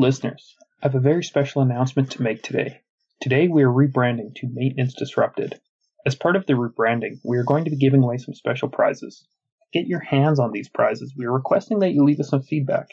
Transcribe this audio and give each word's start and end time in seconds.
Listeners. 0.00 0.56
I 0.82 0.86
have 0.86 0.94
a 0.94 1.00
very 1.00 1.22
special 1.22 1.60
announcement 1.60 2.12
to 2.12 2.22
make 2.22 2.42
today. 2.42 2.80
Today, 3.20 3.48
we 3.48 3.62
are 3.62 3.68
rebranding 3.68 4.34
to 4.36 4.48
Maintenance 4.50 4.94
Disrupted. 4.94 5.60
As 6.06 6.14
part 6.14 6.36
of 6.36 6.46
the 6.46 6.54
rebranding, 6.54 7.20
we 7.22 7.36
are 7.36 7.44
going 7.44 7.66
to 7.66 7.70
be 7.70 7.76
giving 7.76 8.02
away 8.02 8.16
some 8.16 8.32
special 8.32 8.70
prizes. 8.70 9.26
To 9.60 9.78
get 9.78 9.86
your 9.86 10.00
hands 10.00 10.38
on 10.38 10.52
these 10.52 10.70
prizes, 10.70 11.12
we 11.14 11.26
are 11.26 11.32
requesting 11.34 11.80
that 11.80 11.92
you 11.92 12.02
leave 12.02 12.18
us 12.18 12.30
some 12.30 12.40
feedback, 12.42 12.86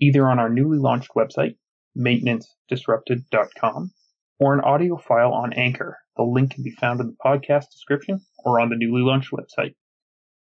either 0.00 0.26
on 0.26 0.38
our 0.38 0.48
newly 0.48 0.78
launched 0.78 1.10
website, 1.14 1.56
maintenancedisrupted.com, 1.94 3.90
or 4.40 4.54
an 4.54 4.60
audio 4.60 4.96
file 4.96 5.34
on 5.34 5.52
Anchor. 5.52 5.98
The 6.16 6.22
link 6.22 6.54
can 6.54 6.64
be 6.64 6.70
found 6.70 7.00
in 7.00 7.08
the 7.08 7.16
podcast 7.22 7.70
description 7.70 8.22
or 8.38 8.60
on 8.60 8.70
the 8.70 8.76
newly 8.76 9.02
launched 9.02 9.30
website, 9.30 9.74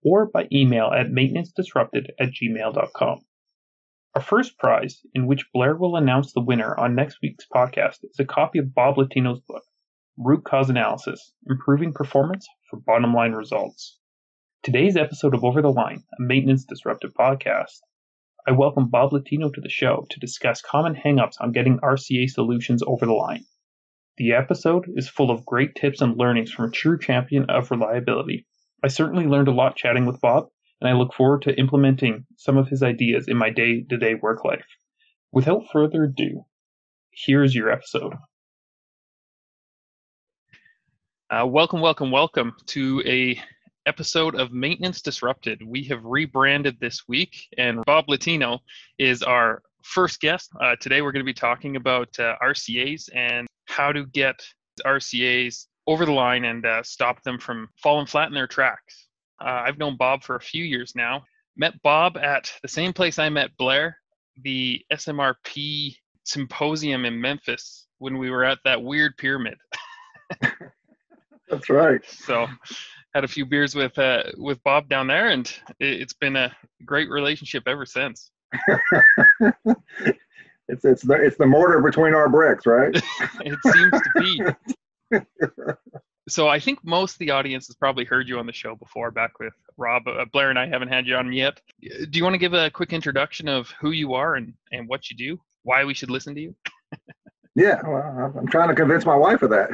or 0.04 0.26
by 0.26 0.48
email 0.52 0.88
at 0.88 1.12
maintenancedisrupted 1.12 2.08
at 2.20 2.32
gmail.com. 2.32 3.20
Our 4.20 4.26
first 4.26 4.58
prize, 4.58 5.00
in 5.14 5.28
which 5.28 5.50
Blair 5.54 5.78
will 5.78 5.96
announce 5.96 6.34
the 6.34 6.42
winner 6.42 6.78
on 6.78 6.94
next 6.94 7.20
week's 7.22 7.48
podcast, 7.48 8.04
is 8.04 8.20
a 8.20 8.26
copy 8.26 8.60
of 8.60 8.76
Bob 8.76 8.98
Latino's 8.98 9.40
book, 9.40 9.64
Root 10.18 10.44
Cause 10.44 10.70
Analysis 10.70 11.32
Improving 11.50 11.94
Performance 11.94 12.46
for 12.70 12.82
Bottom 12.82 13.14
Line 13.14 13.32
Results. 13.32 13.98
Today's 14.62 14.98
episode 14.98 15.34
of 15.34 15.46
Over 15.46 15.62
the 15.62 15.72
Line, 15.72 16.04
a 16.20 16.22
Maintenance 16.22 16.66
Disrupted 16.66 17.14
podcast, 17.14 17.80
I 18.46 18.52
welcome 18.52 18.90
Bob 18.90 19.14
Latino 19.14 19.52
to 19.52 19.62
the 19.62 19.70
show 19.70 20.06
to 20.10 20.20
discuss 20.20 20.62
common 20.62 20.96
hangups 20.96 21.40
on 21.40 21.54
getting 21.54 21.80
RCA 21.80 22.30
solutions 22.30 22.84
over 22.86 23.06
the 23.06 23.14
line. 23.14 23.46
The 24.18 24.34
episode 24.34 24.90
is 24.96 25.08
full 25.08 25.32
of 25.32 25.46
great 25.46 25.76
tips 25.76 26.02
and 26.02 26.18
learnings 26.18 26.52
from 26.52 26.66
a 26.66 26.72
true 26.72 27.00
champion 27.00 27.50
of 27.50 27.72
reliability. 27.72 28.46
I 28.84 28.90
certainly 28.90 29.28
learned 29.28 29.48
a 29.48 29.54
lot 29.54 29.78
chatting 29.78 30.06
with 30.06 30.20
Bob, 30.20 30.50
and 30.82 30.90
I 30.90 30.94
look 30.94 31.14
forward 31.14 31.42
to 31.44 31.58
implementing 31.60 32.26
some 32.38 32.58
of 32.58 32.68
his 32.68 32.84
ideas 32.84 33.28
in 33.28 33.38
my 33.38 33.50
day 33.50 33.84
to 33.90 33.98
day 33.98 34.16
work 34.16 34.46
life. 34.46 34.66
Without 35.32 35.68
further 35.72 36.06
ado, 36.06 36.46
here's 37.12 37.54
your 37.54 37.70
episode. 37.70 38.14
Uh, 41.30 41.46
welcome, 41.46 41.82
welcome, 41.82 42.10
welcome 42.10 42.54
to 42.68 43.04
a 43.06 43.40
episode 43.86 44.36
of 44.36 44.52
Maintenance 44.52 45.02
Disrupted. 45.02 45.62
We 45.66 45.84
have 45.84 46.04
rebranded 46.04 46.80
this 46.80 47.08
week, 47.08 47.36
and 47.58 47.84
Bob 47.86 48.06
Latino 48.08 48.60
is 48.98 49.22
our 49.22 49.62
first 49.84 50.22
guest. 50.22 50.50
Uh, 50.60 50.76
today, 50.80 51.02
we're 51.02 51.12
going 51.12 51.24
to 51.24 51.30
be 51.30 51.34
talking 51.34 51.76
about 51.76 52.08
uh, 52.20 52.36
RCAs 52.42 53.10
and 53.14 53.48
how 53.66 53.92
to 53.92 54.06
get 54.08 54.42
RCAs 54.86 55.68
over 55.86 56.06
the 56.06 56.12
line 56.12 56.46
and 56.46 56.66
uh, 56.66 56.82
stop 56.84 57.22
them 57.24 57.38
from 57.38 57.68
falling 57.82 58.06
flat 58.08 58.28
in 58.28 58.34
their 58.34 58.48
tracks. 58.48 59.09
Uh, 59.42 59.64
I've 59.66 59.78
known 59.78 59.98
Bob 59.98 60.24
for 60.24 60.36
a 60.36 60.42
few 60.42 60.64
years 60.64 60.94
now. 60.96 61.24
Met 61.58 61.82
Bob 61.82 62.18
at 62.18 62.52
the 62.62 62.68
same 62.68 62.94
place 62.94 63.20
I 63.20 63.30
met 63.30 63.56
Blair, 63.58 63.98
the 64.44 64.84
SMRP 64.94 65.96
symposium 66.24 67.06
in 67.06 67.20
Memphis 67.20 67.88
when 67.98 68.18
we 68.18 68.30
were 68.30 68.44
at 68.44 68.60
that 68.64 68.82
weird 68.82 69.18
pyramid. 69.18 69.58
That's 71.50 71.70
right. 71.70 72.02
So, 72.08 72.48
had 73.14 73.24
a 73.24 73.28
few 73.28 73.46
beers 73.46 73.76
with 73.76 73.98
uh, 73.98 74.24
with 74.38 74.64
Bob 74.64 74.88
down 74.88 75.08
there, 75.08 75.30
and 75.30 75.52
it's 75.80 76.14
been 76.14 76.36
a 76.36 76.56
great 76.86 77.10
relationship 77.10 77.64
ever 77.68 77.86
since. 77.86 78.32
it's 80.68 80.86
it's 80.86 81.02
the 81.02 81.14
it's 81.14 81.38
the 81.38 81.46
mortar 81.46 81.82
between 81.82 82.14
our 82.14 82.30
bricks, 82.30 82.66
right? 82.66 82.96
it 83.42 83.60
seems 83.74 83.92
to 83.92 84.10
be. 84.16 84.42
So 86.30 86.48
I 86.48 86.60
think 86.60 86.80
most 86.84 87.14
of 87.14 87.20
the 87.20 87.32
audience 87.32 87.68
has 87.68 87.76
probably 87.76 88.06
heard 88.06 88.28
you 88.28 88.40
on 88.40 88.46
the 88.46 88.54
show 88.54 88.76
before, 88.76 89.12
back 89.12 89.40
with 89.40 89.54
Rob. 89.78 90.08
Uh, 90.08 90.26
Blair 90.32 90.50
and 90.50 90.60
I 90.60 90.68
haven't 90.68 90.90
had 90.90 91.08
you 91.08 91.16
on 91.16 91.32
yet. 91.32 91.62
Do 91.82 92.18
you 92.18 92.24
want 92.24 92.34
to 92.34 92.40
give 92.40 92.54
a 92.54 92.70
quick 92.70 92.94
introduction 92.94 93.48
of 93.48 93.72
who 93.80 93.92
you 93.92 94.14
are 94.14 94.36
and, 94.36 94.54
and 94.72 94.88
what 94.88 95.10
you 95.10 95.18
do? 95.18 95.40
Why 95.64 95.84
we 95.86 95.94
should 95.94 96.10
listen 96.10 96.36
to 96.36 96.42
you? 96.42 96.56
yeah, 97.56 97.82
well, 97.86 98.34
I'm 98.38 98.48
trying 98.48 98.70
to 98.70 98.76
convince 98.76 99.06
my 99.06 99.16
wife 99.16 99.42
of 99.42 99.50
that. 99.50 99.70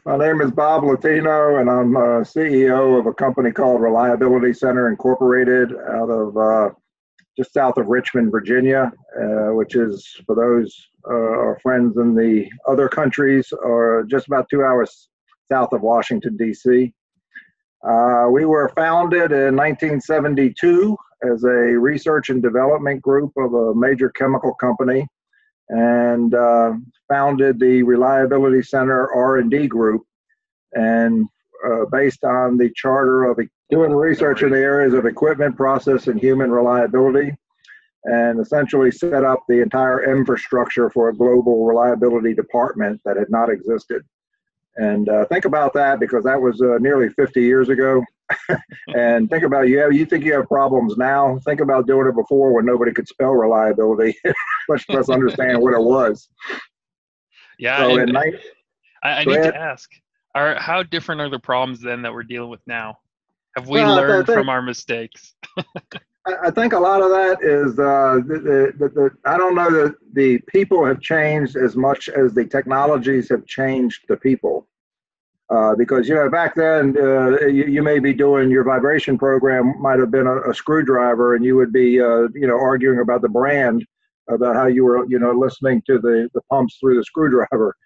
my 0.04 0.16
name 0.16 0.40
is 0.40 0.50
Bob 0.50 0.84
Latino, 0.84 1.56
and 1.56 1.70
I'm 1.70 1.96
uh, 1.96 2.20
CEO 2.20 2.98
of 2.98 3.06
a 3.06 3.14
company 3.14 3.50
called 3.52 3.80
Reliability 3.80 4.52
Center 4.52 4.88
Incorporated 4.88 5.72
out 5.72 6.10
of 6.10 6.36
uh, 6.36 6.70
just 7.36 7.52
south 7.52 7.76
of 7.76 7.88
Richmond, 7.88 8.30
Virginia, 8.30 8.92
uh, 9.20 9.54
which 9.54 9.74
is 9.76 10.06
for 10.26 10.34
those 10.34 10.74
uh, 11.08 11.12
our 11.12 11.58
friends 11.62 11.96
in 11.98 12.14
the 12.14 12.48
other 12.66 12.88
countries, 12.88 13.52
are 13.64 14.04
just 14.08 14.26
about 14.26 14.48
two 14.48 14.64
hours 14.64 15.08
south 15.50 15.72
of 15.72 15.82
Washington 15.82 16.36
D.C. 16.36 16.92
Uh, 17.86 18.26
we 18.30 18.44
were 18.44 18.70
founded 18.70 19.32
in 19.32 19.54
1972 19.54 20.96
as 21.30 21.44
a 21.44 21.48
research 21.48 22.30
and 22.30 22.42
development 22.42 23.00
group 23.02 23.32
of 23.36 23.52
a 23.54 23.74
major 23.74 24.10
chemical 24.10 24.54
company, 24.54 25.06
and 25.68 26.34
uh, 26.34 26.72
founded 27.08 27.60
the 27.60 27.82
Reliability 27.82 28.62
Center 28.62 29.12
R&D 29.12 29.68
group, 29.68 30.02
and 30.72 31.26
uh, 31.64 31.84
based 31.90 32.24
on 32.24 32.56
the 32.56 32.70
charter 32.74 33.24
of 33.24 33.38
doing 33.70 33.92
research 33.92 34.42
in 34.42 34.50
the 34.50 34.58
areas 34.58 34.94
of 34.94 35.06
equipment, 35.06 35.56
process, 35.56 36.06
and 36.06 36.20
human 36.20 36.50
reliability, 36.50 37.32
and 38.04 38.40
essentially 38.40 38.90
set 38.90 39.24
up 39.24 39.40
the 39.48 39.60
entire 39.60 40.16
infrastructure 40.16 40.90
for 40.90 41.08
a 41.08 41.14
global 41.14 41.64
reliability 41.66 42.34
department 42.34 43.00
that 43.04 43.16
had 43.16 43.30
not 43.30 43.50
existed. 43.50 44.02
And 44.76 45.08
uh, 45.08 45.24
think 45.26 45.46
about 45.46 45.72
that 45.74 46.00
because 46.00 46.24
that 46.24 46.40
was 46.40 46.60
uh, 46.60 46.78
nearly 46.80 47.08
50 47.08 47.40
years 47.40 47.68
ago. 47.68 48.04
and 48.88 49.30
think 49.30 49.42
about 49.42 49.68
you 49.68 49.78
have, 49.78 49.92
you 49.92 50.04
think 50.04 50.24
you 50.24 50.34
have 50.34 50.48
problems 50.48 50.96
now. 50.96 51.38
Think 51.44 51.60
about 51.60 51.86
doing 51.86 52.08
it 52.08 52.14
before 52.14 52.52
when 52.52 52.66
nobody 52.66 52.92
could 52.92 53.08
spell 53.08 53.32
reliability, 53.32 54.14
much 54.68 54.84
less 54.88 55.08
understand 55.08 55.60
what 55.60 55.72
it 55.72 55.80
was. 55.80 56.28
Yeah, 57.58 57.78
so 57.78 57.98
I, 57.98 58.32
I 59.02 59.24
need 59.24 59.36
ahead. 59.36 59.54
to 59.54 59.58
ask: 59.58 59.88
Are 60.36 60.54
how 60.56 60.82
different 60.82 61.22
are 61.22 61.30
the 61.30 61.38
problems 61.38 61.80
then 61.80 62.02
that 62.02 62.12
we're 62.12 62.22
dealing 62.22 62.50
with 62.50 62.60
now? 62.66 62.98
Have 63.56 63.68
we 63.68 63.80
well, 63.80 63.96
learned 63.96 64.26
think, 64.26 64.38
from 64.38 64.50
our 64.50 64.60
mistakes? 64.60 65.34
I 66.42 66.50
think 66.50 66.74
a 66.74 66.78
lot 66.78 67.00
of 67.00 67.08
that 67.08 67.38
is 67.40 67.78
uh, 67.78 68.20
the, 68.26 68.74
the, 68.76 68.88
the, 68.90 69.10
I 69.24 69.38
don't 69.38 69.54
know 69.54 69.70
that 69.70 69.94
the 70.12 70.38
people 70.46 70.84
have 70.84 71.00
changed 71.00 71.56
as 71.56 71.74
much 71.74 72.10
as 72.10 72.34
the 72.34 72.44
technologies 72.44 73.30
have 73.30 73.46
changed 73.46 74.04
the 74.08 74.16
people. 74.18 74.68
Uh, 75.48 75.74
because 75.76 76.08
you 76.08 76.14
know 76.14 76.28
back 76.28 76.56
then 76.56 76.94
uh, 76.98 77.46
you, 77.46 77.66
you, 77.66 77.80
may 77.80 78.00
be 78.00 78.12
doing 78.12 78.50
your 78.50 78.64
vibration 78.64 79.16
program 79.16 79.80
might 79.80 80.00
have 80.00 80.10
been 80.10 80.26
a, 80.26 80.50
a 80.50 80.52
screwdriver 80.52 81.36
and 81.36 81.44
you 81.44 81.54
would 81.54 81.72
be 81.72 82.00
uh, 82.00 82.26
you 82.34 82.48
know 82.48 82.58
arguing 82.58 82.98
about 82.98 83.22
the 83.22 83.28
brand 83.28 83.86
about 84.28 84.56
how 84.56 84.66
you 84.66 84.84
were 84.84 85.06
you 85.08 85.20
know 85.20 85.30
listening 85.30 85.80
to 85.86 86.00
the, 86.00 86.28
the 86.34 86.40
pumps 86.50 86.78
through 86.80 86.96
the 86.96 87.04
screwdriver 87.04 87.76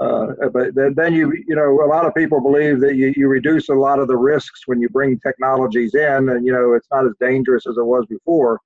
uh, 0.00 0.48
but 0.52 0.74
then, 0.74 0.94
then 0.94 1.12
you 1.12 1.32
you 1.46 1.54
know 1.54 1.84
a 1.84 1.88
lot 1.88 2.06
of 2.06 2.14
people 2.14 2.40
believe 2.40 2.80
that 2.80 2.96
you, 2.96 3.12
you 3.16 3.28
reduce 3.28 3.68
a 3.68 3.74
lot 3.74 3.98
of 3.98 4.08
the 4.08 4.16
risks 4.16 4.62
when 4.66 4.80
you 4.80 4.88
bring 4.88 5.20
technologies 5.20 5.94
in 5.94 6.30
and 6.30 6.46
you 6.46 6.52
know 6.52 6.72
it's 6.72 6.88
not 6.90 7.04
as 7.04 7.12
dangerous 7.20 7.66
as 7.66 7.76
it 7.76 7.84
was 7.84 8.06
before. 8.06 8.58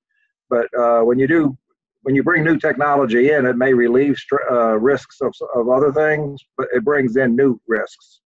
But 0.49 0.67
uh, 0.78 1.00
when 1.00 1.19
you 1.19 1.27
do 1.27 1.56
when 2.03 2.15
you 2.15 2.22
bring 2.22 2.45
new 2.45 2.56
technology 2.56 3.33
in 3.33 3.47
it 3.47 3.56
may 3.56 3.75
relieve 3.75 4.17
uh, 4.49 4.78
risks 4.78 5.21
of, 5.21 5.34
of 5.56 5.69
other 5.69 5.93
things 5.93 6.41
but 6.56 6.69
it 6.72 6.84
brings 6.84 7.17
in 7.17 7.34
new 7.34 7.61
risks. 7.66 8.21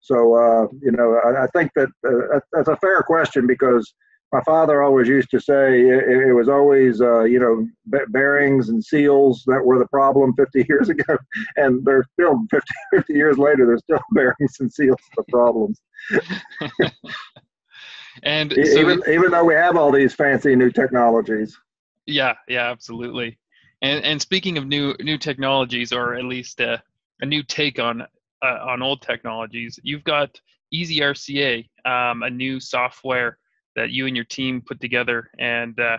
So 0.00 0.34
uh, 0.34 0.66
you 0.82 0.90
know 0.90 1.20
I, 1.24 1.44
I 1.44 1.46
think 1.48 1.70
that 1.76 1.88
uh, 2.04 2.40
that's 2.52 2.68
a 2.68 2.76
fair 2.78 3.00
question 3.02 3.46
because 3.46 3.94
my 4.32 4.42
father 4.42 4.82
always 4.82 5.08
used 5.08 5.30
to 5.30 5.40
say 5.40 5.80
it, 5.80 6.28
it 6.28 6.32
was 6.32 6.48
always 6.48 7.00
uh, 7.00 7.24
you 7.24 7.38
know 7.38 7.66
bearings 8.08 8.68
and 8.68 8.82
seals 8.82 9.42
that 9.46 9.64
were 9.64 9.78
the 9.78 9.88
problem 9.88 10.34
50 10.34 10.66
years 10.68 10.88
ago. 10.88 11.16
And 11.56 11.84
they're 11.84 12.04
still 12.12 12.40
50, 12.50 12.66
50 12.94 13.12
years 13.12 13.38
later 13.38 13.66
there's 13.66 13.82
still 13.82 14.00
bearings 14.12 14.56
and 14.60 14.72
seals 14.72 14.98
the 15.16 15.24
problems. 15.30 15.80
And 18.22 18.52
so 18.52 18.60
even, 18.60 19.02
even 19.08 19.30
though 19.30 19.44
we 19.44 19.54
have 19.54 19.76
all 19.76 19.90
these 19.90 20.14
fancy 20.14 20.54
new 20.54 20.70
technologies. 20.70 21.56
Yeah 22.06 22.34
yeah 22.48 22.70
absolutely. 22.70 23.38
And 23.82 24.04
and 24.04 24.20
speaking 24.20 24.58
of 24.58 24.66
new 24.66 24.94
new 25.00 25.18
technologies 25.18 25.92
or 25.92 26.14
at 26.14 26.24
least 26.24 26.60
uh, 26.60 26.78
a 27.20 27.26
new 27.26 27.42
take 27.42 27.78
on 27.78 28.02
uh, 28.42 28.58
on 28.62 28.82
old 28.82 29.02
technologies 29.02 29.78
you've 29.82 30.04
got 30.04 30.40
easy 30.72 31.00
rca 31.00 31.68
um, 31.84 32.22
a 32.22 32.30
new 32.30 32.58
software 32.58 33.38
that 33.76 33.90
you 33.90 34.06
and 34.06 34.16
your 34.16 34.24
team 34.24 34.62
put 34.66 34.80
together. 34.80 35.30
And 35.38 35.78
uh, 35.78 35.98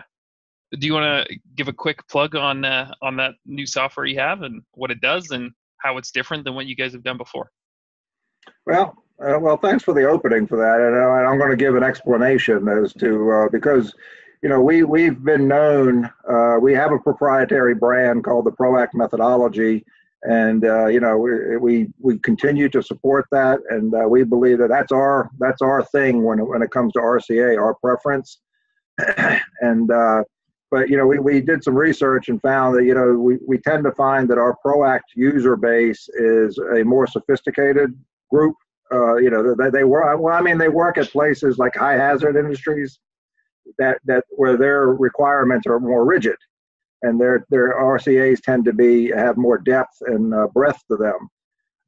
do 0.78 0.86
you 0.86 0.94
want 0.94 1.28
to 1.28 1.36
give 1.54 1.68
a 1.68 1.72
quick 1.72 2.06
plug 2.08 2.34
on 2.34 2.64
uh, 2.64 2.92
on 3.02 3.16
that 3.16 3.34
new 3.46 3.66
software 3.66 4.06
you 4.06 4.18
have 4.18 4.42
and 4.42 4.62
what 4.72 4.90
it 4.90 5.00
does 5.00 5.30
and 5.30 5.52
how 5.78 5.98
it's 5.98 6.10
different 6.10 6.44
than 6.44 6.54
what 6.54 6.66
you 6.66 6.76
guys 6.76 6.92
have 6.92 7.02
done 7.02 7.18
before? 7.18 7.50
Well, 8.66 8.96
uh, 9.20 9.38
well, 9.38 9.56
thanks 9.56 9.84
for 9.84 9.94
the 9.94 10.04
opening 10.04 10.46
for 10.46 10.56
that, 10.56 10.80
and 10.80 10.96
uh, 10.96 11.30
I'm 11.30 11.38
going 11.38 11.50
to 11.50 11.56
give 11.56 11.76
an 11.76 11.82
explanation 11.82 12.68
as 12.68 12.92
to 12.94 13.30
uh, 13.30 13.48
because 13.50 13.94
you 14.42 14.48
know 14.48 14.60
we 14.60 14.82
we've 14.82 15.22
been 15.22 15.46
known 15.46 16.10
uh, 16.28 16.56
we 16.60 16.72
have 16.74 16.92
a 16.92 16.98
proprietary 16.98 17.74
brand 17.74 18.24
called 18.24 18.46
the 18.46 18.52
PROACT 18.52 18.94
methodology 18.94 19.84
and 20.24 20.64
uh, 20.64 20.86
you 20.86 21.00
know 21.00 21.16
we, 21.18 21.56
we, 21.56 21.88
we 21.98 22.18
continue 22.18 22.68
to 22.68 22.82
support 22.82 23.26
that 23.32 23.58
and 23.70 23.94
uh, 23.94 24.06
we 24.08 24.22
believe 24.22 24.58
that 24.58 24.68
that's 24.68 24.92
our 24.92 25.30
that's 25.38 25.62
our 25.62 25.84
thing 25.86 26.22
when 26.22 26.38
it, 26.38 26.44
when 26.44 26.62
it 26.62 26.70
comes 26.70 26.92
to 26.92 27.00
RCA 27.00 27.58
our 27.58 27.74
preference 27.74 28.38
and 29.60 29.90
uh, 29.90 30.22
but 30.72 30.88
you 30.88 30.96
know, 30.96 31.06
we, 31.06 31.18
we 31.18 31.42
did 31.42 31.62
some 31.62 31.74
research 31.74 32.30
and 32.30 32.40
found 32.40 32.74
that 32.74 32.84
you 32.84 32.94
know 32.94 33.12
we, 33.12 33.36
we 33.46 33.58
tend 33.58 33.84
to 33.84 33.92
find 33.92 34.28
that 34.30 34.38
our 34.38 34.56
ProAct 34.64 35.02
user 35.14 35.54
base 35.54 36.08
is 36.14 36.58
a 36.74 36.82
more 36.82 37.06
sophisticated 37.06 37.94
group. 38.30 38.56
Uh, 38.90 39.16
you 39.16 39.28
know, 39.28 39.54
they, 39.54 39.68
they 39.68 39.84
work. 39.84 40.18
Well, 40.18 40.34
I 40.34 40.40
mean, 40.40 40.56
they 40.56 40.70
work 40.70 40.96
at 40.96 41.10
places 41.10 41.58
like 41.58 41.76
high 41.76 41.98
hazard 41.98 42.36
industries 42.36 42.98
that 43.78 43.98
that 44.06 44.24
where 44.30 44.56
their 44.56 44.86
requirements 44.94 45.66
are 45.66 45.78
more 45.78 46.06
rigid, 46.06 46.36
and 47.02 47.20
their 47.20 47.44
their 47.50 47.74
RCA's 47.80 48.40
tend 48.40 48.64
to 48.64 48.72
be 48.72 49.10
have 49.10 49.36
more 49.36 49.58
depth 49.58 49.96
and 50.02 50.34
uh, 50.34 50.46
breadth 50.48 50.80
to 50.90 50.96
them. 50.96 51.28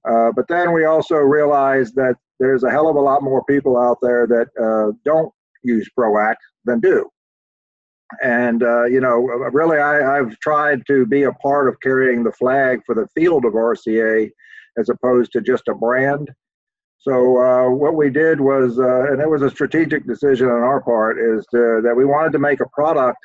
Uh, 0.09 0.33
but 0.37 0.47
then 0.49 0.73
we 0.73 0.85
also 0.85 1.17
realize 1.17 1.93
that 1.93 2.17
there's 2.39 2.65
a 2.65 2.71
hell 2.71 2.89
of 2.89 2.97
a 2.97 3.01
lot 3.01 3.23
more 3.23 3.43
people 3.45 3.79
out 3.79 3.99
there 4.03 4.27
that 4.27 4.49
uh, 4.63 4.93
don't 5.05 5.33
use 5.63 5.89
ProAct 5.99 6.37
than 6.65 6.81
do. 6.81 7.09
And, 8.23 8.63
uh, 8.63 8.85
you 8.85 9.01
know, 9.01 9.17
really, 9.17 9.79
I, 9.79 10.19
I've 10.19 10.39
tried 10.41 10.83
to 10.89 11.07
be 11.07 11.23
a 11.23 11.33
part 11.33 11.69
of 11.69 11.81
carrying 11.81 12.23
the 12.23 12.33
flag 12.33 12.81
for 12.85 12.95
the 12.95 13.09
field 13.15 13.45
of 13.45 13.55
RCA 13.55 14.31
as 14.77 14.89
opposed 14.89 15.33
to 15.33 15.41
just 15.41 15.69
a 15.69 15.75
brand. 15.75 16.31
So 16.99 17.39
uh, 17.39 17.71
what 17.71 17.95
we 17.95 18.11
did 18.11 18.41
was, 18.41 18.79
uh, 18.79 19.13
and 19.13 19.21
it 19.21 19.29
was 19.29 19.43
a 19.43 19.51
strategic 19.51 20.07
decision 20.07 20.49
on 20.49 20.63
our 20.63 20.81
part, 20.81 21.19
is 21.19 21.47
to, 21.53 21.81
that 21.83 21.95
we 21.97 22.05
wanted 22.05 22.33
to 22.33 22.39
make 22.39 22.61
a 22.61 22.69
product. 22.69 23.19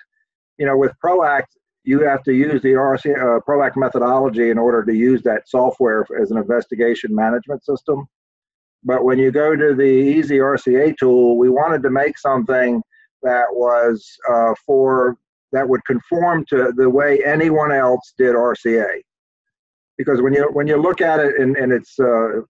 You 0.58 0.66
know, 0.66 0.78
with 0.78 0.92
ProAct, 1.04 1.48
you 1.84 2.02
have 2.02 2.24
to 2.24 2.34
use 2.34 2.62
the 2.62 2.74
RC, 2.74 3.16
uh, 3.16 3.40
ProAct 3.48 3.76
methodology 3.76 4.50
in 4.50 4.58
order 4.58 4.84
to 4.84 4.94
use 4.94 5.22
that 5.24 5.48
software 5.48 6.06
as 6.22 6.32
an 6.32 6.38
investigation 6.38 7.14
management 7.14 7.64
system. 7.64 8.06
But 8.84 9.04
when 9.04 9.20
you 9.20 9.32
go 9.32 9.56
to 9.56 9.76
the 9.76 9.84
Easy 9.84 10.38
RCA 10.38 10.96
tool, 10.98 11.38
we 11.38 11.50
wanted 11.50 11.84
to 11.84 11.90
make 11.90 12.18
something 12.18 12.82
that 13.24 13.46
was 13.52 14.06
uh, 14.30 14.54
for 14.66 15.18
that 15.52 15.68
would 15.68 15.84
conform 15.86 16.46
to 16.46 16.72
the 16.76 16.90
way 16.90 17.24
anyone 17.26 17.72
else 17.72 18.14
did 18.18 18.36
RCA. 18.36 19.02
Because 19.98 20.22
when 20.22 20.34
you 20.34 20.50
when 20.54 20.68
you 20.68 20.78
look 20.78 21.02
at 21.02 21.20
it 21.20 21.40
and, 21.40 21.58
and 21.58 21.74
it's 21.74 22.00
uh, 22.00 22.40
uh, 22.40 22.42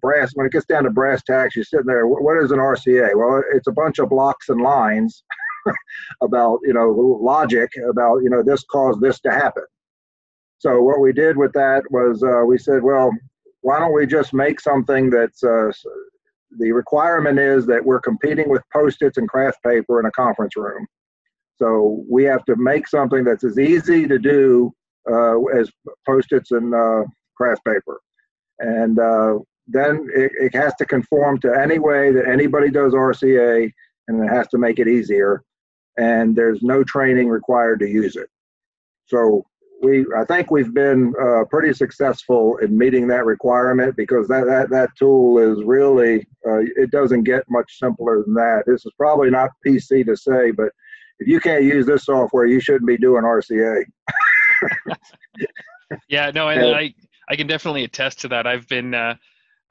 brass 0.00 0.30
when 0.34 0.46
it 0.46 0.52
gets 0.52 0.64
down 0.64 0.84
to 0.84 0.90
brass 0.90 1.22
tacks, 1.22 1.54
you're 1.54 1.64
sitting 1.64 1.86
there. 1.86 2.06
What 2.06 2.42
is 2.42 2.50
an 2.50 2.58
RCA? 2.58 3.14
Well, 3.14 3.42
it's 3.52 3.66
a 3.66 3.72
bunch 3.72 3.98
of 3.98 4.08
blocks 4.08 4.48
and 4.48 4.62
lines 4.62 5.22
about 6.22 6.60
you 6.62 6.72
know 6.72 6.90
logic 7.20 7.70
about 7.88 8.18
you 8.22 8.30
know 8.30 8.42
this 8.42 8.64
caused 8.64 9.00
this 9.00 9.20
to 9.20 9.30
happen. 9.30 9.64
So 10.58 10.80
what 10.80 11.00
we 11.00 11.12
did 11.12 11.36
with 11.36 11.52
that 11.52 11.82
was 11.90 12.22
uh, 12.22 12.44
we 12.46 12.58
said, 12.58 12.82
well, 12.82 13.10
why 13.60 13.78
don't 13.78 13.94
we 13.94 14.06
just 14.06 14.32
make 14.32 14.60
something 14.60 15.10
that's 15.10 15.42
uh, 15.42 15.70
the 16.58 16.72
requirement 16.72 17.38
is 17.38 17.66
that 17.66 17.84
we're 17.84 18.00
competing 18.00 18.48
with 18.48 18.62
post-its 18.72 19.18
and 19.18 19.28
craft 19.28 19.62
paper 19.62 20.00
in 20.00 20.06
a 20.06 20.10
conference 20.12 20.56
room. 20.56 20.86
So 21.56 22.04
we 22.10 22.24
have 22.24 22.44
to 22.46 22.56
make 22.56 22.88
something 22.88 23.24
that's 23.24 23.44
as 23.44 23.58
easy 23.58 24.06
to 24.06 24.18
do 24.18 24.72
uh, 25.10 25.40
as 25.58 25.70
post-its 26.06 26.50
and 26.50 26.74
uh, 26.74 27.04
craft 27.36 27.64
paper. 27.64 28.00
And 28.58 28.98
uh, 28.98 29.38
then 29.66 30.08
it, 30.14 30.32
it, 30.40 30.54
has 30.54 30.74
to 30.76 30.86
conform 30.86 31.40
to 31.40 31.52
any 31.58 31.78
way 31.78 32.12
that 32.12 32.28
anybody 32.28 32.70
does 32.70 32.92
RCA, 32.92 33.70
and 34.08 34.24
it 34.24 34.28
has 34.28 34.46
to 34.48 34.58
make 34.58 34.78
it 34.78 34.88
easier. 34.88 35.42
And 35.96 36.34
there's 36.34 36.62
no 36.62 36.82
training 36.84 37.28
required 37.28 37.80
to 37.80 37.88
use 37.88 38.16
it. 38.16 38.28
So 39.06 39.46
we 39.82 40.06
I 40.16 40.24
think 40.24 40.50
we've 40.50 40.72
been 40.72 41.14
uh, 41.20 41.44
pretty 41.44 41.72
successful 41.74 42.56
in 42.58 42.76
meeting 42.76 43.06
that 43.08 43.24
requirement 43.24 43.96
because 43.96 44.26
that 44.28 44.46
that, 44.46 44.70
that 44.70 44.90
tool 44.98 45.38
is 45.38 45.62
really 45.64 46.26
uh, 46.46 46.60
it 46.76 46.90
doesn't 46.90 47.24
get 47.24 47.44
much 47.48 47.78
simpler 47.78 48.22
than 48.24 48.34
that. 48.34 48.64
This 48.66 48.84
is 48.86 48.92
probably 48.98 49.30
not 49.30 49.50
PC 49.66 50.04
to 50.06 50.16
say, 50.16 50.50
but 50.50 50.70
if 51.18 51.28
you 51.28 51.40
can't 51.40 51.64
use 51.64 51.86
this 51.86 52.04
software, 52.04 52.46
you 52.46 52.60
shouldn't 52.60 52.86
be 52.86 52.96
doing 52.96 53.24
RCA. 53.24 53.84
yeah, 56.08 56.30
no, 56.34 56.48
and 56.48 56.74
I 56.74 56.94
I 57.28 57.36
can 57.36 57.46
definitely 57.46 57.84
attest 57.84 58.20
to 58.20 58.28
that. 58.28 58.46
I've 58.46 58.66
been 58.68 58.94
uh, 58.94 59.16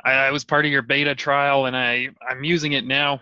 I, 0.04 0.12
I, 0.12 0.31
was 0.31 0.44
part 0.44 0.66
of 0.66 0.72
your 0.72 0.81
beta 0.81 1.16
trial, 1.16 1.66
and 1.66 1.75
I 1.75 2.10
I'm 2.28 2.44
using 2.44 2.74
it 2.74 2.86
now, 2.86 3.22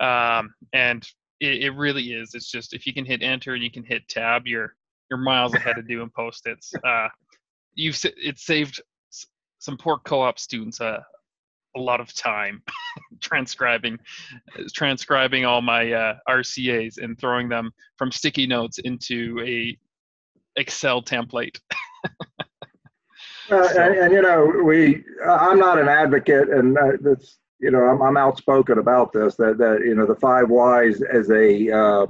um, 0.00 0.54
and 0.72 1.06
it, 1.40 1.64
it 1.64 1.70
really 1.70 2.12
is. 2.12 2.34
It's 2.34 2.50
just 2.50 2.72
if 2.72 2.86
you 2.86 2.92
can 2.92 3.04
hit 3.04 3.22
enter 3.22 3.54
and 3.54 3.62
you 3.62 3.70
can 3.70 3.84
hit 3.84 4.08
tab, 4.08 4.46
you're 4.46 4.74
you're 5.10 5.18
miles 5.18 5.54
ahead 5.54 5.78
of 5.78 5.86
doing 5.86 6.10
post-its. 6.14 6.72
Uh, 6.86 7.08
you've 7.74 7.98
it 8.04 8.38
saved 8.38 8.80
some 9.58 9.76
poor 9.76 9.98
co-op 9.98 10.38
students 10.38 10.80
uh, 10.80 11.00
a 11.76 11.80
lot 11.80 12.00
of 12.00 12.12
time 12.14 12.62
transcribing 13.20 13.98
transcribing 14.74 15.44
all 15.44 15.60
my 15.60 15.92
uh, 15.92 16.14
RCAs 16.28 16.98
and 17.02 17.18
throwing 17.18 17.48
them 17.48 17.70
from 17.96 18.10
sticky 18.10 18.46
notes 18.46 18.78
into 18.78 19.38
a 19.44 19.76
Excel 20.56 21.02
template. 21.02 21.58
uh, 23.50 23.68
and, 23.76 23.94
and, 23.94 24.12
you 24.12 24.22
know, 24.22 24.62
we 24.64 25.04
I'm 25.28 25.58
not 25.58 25.78
an 25.78 25.88
advocate, 25.88 26.48
and 26.48 26.78
uh, 26.78 26.92
that's 27.00 27.38
you 27.60 27.70
know 27.70 27.82
I'm, 27.84 28.02
I'm 28.02 28.16
outspoken 28.16 28.78
about 28.78 29.12
this. 29.12 29.36
That 29.36 29.58
that 29.58 29.80
you 29.84 29.94
know 29.94 30.06
the 30.06 30.16
five 30.16 30.48
whys 30.48 31.02
as 31.02 31.30
a 31.30 31.70
uh, 31.70 32.06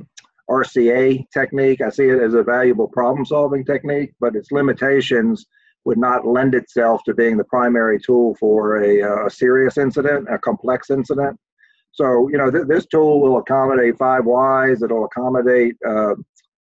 RCA 0.51 1.25
technique. 1.33 1.81
I 1.81 1.91
see 1.91 2.05
it 2.05 2.23
as 2.23 2.35
a 2.35 2.43
valuable 2.43 2.89
problem 2.89 3.25
solving 3.25 3.65
technique, 3.65 4.13
but 4.21 4.37
its 4.37 4.53
limitations 4.53 5.47
would 5.85 5.99
not 5.99 6.27
lend 6.27 6.55
itself 6.55 7.03
to 7.05 7.15
being 7.15 7.37
the 7.37 7.45
primary 7.45 7.99
tool 7.99 8.35
for 8.41 8.83
a, 8.83 9.03
uh, 9.03 9.27
a 9.27 9.31
serious 9.31 9.79
incident, 9.79 10.27
a 10.29 10.37
complex 10.37 10.91
incident. 10.91 11.39
So, 11.93 12.29
you 12.29 12.37
know, 12.37 12.51
th- 12.51 12.67
this 12.67 12.87
tool 12.87 13.21
will 13.21 13.39
accommodate 13.39 13.97
five 13.97 14.25
whys, 14.25 14.83
it'll 14.83 15.05
accommodate 15.05 15.77
uh, 15.87 16.15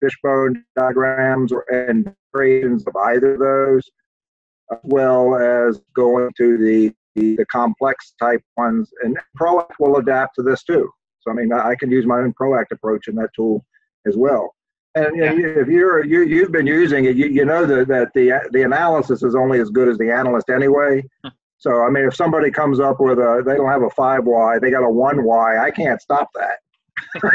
fishbone 0.02 0.64
diagrams 0.76 1.52
or 1.52 1.64
and 1.70 2.12
variations 2.34 2.84
of 2.86 2.96
either 2.96 3.34
of 3.34 3.40
those, 3.40 3.90
as 4.72 4.78
well 4.82 5.36
as 5.36 5.80
going 5.94 6.30
to 6.38 6.58
the, 6.58 6.94
the, 7.14 7.44
complex 7.50 8.14
type 8.20 8.42
ones. 8.56 8.90
And 9.02 9.18
ProAct 9.38 9.78
will 9.78 9.96
adapt 9.96 10.36
to 10.36 10.42
this 10.42 10.62
too. 10.62 10.90
So 11.20 11.30
I 11.30 11.34
mean, 11.34 11.52
I 11.52 11.74
can 11.74 11.90
use 11.90 12.06
my 12.06 12.18
own 12.18 12.34
ProAct 12.34 12.72
approach 12.72 13.08
in 13.08 13.14
that 13.16 13.30
tool 13.34 13.64
as 14.06 14.16
well. 14.16 14.54
And 14.94 15.16
yeah. 15.16 15.32
if 15.32 15.68
you're 15.68 16.04
you 16.04 16.22
you've 16.22 16.52
been 16.52 16.66
using 16.66 17.06
it, 17.06 17.16
you, 17.16 17.26
you 17.26 17.44
know 17.44 17.64
that 17.64 17.88
that 17.88 18.12
the 18.14 18.48
the 18.52 18.62
analysis 18.62 19.22
is 19.22 19.34
only 19.34 19.58
as 19.58 19.70
good 19.70 19.88
as 19.88 19.96
the 19.96 20.12
analyst 20.12 20.50
anyway. 20.50 21.02
So 21.56 21.82
I 21.84 21.90
mean, 21.90 22.04
if 22.04 22.14
somebody 22.14 22.50
comes 22.50 22.80
up 22.80 23.00
with 23.00 23.18
a 23.18 23.42
they 23.46 23.54
don't 23.54 23.70
have 23.70 23.82
a 23.82 23.90
five 23.90 24.24
Y, 24.24 24.58
they 24.58 24.70
got 24.70 24.84
a 24.84 24.90
one 24.90 25.24
Y, 25.24 25.64
I 25.64 25.70
can't 25.70 26.02
stop 26.02 26.28
that. 26.34 26.58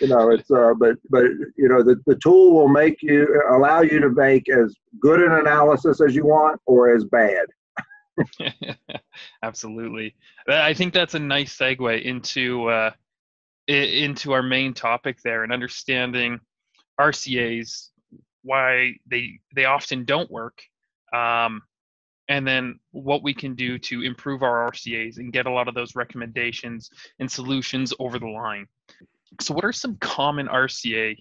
you 0.00 0.08
know, 0.08 0.30
it's 0.30 0.50
uh, 0.50 0.72
but 0.78 0.96
but 1.10 1.24
you 1.56 1.68
know 1.68 1.82
the 1.82 2.00
the 2.06 2.16
tool 2.16 2.54
will 2.54 2.68
make 2.68 3.02
you 3.02 3.42
allow 3.50 3.82
you 3.82 4.00
to 4.00 4.10
make 4.10 4.48
as 4.48 4.74
good 5.00 5.20
an 5.20 5.32
analysis 5.32 6.00
as 6.00 6.14
you 6.14 6.24
want 6.24 6.58
or 6.66 6.94
as 6.94 7.04
bad. 7.04 7.46
Absolutely. 9.42 10.14
I 10.48 10.74
think 10.74 10.92
that's 10.92 11.14
a 11.14 11.18
nice 11.18 11.56
segue 11.56 12.02
into 12.02 12.68
uh, 12.68 12.90
into 13.66 14.32
our 14.32 14.42
main 14.42 14.74
topic 14.74 15.20
there 15.22 15.44
and 15.44 15.52
understanding 15.52 16.40
RCAs, 17.00 17.88
why 18.42 18.94
they 19.06 19.38
they 19.54 19.64
often 19.64 20.04
don't 20.04 20.30
work, 20.30 20.62
um, 21.12 21.62
and 22.28 22.46
then 22.46 22.78
what 22.92 23.22
we 23.22 23.34
can 23.34 23.54
do 23.54 23.78
to 23.78 24.02
improve 24.02 24.42
our 24.42 24.70
RCAs 24.70 25.18
and 25.18 25.32
get 25.32 25.46
a 25.46 25.50
lot 25.50 25.68
of 25.68 25.74
those 25.74 25.94
recommendations 25.94 26.90
and 27.18 27.30
solutions 27.30 27.92
over 27.98 28.18
the 28.18 28.26
line. 28.26 28.66
So, 29.40 29.54
what 29.54 29.64
are 29.64 29.72
some 29.72 29.96
common 29.96 30.48
RCA 30.48 31.16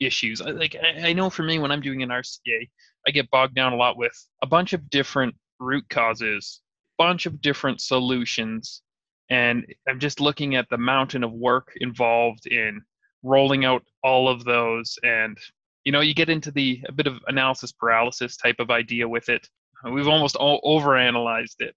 issues? 0.00 0.40
Like 0.40 0.76
I 1.04 1.12
know 1.12 1.30
for 1.30 1.42
me, 1.42 1.58
when 1.58 1.70
I'm 1.70 1.82
doing 1.82 2.02
an 2.02 2.08
RCA, 2.08 2.68
I 3.06 3.10
get 3.10 3.30
bogged 3.30 3.54
down 3.54 3.72
a 3.72 3.76
lot 3.76 3.96
with 3.96 4.14
a 4.42 4.46
bunch 4.46 4.72
of 4.72 4.88
different 4.90 5.34
root 5.60 5.84
causes, 5.90 6.60
bunch 6.98 7.26
of 7.26 7.40
different 7.40 7.80
solutions, 7.80 8.82
and 9.30 9.64
I'm 9.88 10.00
just 10.00 10.20
looking 10.20 10.56
at 10.56 10.68
the 10.70 10.78
mountain 10.78 11.22
of 11.22 11.32
work 11.32 11.72
involved 11.76 12.46
in 12.46 12.82
rolling 13.22 13.64
out 13.64 13.84
all 14.02 14.28
of 14.28 14.44
those. 14.44 14.98
And 15.02 15.38
you 15.84 15.92
know 15.92 16.00
you 16.00 16.14
get 16.14 16.28
into 16.28 16.50
the 16.50 16.82
a 16.88 16.92
bit 16.92 17.06
of 17.06 17.18
analysis 17.28 17.72
paralysis 17.72 18.36
type 18.36 18.56
of 18.58 18.70
idea 18.70 19.08
with 19.08 19.28
it. 19.28 19.48
We've 19.90 20.08
almost 20.08 20.36
all 20.36 20.60
overanalyzed 20.62 21.60
it. 21.60 21.76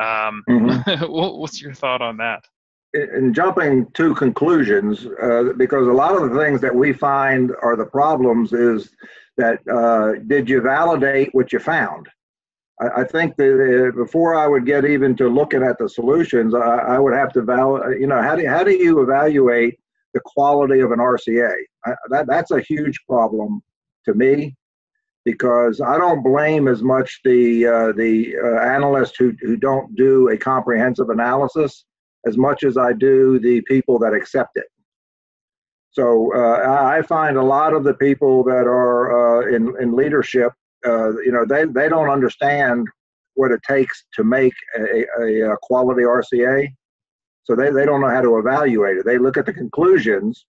Um, 0.00 0.42
mm-hmm. 0.48 1.04
what's 1.12 1.60
your 1.60 1.74
thought 1.74 2.02
on 2.02 2.16
that? 2.18 2.44
In 2.94 3.34
jumping 3.34 3.86
to 3.92 4.14
conclusions 4.14 5.06
uh, 5.22 5.52
because 5.56 5.86
a 5.86 5.92
lot 5.92 6.16
of 6.16 6.30
the 6.30 6.38
things 6.38 6.60
that 6.62 6.74
we 6.74 6.92
find 6.92 7.52
are 7.62 7.76
the 7.76 7.84
problems 7.84 8.52
is 8.52 8.90
that 9.36 9.58
uh, 9.68 10.20
did 10.26 10.48
you 10.48 10.62
validate 10.62 11.28
what 11.34 11.52
you 11.52 11.58
found 11.58 12.08
I, 12.80 13.00
I 13.00 13.04
think 13.04 13.36
that 13.36 13.88
uh, 13.88 13.96
before 13.96 14.34
I 14.34 14.46
would 14.46 14.66
get 14.66 14.84
even 14.84 15.16
to 15.16 15.28
looking 15.28 15.62
at 15.62 15.78
the 15.78 15.88
solutions, 15.88 16.54
I, 16.54 16.78
I 16.78 16.98
would 16.98 17.14
have 17.14 17.32
to 17.34 17.42
value. 17.42 18.00
You 18.00 18.06
know, 18.06 18.22
how 18.22 18.36
do 18.36 18.46
how 18.46 18.64
do 18.64 18.72
you 18.72 19.02
evaluate 19.02 19.78
the 20.14 20.20
quality 20.24 20.80
of 20.80 20.92
an 20.92 20.98
RCA? 20.98 21.54
I, 21.84 21.94
that 22.10 22.26
that's 22.26 22.50
a 22.50 22.60
huge 22.60 23.00
problem 23.08 23.62
to 24.04 24.14
me 24.14 24.56
because 25.24 25.80
I 25.80 25.98
don't 25.98 26.22
blame 26.22 26.68
as 26.68 26.82
much 26.82 27.20
the 27.24 27.66
uh, 27.66 27.92
the 27.92 28.36
uh, 28.42 28.60
analysts 28.60 29.16
who 29.18 29.34
who 29.40 29.56
don't 29.56 29.94
do 29.96 30.28
a 30.28 30.38
comprehensive 30.38 31.10
analysis 31.10 31.84
as 32.26 32.36
much 32.36 32.64
as 32.64 32.76
I 32.76 32.92
do 32.92 33.38
the 33.38 33.60
people 33.62 33.98
that 34.00 34.14
accept 34.14 34.56
it. 34.56 34.66
So 35.90 36.32
uh, 36.34 36.82
I 36.82 37.02
find 37.02 37.36
a 37.36 37.42
lot 37.42 37.72
of 37.72 37.82
the 37.82 37.94
people 37.94 38.44
that 38.44 38.66
are 38.66 39.42
uh, 39.42 39.48
in 39.48 39.74
in 39.80 39.96
leadership, 39.96 40.52
uh, 40.84 41.18
you 41.20 41.32
know, 41.32 41.44
they 41.44 41.64
they 41.64 41.88
don't 41.88 42.10
understand 42.10 42.86
what 43.36 43.52
it 43.52 43.60
takes 43.62 44.04
to 44.14 44.24
make 44.24 44.54
a, 44.78 45.04
a, 45.22 45.56
quality 45.62 46.02
RCA. 46.02 46.68
So 47.44 47.54
they, 47.54 47.70
they 47.70 47.84
don't 47.84 48.00
know 48.00 48.08
how 48.08 48.22
to 48.22 48.38
evaluate 48.38 48.96
it. 48.96 49.04
They 49.04 49.18
look 49.18 49.36
at 49.36 49.46
the 49.46 49.52
conclusions, 49.52 50.46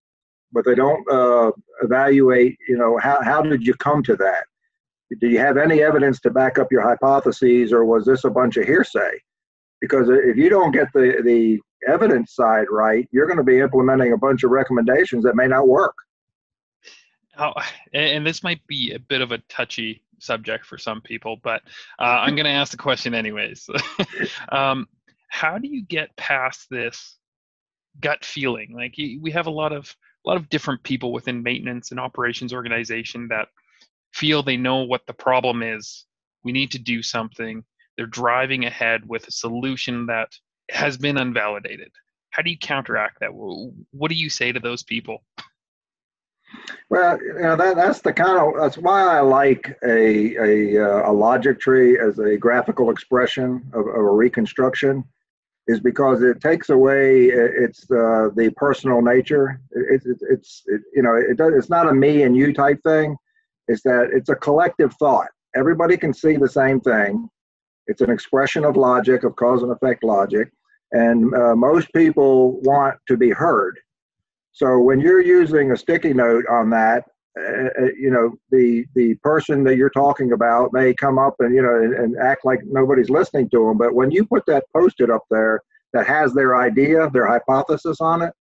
but 0.52 0.66
they 0.66 0.74
don't 0.74 1.06
uh, 1.12 1.52
evaluate, 1.84 2.58
you 2.68 2.78
know, 2.78 2.98
how, 2.98 3.22
how 3.22 3.42
did 3.42 3.68
you 3.68 3.74
come 3.76 4.02
to 4.04 4.16
that? 4.16 4.46
Do 5.20 5.28
you 5.28 5.38
have 5.40 5.58
any 5.58 5.84
evidence 5.84 6.20
to 6.22 6.30
back 6.30 6.58
up 6.58 6.72
your 6.72 6.82
hypotheses 6.82 7.72
or 7.72 7.86
was 7.86 8.06
this 8.06 8.24
a 8.24 8.30
bunch 8.30 8.58
of 8.58 8.66
hearsay? 8.66 9.20
Because 9.80 10.10
if 10.10 10.38
you 10.38 10.50
don't 10.50 10.72
get 10.72 10.88
the, 10.94 11.22
the 11.24 11.60
evidence 11.88 12.34
side 12.34 12.68
right, 12.72 13.08
you're 13.12 13.28
going 13.28 13.38
to 13.38 13.44
be 13.44 13.60
implementing 13.60 14.14
a 14.14 14.18
bunch 14.18 14.44
of 14.44 14.52
recommendations 14.52 15.24
that 15.26 15.36
may 15.36 15.48
not 15.48 15.68
work. 15.68 15.94
Oh, 17.38 17.54
and 17.94 18.26
this 18.26 18.42
might 18.42 18.66
be 18.66 18.94
a 18.94 19.00
bit 19.00 19.22
of 19.22 19.32
a 19.32 19.38
touchy 19.50 20.02
subject 20.20 20.66
for 20.66 20.78
some 20.78 21.02
people, 21.02 21.38
but 21.44 21.62
uh, 22.00 22.04
I'm 22.04 22.36
going 22.36 22.46
to 22.46 22.52
ask 22.52 22.72
the 22.72 22.78
question 22.78 23.14
anyways. 23.14 23.70
um, 24.50 24.88
how 25.30 25.58
do 25.58 25.68
you 25.68 25.84
get 25.86 26.16
past 26.16 26.68
this 26.70 27.18
gut 28.00 28.24
feeling? 28.24 28.74
Like 28.74 28.96
we 28.98 29.32
have 29.32 29.48
a 29.48 29.52
lot 29.52 29.74
of 29.74 29.96
a 30.26 30.30
lot 30.30 30.38
of 30.38 30.50
different 30.50 30.84
people 30.84 31.14
within 31.14 31.44
maintenance 31.44 31.92
and 31.92 32.00
operations 32.00 32.54
organization 32.54 33.28
that 33.30 33.48
feel 34.14 34.44
they 34.44 34.58
know 34.58 34.84
what 34.84 35.06
the 35.08 35.14
problem 35.14 35.64
is. 35.64 36.06
We 36.44 36.52
need 36.52 36.72
to 36.72 36.80
do 36.80 37.02
something. 37.02 37.64
They're 37.96 38.08
driving 38.08 38.66
ahead 38.66 39.08
with 39.08 39.28
a 39.28 39.32
solution 39.32 40.06
that 40.08 40.36
has 40.70 40.98
been 40.98 41.18
unvalidated. 41.18 41.90
How 42.32 42.42
do 42.42 42.50
you 42.50 42.58
counteract 42.58 43.20
that? 43.22 43.30
What 43.34 44.10
do 44.10 44.16
you 44.16 44.30
say 44.30 44.52
to 44.52 44.60
those 44.60 44.84
people? 44.84 45.24
Well, 46.89 47.20
you 47.22 47.42
know 47.42 47.56
that 47.56 47.75
that's 47.75 48.01
the 48.01 48.13
kind 48.13 48.39
of 48.39 48.54
that's 48.60 48.77
why 48.77 49.01
I 49.01 49.20
like 49.20 49.77
a 49.84 50.36
a, 50.38 50.77
uh, 50.84 51.12
a 51.12 51.13
logic 51.13 51.60
tree 51.60 52.00
as 52.00 52.20
a 52.20 52.38
graphical 52.38 52.89
expression 52.89 53.70
of, 53.74 53.82
of 53.88 53.96
a 53.96 54.12
reconstruction, 54.12 55.04
is 55.68 55.80
because 55.82 56.22
it 56.22 56.39
takes 56.39 56.70
away 56.70 57.25
it's 57.25 57.84
uh, 57.92 58.30
the 58.36 58.54
personal 58.56 59.01
nature. 59.01 59.60
It's 59.72 60.06
it, 60.06 60.18
it's 60.30 60.63
it, 60.68 60.82
you 60.94 61.04
know 61.04 61.16
it 61.16 61.38
does 61.38 61.54
it's 61.56 61.70
not 61.70 61.89
a 61.89 61.94
me 61.94 62.24
and 62.24 62.36
you 62.36 62.54
type 62.54 62.82
thing. 62.84 63.18
It's 63.68 63.84
that 63.84 64.10
it's 64.13 64.30
a 64.30 64.36
collective 64.36 64.94
thought. 64.94 65.27
Everybody 65.56 65.98
can 65.98 66.13
see 66.13 66.38
the 66.38 66.48
same 66.48 66.80
thing. 66.80 67.30
It's 67.88 68.01
an 68.01 68.10
expression 68.10 68.63
of 68.63 68.77
logic 68.77 69.24
of 69.24 69.36
cause 69.36 69.63
and 69.63 69.72
effect 69.72 70.04
logic, 70.04 70.50
and 70.94 71.34
uh, 71.34 71.56
most 71.56 71.92
people 71.94 72.62
want 72.62 72.96
to 73.10 73.18
be 73.18 73.32
heard 73.32 73.77
so 74.58 74.80
when 74.80 75.00
you're 75.00 75.22
using 75.22 75.72
a 75.72 75.78
sticky 75.78 76.16
note 76.16 76.46
on 76.50 76.72
that, 76.72 77.04
uh, 77.40 77.70
uh, 77.80 77.90
you 77.96 78.10
know 78.10 78.36
the 78.50 78.86
the 78.96 79.14
person 79.22 79.64
that 79.66 79.78
you're 79.78 79.92
talking 79.92 80.32
about 80.32 80.74
may 80.74 80.96
come 80.96 81.20
up 81.20 81.36
and 81.38 81.54
you 81.54 81.62
know 81.62 81.76
and, 81.76 81.94
and 81.94 82.16
act 82.18 82.44
like 82.44 82.62
nobody's 82.66 83.12
listening 83.12 83.48
to 83.52 83.68
them. 83.68 83.78
But 83.78 83.94
when 83.94 84.10
you 84.10 84.26
put 84.26 84.44
that 84.48 84.66
post-it 84.76 85.12
up 85.12 85.22
there 85.30 85.62
that 85.94 86.08
has 86.08 86.34
their 86.34 86.60
idea, 86.60 87.08
their 87.12 87.28
hypothesis 87.28 88.02
on 88.02 88.24
it, 88.24 88.34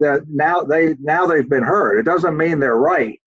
that 0.00 0.22
now 0.30 0.62
they 0.62 0.94
now 0.98 1.26
they've 1.26 1.48
been 1.48 1.62
heard. 1.62 1.98
It 1.98 2.06
doesn't 2.06 2.38
mean 2.38 2.58
they're 2.58 2.76
right, 2.76 3.20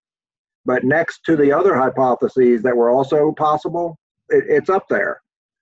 but 0.66 0.84
next 0.84 1.20
to 1.25 1.36
the 1.36 1.52
other 1.52 1.75
hypotheses 1.75 2.63
that 2.63 2.75
were 2.75 2.90
also 2.90 3.32
possible, 3.34 3.96
it, 4.30 4.46
it's 4.48 4.72
up 4.72 4.88
there. 4.90 5.22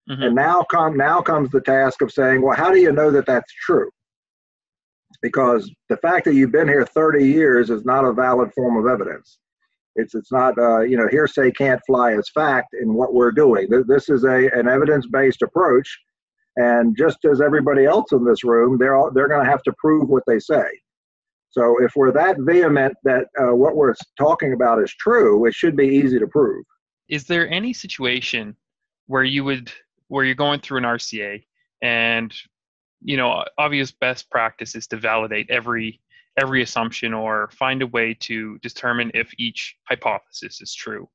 Mm-hmm. 0.09 0.23
And 0.23 0.35
now 0.35 0.63
come 0.63 0.95
now 0.95 1.19
comes 1.19 1.49
the 1.49 1.59
task 1.59 2.01
of 2.01 2.13
saying, 2.13 2.41
well, 2.41 2.55
how 2.55 2.71
do 2.71 2.79
you 2.79 2.93
know 2.93 3.11
that 3.11 3.25
that's 3.25 3.51
true? 3.65 3.89
Because 5.21 5.71
the 5.89 5.97
fact 5.97 6.25
that 6.25 6.33
you've 6.33 6.51
been 6.51 6.67
here 6.67 6.85
30 6.85 7.25
years 7.25 7.69
is 7.69 7.85
not 7.85 8.05
a 8.05 8.13
valid 8.13 8.51
form 8.53 8.77
of 8.77 8.91
evidence. 8.91 9.39
It's 9.95 10.15
it's 10.15 10.31
not 10.31 10.57
uh, 10.57 10.81
you 10.81 10.95
know 10.95 11.07
hearsay 11.09 11.51
can't 11.51 11.81
fly 11.85 12.13
as 12.13 12.29
fact 12.29 12.73
in 12.81 12.93
what 12.93 13.13
we're 13.13 13.31
doing. 13.31 13.67
This 13.87 14.07
is 14.09 14.23
a 14.23 14.49
an 14.53 14.67
evidence 14.69 15.05
based 15.05 15.41
approach, 15.41 15.99
and 16.55 16.95
just 16.97 17.17
as 17.25 17.41
everybody 17.41 17.85
else 17.85 18.13
in 18.13 18.23
this 18.23 18.43
room, 18.45 18.77
they're 18.77 18.95
all, 18.95 19.11
they're 19.11 19.27
going 19.27 19.43
to 19.43 19.51
have 19.51 19.63
to 19.63 19.73
prove 19.77 20.07
what 20.07 20.23
they 20.27 20.39
say. 20.39 20.65
So 21.49 21.75
if 21.83 21.91
we're 21.97 22.13
that 22.13 22.37
vehement 22.39 22.93
that 23.03 23.25
uh, 23.37 23.53
what 23.53 23.75
we're 23.75 23.93
talking 24.17 24.53
about 24.53 24.81
is 24.81 24.93
true, 24.93 25.45
it 25.45 25.53
should 25.53 25.75
be 25.75 25.87
easy 25.87 26.17
to 26.19 26.27
prove. 26.27 26.63
Is 27.09 27.25
there 27.25 27.49
any 27.49 27.73
situation 27.73 28.55
where 29.07 29.25
you 29.25 29.43
would 29.43 29.71
where 30.07 30.23
you're 30.23 30.35
going 30.35 30.61
through 30.61 30.77
an 30.77 30.85
RCA 30.85 31.43
and 31.81 32.33
you 33.01 33.17
know 33.17 33.43
obvious 33.57 33.91
best 33.91 34.29
practice 34.29 34.75
is 34.75 34.87
to 34.87 34.97
validate 34.97 35.49
every 35.49 35.99
every 36.39 36.61
assumption 36.61 37.13
or 37.13 37.49
find 37.51 37.81
a 37.81 37.87
way 37.87 38.13
to 38.13 38.57
determine 38.59 39.11
if 39.13 39.29
each 39.37 39.75
hypothesis 39.89 40.61
is 40.61 40.73
true. 40.73 41.09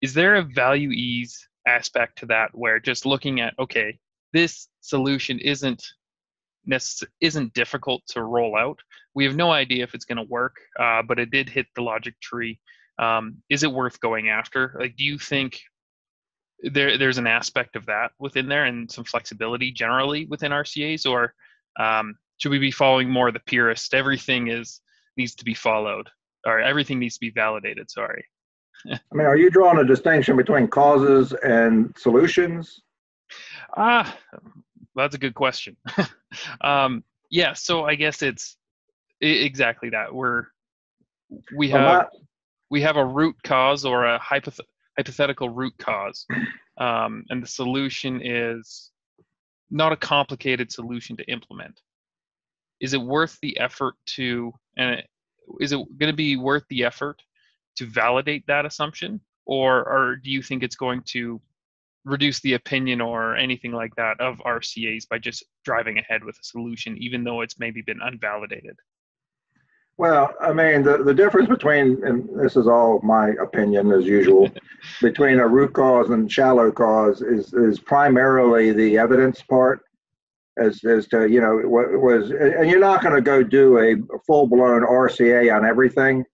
Is 0.00 0.14
there 0.14 0.36
a 0.36 0.42
value 0.42 0.90
ease 0.90 1.48
aspect 1.66 2.18
to 2.18 2.26
that 2.26 2.50
where 2.52 2.78
just 2.78 3.06
looking 3.06 3.40
at 3.40 3.54
okay 3.58 3.98
this 4.32 4.68
solution 4.80 5.38
isn't 5.38 5.84
isn't 7.20 7.54
difficult 7.54 8.02
to 8.08 8.22
roll 8.22 8.56
out? 8.56 8.78
We 9.14 9.24
have 9.24 9.36
no 9.36 9.50
idea 9.50 9.82
if 9.82 9.94
it's 9.94 10.04
going 10.04 10.18
to 10.18 10.30
work 10.30 10.56
uh, 10.78 11.02
but 11.02 11.18
it 11.18 11.30
did 11.30 11.48
hit 11.48 11.66
the 11.74 11.82
logic 11.82 12.14
tree. 12.20 12.58
Um, 12.98 13.38
is 13.48 13.62
it 13.62 13.72
worth 13.72 14.00
going 14.00 14.28
after? 14.28 14.76
Like 14.78 14.96
do 14.96 15.04
you 15.04 15.18
think 15.18 15.60
there 16.62 16.98
there's 16.98 17.18
an 17.18 17.26
aspect 17.26 17.76
of 17.76 17.86
that 17.86 18.12
within 18.18 18.48
there 18.48 18.64
and 18.64 18.90
some 18.90 19.04
flexibility 19.04 19.72
generally 19.72 20.26
within 20.26 20.52
RCAs, 20.52 21.10
or 21.10 21.34
um, 21.78 22.16
should 22.38 22.50
we 22.50 22.58
be 22.58 22.70
following 22.70 23.10
more 23.10 23.30
the 23.32 23.40
purist? 23.40 23.94
Everything 23.94 24.48
is 24.48 24.80
needs 25.16 25.34
to 25.36 25.44
be 25.44 25.54
followed, 25.54 26.08
or 26.46 26.60
everything 26.60 26.98
needs 26.98 27.14
to 27.14 27.20
be 27.20 27.30
validated. 27.30 27.90
Sorry. 27.90 28.24
I 28.90 28.98
mean, 29.12 29.26
are 29.26 29.36
you 29.36 29.50
drawing 29.50 29.78
a 29.78 29.84
distinction 29.84 30.36
between 30.36 30.68
causes 30.68 31.32
and 31.44 31.94
solutions? 31.96 32.80
Ah, 33.76 34.16
that's 34.94 35.14
a 35.14 35.18
good 35.18 35.34
question. 35.34 35.76
um, 36.60 37.04
yeah, 37.30 37.54
so 37.54 37.84
I 37.84 37.94
guess 37.94 38.22
it's 38.22 38.56
exactly 39.20 39.90
that. 39.90 40.14
We're 40.14 40.44
we 41.56 41.70
have 41.70 42.08
we 42.70 42.82
have 42.82 42.96
a 42.96 43.04
root 43.04 43.36
cause 43.42 43.84
or 43.84 44.06
a 44.06 44.18
hypoth- 44.18 44.60
hypothetical 45.02 45.48
root 45.48 45.74
cause. 45.78 46.26
Um, 46.78 47.24
and 47.28 47.42
the 47.42 47.46
solution 47.46 48.20
is 48.24 48.92
not 49.70 49.92
a 49.92 49.96
complicated 49.96 50.70
solution 50.70 51.16
to 51.16 51.24
implement. 51.24 51.80
Is 52.80 52.94
it 52.94 53.02
worth 53.02 53.36
the 53.42 53.58
effort 53.58 53.94
to, 54.16 54.52
and 54.76 55.02
is 55.60 55.72
it 55.72 55.98
going 55.98 56.12
to 56.12 56.16
be 56.16 56.36
worth 56.36 56.64
the 56.68 56.84
effort 56.84 57.20
to 57.76 57.86
validate 57.86 58.46
that 58.46 58.64
assumption? 58.64 59.20
Or, 59.44 59.78
or 59.88 60.16
do 60.16 60.30
you 60.30 60.40
think 60.40 60.62
it's 60.62 60.76
going 60.76 61.02
to 61.06 61.40
reduce 62.04 62.40
the 62.40 62.54
opinion 62.54 63.00
or 63.00 63.36
anything 63.36 63.72
like 63.72 63.94
that 63.96 64.20
of 64.20 64.38
RCAs 64.38 65.08
by 65.08 65.18
just 65.18 65.44
driving 65.64 65.98
ahead 65.98 66.22
with 66.24 66.36
a 66.38 66.44
solution, 66.44 66.96
even 66.98 67.24
though 67.24 67.40
it's 67.40 67.58
maybe 67.58 67.82
been 67.82 68.00
unvalidated? 68.02 68.76
Well, 69.98 70.32
I 70.40 70.52
mean, 70.52 70.82
the, 70.82 70.98
the 71.04 71.14
difference 71.14 71.48
between, 71.48 72.04
and 72.04 72.28
this 72.40 72.56
is 72.56 72.66
all 72.66 73.00
my 73.02 73.30
opinion 73.40 73.92
as 73.92 74.04
usual, 74.04 74.50
between 75.02 75.38
a 75.38 75.46
root 75.46 75.74
cause 75.74 76.10
and 76.10 76.32
shallow 76.32 76.72
cause 76.72 77.20
is, 77.20 77.52
is 77.52 77.78
primarily 77.78 78.72
the 78.72 78.98
evidence 78.98 79.42
part 79.42 79.82
as, 80.58 80.82
as 80.84 81.06
to, 81.08 81.28
you 81.28 81.40
know, 81.40 81.58
what 81.68 81.92
was, 82.00 82.30
and 82.30 82.70
you're 82.70 82.80
not 82.80 83.02
going 83.02 83.14
to 83.14 83.20
go 83.20 83.42
do 83.42 83.78
a 83.78 83.96
full 84.26 84.46
blown 84.46 84.82
RCA 84.82 85.54
on 85.54 85.64
everything. 85.64 86.24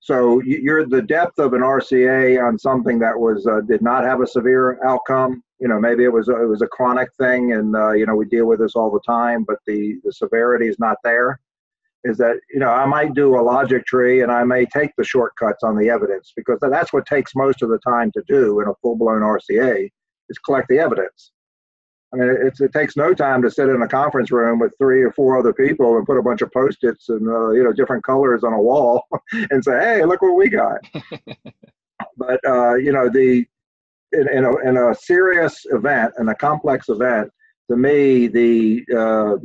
So 0.00 0.40
you're 0.42 0.86
the 0.86 1.02
depth 1.02 1.38
of 1.38 1.52
an 1.52 1.60
RCA 1.60 2.42
on 2.44 2.58
something 2.58 2.98
that 3.00 3.18
was, 3.18 3.46
uh, 3.46 3.60
did 3.60 3.82
not 3.82 4.02
have 4.02 4.20
a 4.20 4.26
severe 4.26 4.82
outcome. 4.84 5.44
You 5.60 5.68
know, 5.68 5.78
maybe 5.78 6.04
it 6.04 6.12
was, 6.12 6.28
it 6.28 6.48
was 6.48 6.62
a 6.62 6.66
chronic 6.66 7.10
thing 7.18 7.52
and, 7.52 7.76
uh, 7.76 7.92
you 7.92 8.06
know, 8.06 8.16
we 8.16 8.24
deal 8.24 8.46
with 8.46 8.60
this 8.60 8.74
all 8.74 8.90
the 8.90 9.00
time, 9.06 9.44
but 9.44 9.58
the, 9.66 10.00
the 10.04 10.12
severity 10.12 10.66
is 10.66 10.78
not 10.78 10.96
there 11.04 11.38
is 12.04 12.16
that 12.18 12.36
you 12.52 12.60
know 12.60 12.70
I 12.70 12.86
might 12.86 13.14
do 13.14 13.36
a 13.36 13.42
logic 13.42 13.86
tree 13.86 14.22
and 14.22 14.32
I 14.32 14.44
may 14.44 14.64
take 14.66 14.90
the 14.96 15.04
shortcuts 15.04 15.62
on 15.62 15.76
the 15.76 15.90
evidence 15.90 16.32
because 16.34 16.58
that's 16.60 16.92
what 16.92 17.06
takes 17.06 17.34
most 17.34 17.62
of 17.62 17.68
the 17.68 17.78
time 17.78 18.10
to 18.12 18.22
do 18.26 18.60
in 18.60 18.68
a 18.68 18.74
full-blown 18.82 19.20
RCA 19.20 19.88
is 20.28 20.38
collect 20.38 20.68
the 20.68 20.78
evidence. 20.78 21.32
I 22.12 22.16
mean, 22.16 22.52
it 22.58 22.72
takes 22.72 22.96
no 22.96 23.14
time 23.14 23.40
to 23.42 23.50
sit 23.50 23.68
in 23.68 23.82
a 23.82 23.88
conference 23.88 24.32
room 24.32 24.58
with 24.58 24.74
three 24.78 25.02
or 25.02 25.12
four 25.12 25.38
other 25.38 25.52
people 25.52 25.96
and 25.96 26.04
put 26.04 26.18
a 26.18 26.22
bunch 26.22 26.42
of 26.42 26.50
post-its 26.52 27.08
and 27.08 27.28
uh, 27.28 27.50
you 27.50 27.62
know 27.62 27.72
different 27.72 28.02
colors 28.02 28.42
on 28.42 28.52
a 28.52 28.60
wall 28.60 29.04
and 29.50 29.62
say, 29.62 29.78
"Hey, 29.78 30.04
look 30.04 30.22
what 30.22 30.36
we 30.36 30.48
got." 30.48 30.80
but 32.16 32.40
uh, 32.44 32.74
you 32.74 32.92
know, 32.92 33.08
the 33.08 33.46
in, 34.12 34.28
in, 34.28 34.44
a, 34.44 34.56
in 34.68 34.76
a 34.76 34.94
serious 34.94 35.64
event, 35.70 36.14
in 36.18 36.28
a 36.28 36.34
complex 36.34 36.88
event, 36.88 37.30
to 37.70 37.76
me, 37.76 38.26
the 38.26 38.84
uh, 38.96 39.36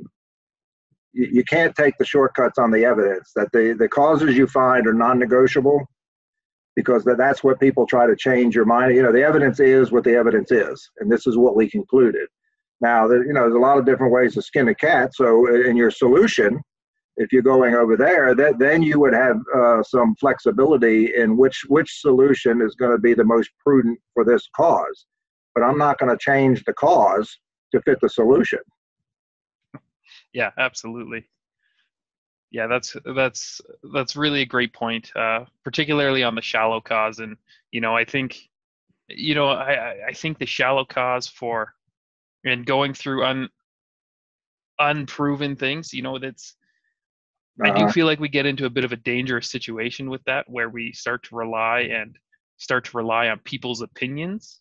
you, 1.16 1.44
can't 1.44 1.76
take 1.76 1.98
the 1.98 2.06
shortcuts 2.06 2.58
on 2.58 2.72
the 2.72 2.86
evidence 2.86 3.32
that 3.36 3.52
the, 3.54 3.76
the 3.78 3.88
causes 3.88 4.36
you 4.36 4.48
find 4.48 4.86
are 4.86 4.94
non-negotiable 4.94 5.86
because 6.76 7.04
that, 7.06 7.18
that's 7.18 7.44
what 7.44 7.60
people 7.60 7.88
try 7.88 8.06
to 8.06 8.16
change 8.16 8.54
your 8.54 8.66
mind. 8.66 8.94
You 8.94 9.04
know, 9.04 9.14
the 9.14 9.24
evidence 9.24 9.60
is 9.60 9.92
what 9.92 10.04
the 10.04 10.16
evidence 10.16 10.52
is, 10.52 10.90
and 11.00 11.12
this 11.12 11.26
is 11.26 11.38
what 11.38 11.56
we 11.56 11.70
concluded. 11.70 12.28
Now, 12.82 13.10
you 13.10 13.32
know, 13.32 13.42
there's 13.42 13.56
a 13.56 13.60
lot 13.60 13.78
of 13.78 13.86
different 13.86 14.14
ways 14.14 14.34
to 14.34 14.42
skin 14.42 14.68
a 14.68 14.76
cat. 14.76 15.16
So, 15.16 15.48
in 15.48 15.78
your 15.78 15.92
solution, 15.92 16.60
if 17.18 17.32
you're 17.32 17.42
going 17.42 17.74
over 17.74 17.96
there, 17.96 18.36
that 18.36 18.60
then 18.60 18.84
you 18.84 19.00
would 19.00 19.14
have 19.14 19.38
uh, 19.56 19.82
some 19.84 20.16
flexibility 20.20 21.16
in 21.16 21.38
which 21.38 21.64
which 21.70 22.02
solution 22.02 22.62
is 22.62 22.76
going 22.76 22.92
to 22.92 22.98
be 22.98 23.14
the 23.14 23.24
most 23.24 23.50
prudent 23.66 23.98
for 24.14 24.26
this 24.26 24.48
cause. 24.54 25.06
But 25.54 25.64
I'm 25.64 25.78
not 25.78 25.98
going 25.98 26.12
to 26.12 26.18
change 26.18 26.66
the 26.66 26.74
cause 26.74 27.40
to 27.74 27.82
fit 27.82 28.00
the 28.02 28.10
solution. 28.10 28.60
Yeah, 30.36 30.52
absolutely. 30.58 31.30
Yeah, 32.52 32.68
that's 32.68 32.96
that's 33.16 33.62
that's 33.94 34.18
really 34.18 34.42
a 34.42 34.46
great 34.46 34.74
point, 34.74 35.16
uh, 35.16 35.46
particularly 35.64 36.24
on 36.24 36.36
the 36.36 36.42
shallow 36.42 36.82
cause. 36.82 37.20
And 37.20 37.38
you 37.72 37.80
know, 37.80 37.96
I 37.96 38.04
think, 38.04 38.38
you 39.08 39.34
know, 39.34 39.48
I 39.48 40.08
I 40.10 40.12
think 40.12 40.38
the 40.38 40.46
shallow 40.46 40.84
cause 40.84 41.26
for 41.26 41.74
and 42.44 42.66
going 42.66 42.94
through 42.94 43.24
un 43.26 43.50
unproven 44.78 45.56
things, 45.56 45.94
you 45.94 46.02
know, 46.02 46.20
that's 46.20 46.56
uh-huh. 47.62 47.72
I 47.72 47.78
do 47.78 47.84
uh-huh. 47.86 47.94
feel 47.94 48.06
like 48.06 48.20
we 48.20 48.28
get 48.28 48.46
into 48.46 48.66
a 48.66 48.70
bit 48.70 48.84
of 48.84 48.92
a 48.92 48.98
dangerous 48.98 49.50
situation 49.50 50.10
with 50.10 50.24
that, 50.26 50.50
where 50.50 50.70
we 50.70 50.92
start 50.92 51.24
to 51.24 51.36
rely 51.36 51.88
and 51.92 52.18
start 52.58 52.84
to 52.86 52.98
rely 52.98 53.30
on 53.30 53.40
people's 53.40 53.82
opinions 53.82 54.60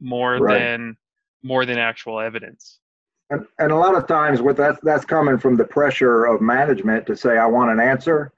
more 0.00 0.38
right. 0.38 0.56
than 0.56 0.96
more 1.42 1.66
than 1.66 1.78
actual 1.78 2.20
evidence. 2.20 2.78
And, 3.30 3.44
and 3.58 3.72
a 3.72 3.76
lot 3.76 3.96
of 3.96 4.06
times, 4.06 4.40
what 4.40 4.56
that's 4.56 4.78
that's 4.82 5.04
coming 5.04 5.38
from 5.38 5.56
the 5.56 5.64
pressure 5.64 6.26
of 6.26 6.40
management 6.40 7.06
to 7.06 7.16
say, 7.16 7.38
"I 7.38 7.46
want 7.46 7.72
an 7.72 7.80
answer," 7.80 8.32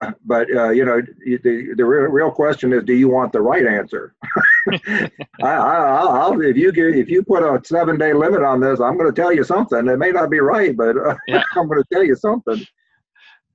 but 0.24 0.48
uh, 0.54 0.70
you 0.70 0.84
know, 0.84 1.00
the 1.24 1.74
the 1.76 1.84
real, 1.84 2.10
real 2.10 2.30
question 2.30 2.72
is, 2.72 2.84
do 2.84 2.94
you 2.94 3.08
want 3.08 3.32
the 3.32 3.40
right 3.40 3.66
answer? 3.66 4.14
I, 4.72 5.10
I, 5.42 6.28
will 6.28 6.40
if 6.42 6.56
you 6.56 6.72
give, 6.72 6.94
if 6.94 7.08
you 7.08 7.22
put 7.22 7.42
a 7.42 7.60
seven 7.64 7.98
day 7.98 8.12
limit 8.12 8.42
on 8.42 8.60
this, 8.60 8.80
I'm 8.80 8.96
going 8.96 9.12
to 9.12 9.20
tell 9.20 9.32
you 9.32 9.44
something. 9.44 9.86
It 9.88 9.98
may 9.98 10.10
not 10.10 10.30
be 10.30 10.40
right, 10.40 10.76
but 10.76 10.96
uh, 10.96 11.16
yeah. 11.28 11.42
I'm 11.54 11.68
going 11.68 11.82
to 11.82 11.88
tell 11.92 12.04
you 12.04 12.16
something. 12.16 12.64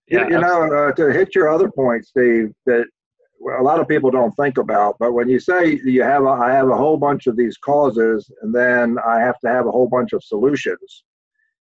Yeah, 0.08 0.28
you, 0.28 0.36
you 0.36 0.42
know, 0.42 0.64
uh, 0.74 0.92
to 0.94 1.14
hit 1.14 1.36
your 1.36 1.50
other 1.50 1.72
point, 1.72 2.06
Steve, 2.06 2.54
that 2.66 2.88
a 3.60 3.64
lot 3.64 3.80
of 3.80 3.88
people 3.88 4.12
don't 4.12 4.36
think 4.36 4.58
about. 4.58 4.98
But 5.00 5.14
when 5.14 5.30
you 5.30 5.40
say 5.40 5.80
you 5.84 6.04
have, 6.04 6.24
a, 6.24 6.30
I 6.30 6.52
have 6.52 6.70
a 6.70 6.78
whole 6.78 6.98
bunch 6.98 7.28
of 7.28 7.36
these 7.36 7.58
causes, 7.58 8.30
and 8.42 8.54
then 8.54 8.98
I 9.06 9.20
have 9.20 9.40
to 9.40 9.50
have 9.50 9.68
a 9.68 9.72
whole 9.72 9.88
bunch 9.88 10.14
of 10.14 10.24
solutions, 10.24 11.04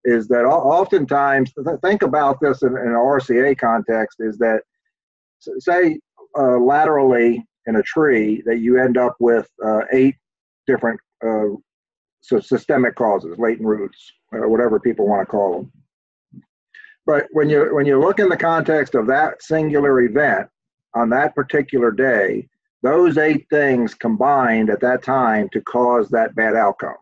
is 0.04 0.28
that 0.30 0.46
oftentimes 0.46 1.54
think 1.84 2.02
about 2.02 2.40
this 2.42 2.62
in, 2.64 2.70
in 2.70 2.88
an 2.88 2.94
RCA 2.94 3.58
context. 3.58 4.18
Is 4.20 4.38
that 4.38 4.62
say 5.60 6.00
uh, 6.38 6.58
laterally 6.58 7.46
in 7.68 7.76
a 7.76 7.84
tree 7.84 8.42
that 8.46 8.60
you 8.60 8.80
end 8.80 8.98
up 8.98 9.16
with 9.20 9.48
uh, 9.64 9.82
eight 9.92 10.16
different 10.66 11.00
uh, 11.26 11.56
so 12.22 12.40
systemic 12.40 12.96
causes, 12.96 13.38
latent 13.38 13.68
roots, 13.68 14.12
or 14.32 14.50
whatever 14.50 14.80
people 14.80 15.08
want 15.08 15.22
to 15.22 15.26
call 15.26 15.54
them. 15.54 15.72
But 17.06 17.28
when 17.32 17.50
you 17.50 17.74
when 17.74 17.86
you 17.86 18.00
look 18.00 18.20
in 18.20 18.28
the 18.28 18.38
context 18.38 18.96
of 18.96 19.08
that 19.08 19.42
singular 19.42 20.02
event 20.02 20.50
on 20.98 21.10
that 21.12 21.36
particular 21.36 21.92
day, 21.92 22.48
those 22.82 23.18
eight 23.18 23.46
things 23.50 23.94
combined 23.94 24.70
at 24.70 24.82
that 24.82 25.04
time 25.04 25.48
to 25.50 25.62
cause 25.62 26.10
that 26.10 26.36
bad 26.36 26.56
outcome. 26.56 26.98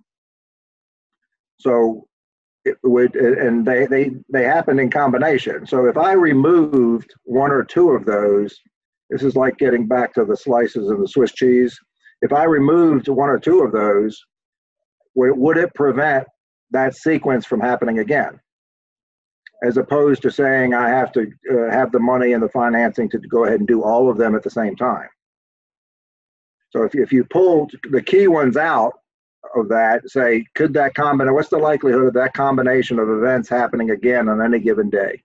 So 1.60 2.08
it 2.66 2.78
would 2.84 3.16
and 3.16 3.66
they 3.66 3.86
they 3.86 4.12
they 4.30 4.44
happened 4.44 4.80
in 4.80 4.90
combination. 4.90 5.66
So 5.66 5.86
if 5.86 5.98
I 5.98 6.14
removed 6.14 7.14
one 7.24 7.52
or 7.52 7.64
two 7.64 7.92
of 7.92 8.06
those, 8.06 8.60
this 9.10 9.24
is 9.24 9.36
like 9.36 9.58
getting 9.58 9.88
back 9.88 10.14
to 10.16 10.26
the 10.26 10.36
slices 10.36 10.90
of 10.90 11.00
the 11.00 11.08
Swiss 11.08 11.32
cheese. 11.32 11.78
If 12.22 12.34
I 12.34 12.44
removed 12.44 13.08
one 13.08 13.30
or 13.30 13.40
two 13.40 13.62
of 13.62 13.72
those, 13.72 14.20
would 15.16 15.58
it 15.58 15.74
prevent 15.76 16.28
that 16.72 16.96
sequence 16.96 17.46
from 17.46 17.62
happening 17.62 18.00
again? 18.00 18.40
As 19.64 19.78
opposed 19.78 20.22
to 20.22 20.32
saying 20.32 20.74
I 20.74 20.90
have 20.90 21.12
to 21.14 21.32
uh, 21.52 21.72
have 21.72 21.92
the 21.92 22.00
money 22.00 22.34
and 22.34 22.44
the 22.44 22.50
financing 22.50 23.10
to 23.10 23.20
go 23.20 23.46
ahead 23.46 23.60
and 23.60 23.68
do 23.68 23.84
all 23.84 24.10
of 24.10 24.18
them 24.18 24.36
at 24.36 24.44
the 24.44 24.50
same 24.50 24.76
time. 24.76 25.10
So 26.70 26.84
if 26.84 26.96
if 26.96 27.12
you 27.12 27.24
pull 27.24 27.70
the 27.90 28.02
key 28.02 28.28
ones 28.28 28.58
out 28.58 29.00
of 29.56 29.70
that, 29.70 30.10
say, 30.10 30.46
could 30.56 30.74
that 30.74 30.94
combine? 30.94 31.34
What's 31.34 31.50
the 31.50 31.58
likelihood 31.58 32.08
of 32.08 32.14
that 32.14 32.34
combination 32.34 33.00
of 33.00 33.10
events 33.10 33.48
happening 33.48 33.92
again 33.92 34.28
on 34.28 34.42
any 34.42 34.60
given 34.60 34.90
day? 34.90 35.24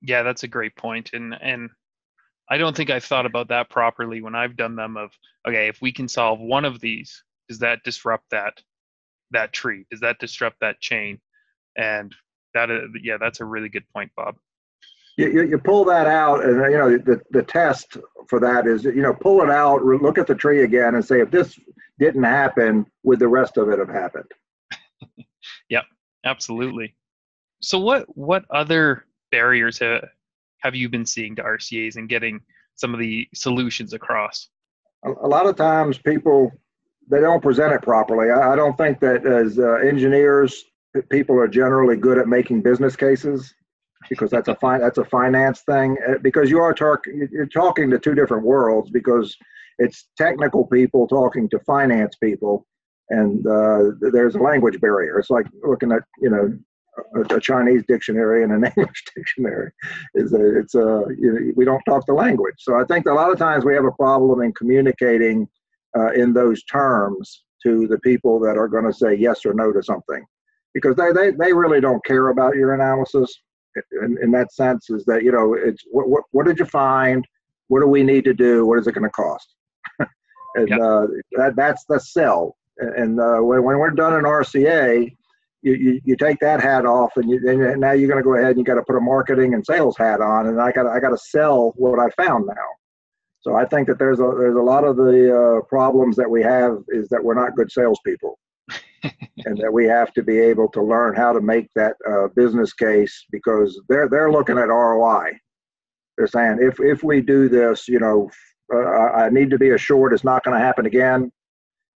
Yeah, 0.00 0.22
that's 0.22 0.44
a 0.44 0.48
great 0.48 0.76
point, 0.76 1.10
and 1.14 1.36
and 1.40 1.70
I 2.48 2.58
don't 2.58 2.76
think 2.76 2.90
I've 2.90 3.04
thought 3.04 3.26
about 3.26 3.48
that 3.48 3.70
properly 3.70 4.20
when 4.20 4.34
I've 4.34 4.56
done 4.56 4.76
them. 4.76 4.96
Of 4.96 5.10
okay, 5.46 5.68
if 5.68 5.80
we 5.80 5.92
can 5.92 6.08
solve 6.08 6.38
one 6.38 6.64
of 6.64 6.80
these, 6.80 7.22
does 7.48 7.58
that 7.60 7.82
disrupt 7.82 8.30
that 8.30 8.60
that 9.32 9.52
tree? 9.52 9.86
Does 9.90 10.00
that 10.00 10.18
disrupt 10.18 10.60
that 10.60 10.80
chain? 10.80 11.20
And 11.76 12.14
that 12.54 12.70
is, 12.70 12.90
yeah, 13.02 13.16
that's 13.18 13.40
a 13.40 13.44
really 13.44 13.68
good 13.68 13.88
point, 13.92 14.10
Bob. 14.16 14.36
You, 15.16 15.30
you, 15.30 15.42
you, 15.42 15.58
pull 15.58 15.84
that 15.86 16.06
out, 16.06 16.42
and 16.44 16.56
you 16.72 16.78
know 16.78 16.96
the, 16.96 17.20
the 17.30 17.42
test 17.42 17.98
for 18.28 18.40
that 18.40 18.66
is 18.66 18.84
you 18.84 19.02
know 19.02 19.12
pull 19.12 19.42
it 19.42 19.50
out, 19.50 19.84
look 19.84 20.16
at 20.16 20.26
the 20.26 20.34
tree 20.34 20.64
again, 20.64 20.94
and 20.94 21.04
say 21.04 21.20
if 21.20 21.30
this 21.30 21.58
didn't 21.98 22.22
happen, 22.22 22.86
would 23.02 23.18
the 23.18 23.28
rest 23.28 23.58
of 23.58 23.68
it 23.68 23.78
have 23.78 23.90
happened? 23.90 24.30
yep, 25.68 25.84
absolutely. 26.24 26.94
So 27.60 27.78
what 27.78 28.06
what 28.16 28.44
other 28.50 29.04
barriers 29.30 29.78
have, 29.78 30.04
have 30.58 30.74
you 30.74 30.88
been 30.88 31.06
seeing 31.06 31.36
to 31.36 31.42
RCA's 31.42 31.96
and 31.96 32.08
getting 32.08 32.40
some 32.74 32.94
of 32.94 33.00
the 33.00 33.28
solutions 33.34 33.92
across? 33.92 34.48
A, 35.04 35.10
a 35.10 35.28
lot 35.28 35.46
of 35.46 35.56
times 35.56 35.98
people 35.98 36.52
they 37.10 37.20
don't 37.20 37.42
present 37.42 37.72
it 37.72 37.82
properly. 37.82 38.30
I, 38.30 38.52
I 38.52 38.56
don't 38.56 38.76
think 38.78 39.00
that 39.00 39.26
as 39.26 39.58
uh, 39.58 39.74
engineers 39.74 40.64
people 41.10 41.38
are 41.38 41.48
generally 41.48 41.96
good 41.96 42.18
at 42.18 42.28
making 42.28 42.62
business 42.62 42.96
cases 42.96 43.54
because 44.08 44.30
that's 44.30 44.48
a 44.48 44.54
fi- 44.56 44.78
that's 44.78 44.98
a 44.98 45.04
finance 45.04 45.60
thing 45.62 45.96
uh, 46.08 46.14
because 46.22 46.50
you 46.50 46.58
are 46.58 46.74
talking 46.74 47.28
you're 47.30 47.46
talking 47.46 47.90
to 47.90 47.98
two 47.98 48.14
different 48.14 48.44
worlds 48.44 48.90
because 48.90 49.36
it's 49.78 50.08
technical 50.18 50.66
people 50.66 51.06
talking 51.06 51.48
to 51.48 51.58
finance 51.60 52.16
people 52.16 52.66
and 53.12 53.46
uh, 53.46 53.90
there's 54.00 54.34
a 54.34 54.38
language 54.38 54.80
barrier. 54.80 55.18
It's 55.18 55.30
like 55.30 55.46
looking 55.62 55.92
at 55.92 56.02
you 56.20 56.30
know 56.30 56.58
a, 57.14 57.36
a 57.36 57.40
Chinese 57.40 57.84
dictionary 57.86 58.42
and 58.42 58.52
an 58.52 58.64
English 58.76 59.04
dictionary. 59.14 59.70
Is 60.14 60.32
a, 60.32 60.58
it's 60.58 60.74
a 60.74 61.04
you 61.18 61.32
know, 61.32 61.52
we 61.54 61.64
don't 61.64 61.82
talk 61.82 62.06
the 62.06 62.14
language. 62.14 62.54
So 62.58 62.80
I 62.80 62.84
think 62.84 63.06
a 63.06 63.12
lot 63.12 63.30
of 63.30 63.38
times 63.38 63.64
we 63.64 63.74
have 63.74 63.84
a 63.84 63.92
problem 63.92 64.42
in 64.42 64.52
communicating 64.52 65.48
uh, 65.96 66.12
in 66.12 66.32
those 66.32 66.64
terms 66.64 67.44
to 67.64 67.86
the 67.86 67.98
people 67.98 68.40
that 68.40 68.56
are 68.56 68.68
going 68.68 68.84
to 68.84 68.92
say 68.92 69.14
yes 69.14 69.44
or 69.44 69.54
no 69.54 69.72
to 69.72 69.82
something 69.82 70.24
because 70.74 70.96
they, 70.96 71.12
they, 71.12 71.30
they 71.30 71.52
really 71.52 71.80
don't 71.80 72.04
care 72.04 72.28
about 72.28 72.54
your 72.54 72.74
analysis 72.74 73.42
in, 74.02 74.18
in 74.22 74.30
that 74.32 74.52
sense 74.52 74.90
is 74.90 75.04
that 75.06 75.22
you 75.22 75.32
know 75.32 75.54
it's 75.54 75.82
what, 75.90 76.08
what, 76.08 76.24
what 76.32 76.46
did 76.46 76.58
you 76.58 76.66
find? 76.66 77.26
What 77.68 77.80
do 77.80 77.86
we 77.86 78.02
need 78.02 78.24
to 78.24 78.34
do? 78.34 78.66
What 78.66 78.78
is 78.78 78.86
it 78.86 78.92
going 78.92 79.04
to 79.04 79.10
cost? 79.10 79.54
And 80.54 80.68
yep. 80.68 80.80
uh, 80.80 81.06
that, 81.38 81.56
that's 81.56 81.86
the 81.88 81.98
sell. 81.98 82.58
And 82.76 83.18
uh, 83.18 83.38
when, 83.38 83.62
when 83.64 83.78
we're 83.78 83.90
done 83.90 84.12
in 84.12 84.24
rca 84.24 85.10
you, 85.62 85.74
you, 85.74 86.00
you 86.04 86.16
take 86.16 86.40
that 86.40 86.60
hat 86.60 86.84
off 86.84 87.16
and, 87.16 87.30
you, 87.30 87.40
and 87.48 87.80
now 87.80 87.92
you're 87.92 88.08
going 88.08 88.22
to 88.22 88.24
go 88.24 88.34
ahead 88.34 88.50
and 88.50 88.58
you 88.58 88.64
got 88.64 88.74
to 88.74 88.82
put 88.82 88.96
a 88.96 89.00
marketing 89.00 89.54
and 89.54 89.64
sales 89.64 89.96
hat 89.96 90.20
on 90.20 90.48
and 90.48 90.60
i 90.60 90.72
got 90.72 90.86
i 90.86 90.98
got 91.00 91.10
to 91.10 91.18
sell 91.18 91.72
what 91.76 91.98
i 91.98 92.10
found 92.22 92.46
now. 92.46 92.68
So 93.40 93.54
i 93.54 93.64
think 93.64 93.86
that 93.88 93.98
there's 93.98 94.18
a 94.18 94.34
there's 94.38 94.56
a 94.56 94.62
lot 94.62 94.84
of 94.84 94.96
the 94.96 95.60
uh, 95.62 95.64
problems 95.66 96.16
that 96.16 96.28
we 96.28 96.42
have 96.42 96.78
is 96.88 97.08
that 97.08 97.22
we're 97.22 97.34
not 97.34 97.56
good 97.56 97.70
salespeople 97.70 98.38
and 99.02 99.58
that 99.58 99.72
we 99.72 99.86
have 99.86 100.12
to 100.14 100.22
be 100.22 100.38
able 100.38 100.68
to 100.68 100.82
learn 100.82 101.14
how 101.14 101.32
to 101.32 101.40
make 101.40 101.68
that 101.74 101.96
uh, 102.08 102.28
business 102.34 102.72
case 102.72 103.24
because 103.30 103.80
they're 103.88 104.08
they're 104.08 104.30
looking 104.30 104.58
at 104.58 104.68
ROI. 104.68 105.32
They're 106.16 106.26
saying 106.26 106.58
if 106.60 106.80
if 106.80 107.02
we 107.02 107.20
do 107.20 107.48
this, 107.48 107.88
you 107.88 107.98
know, 107.98 108.30
uh, 108.72 108.78
I 108.78 109.30
need 109.30 109.50
to 109.50 109.58
be 109.58 109.70
assured 109.70 110.12
it's 110.12 110.24
not 110.24 110.44
going 110.44 110.56
to 110.56 110.64
happen 110.64 110.86
again, 110.86 111.32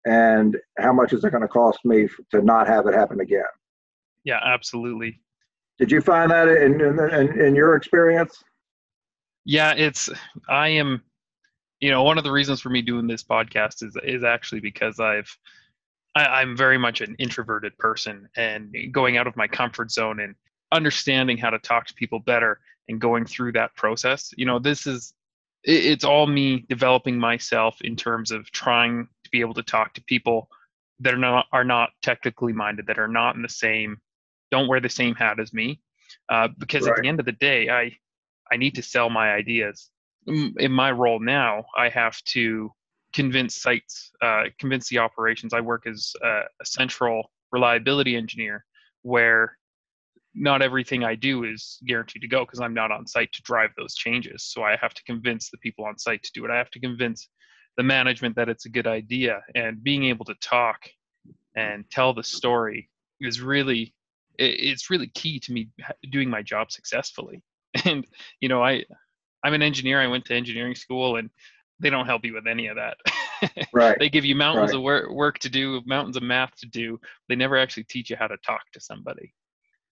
and 0.06 0.56
how 0.78 0.92
much 0.92 1.12
is 1.12 1.24
it 1.24 1.30
going 1.30 1.42
to 1.42 1.48
cost 1.48 1.80
me 1.84 2.08
to 2.30 2.42
not 2.42 2.66
have 2.66 2.86
it 2.86 2.94
happen 2.94 3.20
again? 3.20 3.44
Yeah, 4.24 4.40
absolutely. 4.44 5.20
Did 5.78 5.92
you 5.92 6.00
find 6.00 6.30
that 6.30 6.48
in 6.48 6.80
in, 6.80 7.40
in 7.40 7.54
your 7.54 7.76
experience? 7.76 8.42
Yeah, 9.44 9.74
it's 9.74 10.10
I 10.48 10.68
am 10.68 11.02
you 11.80 11.90
know 11.90 12.02
one 12.02 12.18
of 12.18 12.24
the 12.24 12.32
reasons 12.32 12.60
for 12.60 12.70
me 12.70 12.82
doing 12.82 13.06
this 13.06 13.22
podcast 13.22 13.84
is 13.84 13.96
is 14.02 14.24
actually 14.24 14.60
because 14.60 14.98
I've 14.98 15.30
I, 16.16 16.40
I'm 16.40 16.56
very 16.56 16.78
much 16.78 17.02
an 17.02 17.14
introverted 17.18 17.76
person, 17.78 18.28
and 18.36 18.74
going 18.90 19.18
out 19.18 19.26
of 19.26 19.36
my 19.36 19.46
comfort 19.46 19.90
zone 19.90 20.20
and 20.20 20.34
understanding 20.72 21.36
how 21.36 21.50
to 21.50 21.58
talk 21.58 21.86
to 21.86 21.94
people 21.94 22.18
better 22.18 22.58
and 22.88 23.00
going 23.00 23.26
through 23.26 23.52
that 23.52 23.74
process. 23.76 24.32
You 24.36 24.46
know, 24.46 24.58
this 24.58 24.86
is 24.86 25.12
it's 25.62 26.04
all 26.04 26.26
me 26.26 26.64
developing 26.68 27.18
myself 27.18 27.76
in 27.80 27.96
terms 27.96 28.30
of 28.30 28.50
trying 28.52 29.08
to 29.24 29.30
be 29.30 29.40
able 29.40 29.54
to 29.54 29.62
talk 29.62 29.94
to 29.94 30.02
people 30.04 30.48
that 31.00 31.12
are 31.12 31.18
not 31.18 31.46
are 31.52 31.64
not 31.64 31.90
technically 32.00 32.54
minded, 32.54 32.86
that 32.86 32.98
are 32.98 33.08
not 33.08 33.36
in 33.36 33.42
the 33.42 33.48
same, 33.48 34.00
don't 34.50 34.68
wear 34.68 34.80
the 34.80 34.88
same 34.88 35.14
hat 35.14 35.38
as 35.38 35.52
me, 35.52 35.80
uh, 36.30 36.48
because 36.58 36.84
right. 36.86 36.96
at 36.96 37.02
the 37.02 37.08
end 37.08 37.20
of 37.20 37.26
the 37.26 37.32
day, 37.32 37.68
I 37.68 37.94
I 38.50 38.56
need 38.56 38.74
to 38.76 38.82
sell 38.82 39.10
my 39.10 39.32
ideas. 39.32 39.90
In 40.26 40.72
my 40.72 40.90
role 40.90 41.20
now, 41.20 41.66
I 41.76 41.88
have 41.88 42.20
to 42.24 42.72
convince 43.16 43.56
sites, 43.56 44.12
uh, 44.20 44.44
convince 44.60 44.90
the 44.90 44.98
operations. 44.98 45.54
I 45.54 45.60
work 45.62 45.86
as 45.86 46.12
a, 46.22 46.42
a, 46.60 46.66
central 46.66 47.30
reliability 47.50 48.14
engineer 48.14 48.62
where 49.02 49.56
not 50.34 50.60
everything 50.60 51.02
I 51.02 51.14
do 51.14 51.44
is 51.44 51.78
guaranteed 51.86 52.20
to 52.20 52.28
go 52.28 52.44
because 52.44 52.60
I'm 52.60 52.74
not 52.74 52.92
on 52.92 53.06
site 53.06 53.32
to 53.32 53.42
drive 53.42 53.70
those 53.74 53.94
changes. 53.94 54.44
So 54.44 54.62
I 54.62 54.76
have 54.76 54.92
to 54.92 55.02
convince 55.04 55.48
the 55.48 55.56
people 55.58 55.86
on 55.86 55.96
site 55.96 56.22
to 56.24 56.30
do 56.34 56.44
it. 56.44 56.50
I 56.50 56.58
have 56.58 56.70
to 56.72 56.78
convince 56.78 57.30
the 57.78 57.82
management 57.82 58.36
that 58.36 58.50
it's 58.50 58.66
a 58.66 58.70
good 58.70 58.86
idea. 58.86 59.40
And 59.54 59.82
being 59.82 60.04
able 60.04 60.26
to 60.26 60.34
talk 60.42 60.76
and 61.56 61.90
tell 61.90 62.12
the 62.12 62.22
story 62.22 62.90
is 63.18 63.40
really 63.40 63.94
it's 64.38 64.90
really 64.90 65.06
key 65.14 65.40
to 65.40 65.50
me 65.50 65.70
doing 66.10 66.28
my 66.28 66.42
job 66.42 66.70
successfully. 66.70 67.42
And 67.86 68.06
you 68.40 68.50
know, 68.50 68.62
I 68.62 68.84
I'm 69.42 69.54
an 69.54 69.62
engineer. 69.62 70.00
I 70.00 70.06
went 70.06 70.24
to 70.26 70.34
engineering 70.34 70.74
school, 70.74 71.16
and 71.16 71.30
they 71.80 71.90
don't 71.90 72.06
help 72.06 72.24
you 72.24 72.34
with 72.34 72.46
any 72.46 72.68
of 72.68 72.76
that. 72.76 72.96
Right. 73.70 73.98
they 73.98 74.08
give 74.08 74.24
you 74.24 74.34
mountains 74.34 74.70
right. 74.70 74.76
of 74.76 74.82
work, 74.82 75.10
work 75.10 75.38
to 75.40 75.50
do, 75.50 75.82
mountains 75.84 76.16
of 76.16 76.22
math 76.22 76.56
to 76.56 76.66
do. 76.66 76.98
They 77.28 77.36
never 77.36 77.58
actually 77.58 77.84
teach 77.84 78.08
you 78.08 78.16
how 78.16 78.28
to 78.28 78.38
talk 78.38 78.62
to 78.72 78.80
somebody. 78.80 79.34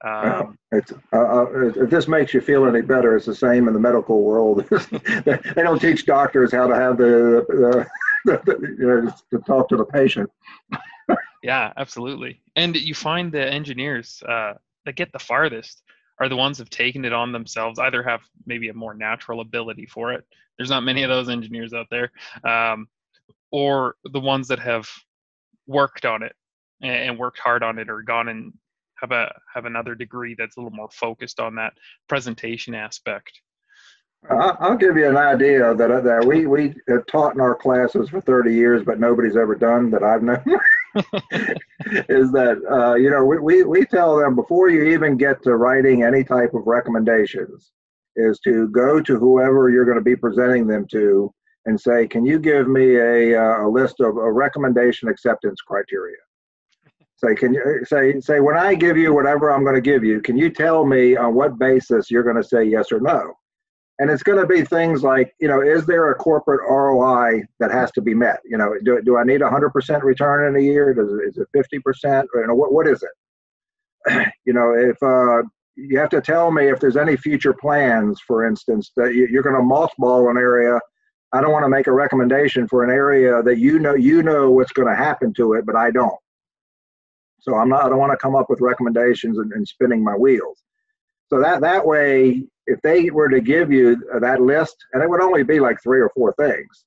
Um, 0.02 0.58
it's, 0.72 0.92
uh, 1.12 1.16
uh, 1.16 1.46
if 1.76 1.90
this 1.90 2.08
makes 2.08 2.32
you 2.32 2.40
feel 2.40 2.66
any 2.66 2.80
better, 2.80 3.14
it's 3.16 3.26
the 3.26 3.34
same 3.34 3.68
in 3.68 3.74
the 3.74 3.80
medical 3.80 4.22
world. 4.22 4.66
they 5.24 5.62
don't 5.62 5.78
teach 5.78 6.06
doctors 6.06 6.52
how 6.52 6.66
to 6.66 6.74
have 6.74 6.96
the, 6.96 7.44
the, 7.48 7.86
the, 8.24 8.40
the 8.44 8.76
you 8.78 8.86
know, 8.86 9.12
to 9.30 9.38
talk 9.46 9.68
to 9.68 9.76
the 9.76 9.84
patient. 9.84 10.30
yeah, 11.42 11.72
absolutely. 11.76 12.40
And 12.56 12.74
you 12.76 12.94
find 12.94 13.30
the 13.30 13.46
engineers 13.46 14.22
uh, 14.26 14.54
that 14.86 14.96
get 14.96 15.12
the 15.12 15.18
farthest 15.18 15.82
are 16.20 16.28
the 16.28 16.36
ones 16.36 16.58
have 16.58 16.70
taken 16.70 17.04
it 17.04 17.12
on 17.12 17.32
themselves, 17.32 17.78
either 17.78 18.02
have 18.02 18.20
maybe 18.46 18.68
a 18.68 18.74
more 18.74 18.94
natural 18.94 19.40
ability 19.40 19.86
for 19.86 20.12
it. 20.12 20.24
There's 20.56 20.70
not 20.70 20.84
many 20.84 21.02
of 21.02 21.10
those 21.10 21.28
engineers 21.28 21.74
out 21.74 21.86
there, 21.90 22.12
um, 22.44 22.86
or 23.50 23.96
the 24.04 24.20
ones 24.20 24.48
that 24.48 24.60
have 24.60 24.88
worked 25.66 26.04
on 26.04 26.22
it 26.22 26.34
and 26.82 27.18
worked 27.18 27.38
hard 27.38 27.62
on 27.62 27.78
it, 27.78 27.88
or 27.88 28.02
gone 28.02 28.28
and 28.28 28.52
have 29.00 29.10
a 29.10 29.32
have 29.52 29.64
another 29.64 29.94
degree 29.94 30.34
that's 30.38 30.56
a 30.56 30.60
little 30.60 30.76
more 30.76 30.90
focused 30.92 31.40
on 31.40 31.54
that 31.56 31.72
presentation 32.08 32.74
aspect. 32.74 33.32
I'll 34.30 34.76
give 34.76 34.96
you 34.96 35.08
an 35.08 35.16
idea 35.16 35.74
that 35.74 36.04
that 36.04 36.24
we 36.24 36.46
we 36.46 36.74
have 36.88 37.06
taught 37.06 37.34
in 37.34 37.40
our 37.40 37.54
classes 37.54 38.08
for 38.08 38.20
30 38.20 38.54
years, 38.54 38.82
but 38.84 38.98
nobody's 38.98 39.36
ever 39.36 39.54
done 39.54 39.90
that 39.90 40.02
I've 40.02 40.22
known. 40.22 40.42
is 42.08 42.30
that 42.32 42.60
uh, 42.70 42.94
you 42.94 43.10
know 43.10 43.24
we, 43.24 43.38
we 43.38 43.64
we 43.64 43.84
tell 43.86 44.16
them 44.16 44.34
before 44.34 44.68
you 44.68 44.84
even 44.84 45.16
get 45.16 45.42
to 45.42 45.56
writing 45.56 46.02
any 46.02 46.24
type 46.24 46.54
of 46.54 46.66
recommendations, 46.66 47.72
is 48.16 48.38
to 48.40 48.68
go 48.68 49.00
to 49.00 49.18
whoever 49.18 49.68
you're 49.70 49.84
going 49.84 49.98
to 49.98 50.04
be 50.04 50.16
presenting 50.16 50.66
them 50.66 50.86
to 50.90 51.32
and 51.66 51.80
say, 51.80 52.06
can 52.06 52.26
you 52.26 52.38
give 52.38 52.68
me 52.68 52.96
a, 52.96 53.40
uh, 53.40 53.66
a 53.66 53.68
list 53.68 54.00
of 54.00 54.16
a 54.16 54.32
recommendation 54.32 55.08
acceptance 55.08 55.60
criteria? 55.62 56.16
Say, 57.16 57.34
can 57.34 57.54
you 57.54 57.80
say 57.84 58.20
say 58.20 58.40
when 58.40 58.56
I 58.56 58.74
give 58.74 58.96
you 58.96 59.14
whatever 59.14 59.50
I'm 59.50 59.62
going 59.62 59.76
to 59.76 59.80
give 59.80 60.04
you, 60.04 60.20
can 60.20 60.36
you 60.36 60.50
tell 60.50 60.84
me 60.84 61.16
on 61.16 61.34
what 61.34 61.58
basis 61.58 62.10
you're 62.10 62.24
going 62.24 62.36
to 62.36 62.44
say 62.44 62.64
yes 62.64 62.92
or 62.92 63.00
no? 63.00 63.34
And 64.00 64.10
it's 64.10 64.24
going 64.24 64.40
to 64.40 64.46
be 64.46 64.64
things 64.64 65.04
like, 65.04 65.34
you 65.40 65.46
know, 65.46 65.60
is 65.60 65.86
there 65.86 66.10
a 66.10 66.14
corporate 66.16 66.68
ROI 66.68 67.44
that 67.60 67.70
has 67.70 67.92
to 67.92 68.02
be 68.02 68.12
met? 68.12 68.40
You 68.44 68.58
know, 68.58 68.74
do, 68.84 69.00
do 69.02 69.16
I 69.16 69.24
need 69.24 69.40
100% 69.40 70.02
return 70.02 70.48
in 70.48 70.60
a 70.60 70.64
year? 70.64 70.92
Does 70.94 71.10
is 71.10 71.38
it 71.38 71.48
50%? 71.56 72.24
Or, 72.34 72.40
you 72.40 72.46
know, 72.48 72.54
what 72.54 72.72
what 72.72 72.88
is 72.88 73.04
it? 73.04 74.32
you 74.44 74.52
know, 74.52 74.74
if 74.74 75.00
uh, 75.02 75.46
you 75.76 75.98
have 75.98 76.10
to 76.10 76.20
tell 76.20 76.50
me 76.50 76.68
if 76.68 76.80
there's 76.80 76.96
any 76.96 77.16
future 77.16 77.54
plans, 77.54 78.20
for 78.26 78.46
instance, 78.46 78.90
that 78.96 79.14
you, 79.14 79.28
you're 79.30 79.42
going 79.42 79.56
to 79.56 79.62
mothball 79.62 80.30
an 80.30 80.36
area. 80.36 80.80
I 81.32 81.40
don't 81.40 81.52
want 81.52 81.64
to 81.64 81.68
make 81.68 81.86
a 81.86 81.92
recommendation 81.92 82.68
for 82.68 82.84
an 82.84 82.90
area 82.90 83.42
that 83.42 83.58
you 83.58 83.78
know 83.78 83.94
you 83.94 84.22
know 84.22 84.50
what's 84.50 84.72
going 84.72 84.88
to 84.88 84.94
happen 84.94 85.32
to 85.34 85.54
it, 85.54 85.66
but 85.66 85.76
I 85.76 85.90
don't. 85.90 86.18
So 87.40 87.56
I'm 87.56 87.68
not. 87.68 87.84
I 87.84 87.88
don't 87.88 87.98
want 87.98 88.12
to 88.12 88.16
come 88.16 88.36
up 88.36 88.48
with 88.48 88.60
recommendations 88.60 89.38
and, 89.38 89.52
and 89.52 89.66
spinning 89.66 90.02
my 90.02 90.14
wheels. 90.14 90.62
So 91.28 91.40
that 91.40 91.60
that 91.62 91.86
way, 91.86 92.46
if 92.66 92.80
they 92.82 93.10
were 93.10 93.28
to 93.28 93.40
give 93.40 93.70
you 93.70 93.96
that 94.20 94.40
list, 94.40 94.76
and 94.92 95.02
it 95.02 95.08
would 95.08 95.20
only 95.20 95.42
be 95.42 95.60
like 95.60 95.82
three 95.82 96.00
or 96.00 96.10
four 96.14 96.34
things, 96.38 96.84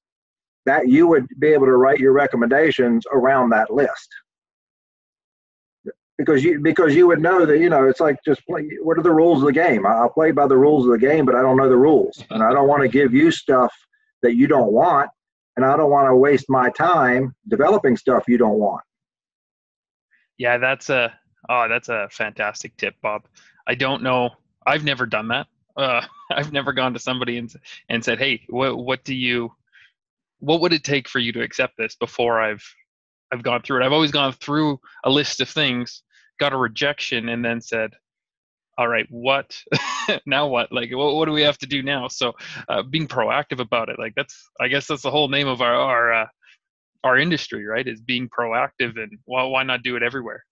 that 0.66 0.90
you 0.90 1.08
would 1.08 1.28
be 1.40 1.48
able 1.48 1.66
to 1.66 1.78
write 1.78 2.00
your 2.00 2.14
recommendations 2.14 3.06
around 3.12 3.50
that 3.50 3.72
list. 3.72 4.10
Because 6.18 6.44
you 6.44 6.60
because 6.60 6.96
you 6.96 7.06
would 7.08 7.22
know 7.22 7.46
that 7.46 7.60
you 7.60 7.70
know 7.70 7.88
it's 7.88 8.00
like 8.00 8.18
just 8.26 8.46
play. 8.48 8.68
What 8.82 8.98
are 8.98 9.04
the 9.04 9.14
rules 9.14 9.42
of 9.42 9.46
the 9.46 9.54
game? 9.54 9.86
I'll 9.86 10.10
play 10.10 10.32
by 10.32 10.48
the 10.48 10.58
rules 10.58 10.86
of 10.86 10.92
the 10.92 10.98
game, 10.98 11.26
but 11.26 11.36
I 11.36 11.42
don't 11.44 11.58
know 11.58 11.70
the 11.70 11.78
rules, 11.78 12.24
and 12.32 12.42
I 12.42 12.52
don't 12.54 12.68
want 12.68 12.82
to 12.82 12.88
give 12.88 13.14
you 13.14 13.30
stuff 13.30 13.72
that 14.24 14.36
you 14.36 14.48
don't 14.48 14.72
want, 14.72 15.12
and 15.56 15.66
I 15.66 15.78
don't 15.78 15.92
want 15.92 16.08
to 16.08 16.16
waste 16.16 16.46
my 16.50 16.72
time 16.72 17.36
developing 17.48 17.96
stuff 17.96 18.24
you 18.28 18.40
don't 18.40 18.58
want. 18.58 18.82
Yeah, 20.40 20.58
that's 20.58 20.90
a 20.90 21.14
oh, 21.50 21.68
that's 21.70 21.90
a 21.90 22.08
fantastic 22.12 22.76
tip, 22.78 22.96
Bob. 23.02 23.28
I 23.68 23.76
don't 23.76 24.02
know. 24.02 24.32
I've 24.66 24.84
never 24.84 25.06
done 25.06 25.28
that. 25.30 25.48
Uh, 25.78 26.02
I've 26.32 26.52
never 26.52 26.74
gone 26.74 26.94
to 26.94 27.00
somebody 27.00 27.38
and 27.38 27.54
and 27.90 28.04
said, 28.04 28.20
"Hey, 28.20 28.42
what 28.50 28.78
what 28.78 29.04
do 29.04 29.16
you, 29.16 29.54
what 30.40 30.62
would 30.62 30.74
it 30.74 30.84
take 30.84 31.08
for 31.08 31.20
you 31.20 31.32
to 31.34 31.42
accept 31.42 31.78
this?" 31.78 31.96
Before 31.96 32.42
I've 32.42 32.64
I've 33.32 33.44
gone 33.44 33.62
through 33.62 33.82
it. 33.82 33.86
I've 33.86 33.94
always 33.94 34.12
gone 34.12 34.34
through 34.34 34.80
a 35.04 35.10
list 35.10 35.42
of 35.42 35.50
things, 35.50 36.04
got 36.40 36.54
a 36.54 36.58
rejection, 36.58 37.30
and 37.30 37.44
then 37.44 37.62
said, 37.62 37.92
"All 38.78 38.88
right, 38.88 39.08
what 39.10 39.58
now? 40.26 40.48
What 40.48 40.72
like 40.72 40.90
what, 40.92 41.16
what 41.16 41.26
do 41.26 41.32
we 41.32 41.44
have 41.44 41.58
to 41.60 41.68
do 41.68 41.84
now?" 41.84 42.08
So, 42.08 42.34
uh, 42.68 42.84
being 42.84 43.08
proactive 43.08 43.60
about 43.60 43.90
it, 43.90 44.00
like 44.00 44.14
that's 44.16 44.50
I 44.60 44.68
guess 44.68 44.88
that's 44.88 45.04
the 45.04 45.12
whole 45.12 45.30
name 45.30 45.48
of 45.48 45.62
our 45.62 45.76
our 45.76 46.14
uh, 46.14 46.28
our 47.04 47.18
industry, 47.18 47.66
right? 47.66 47.88
Is 47.88 48.02
being 48.02 48.30
proactive, 48.30 49.02
and 49.02 49.18
why 49.26 49.44
why 49.44 49.64
not 49.64 49.84
do 49.84 49.96
it 49.96 50.04
everywhere? 50.04 50.44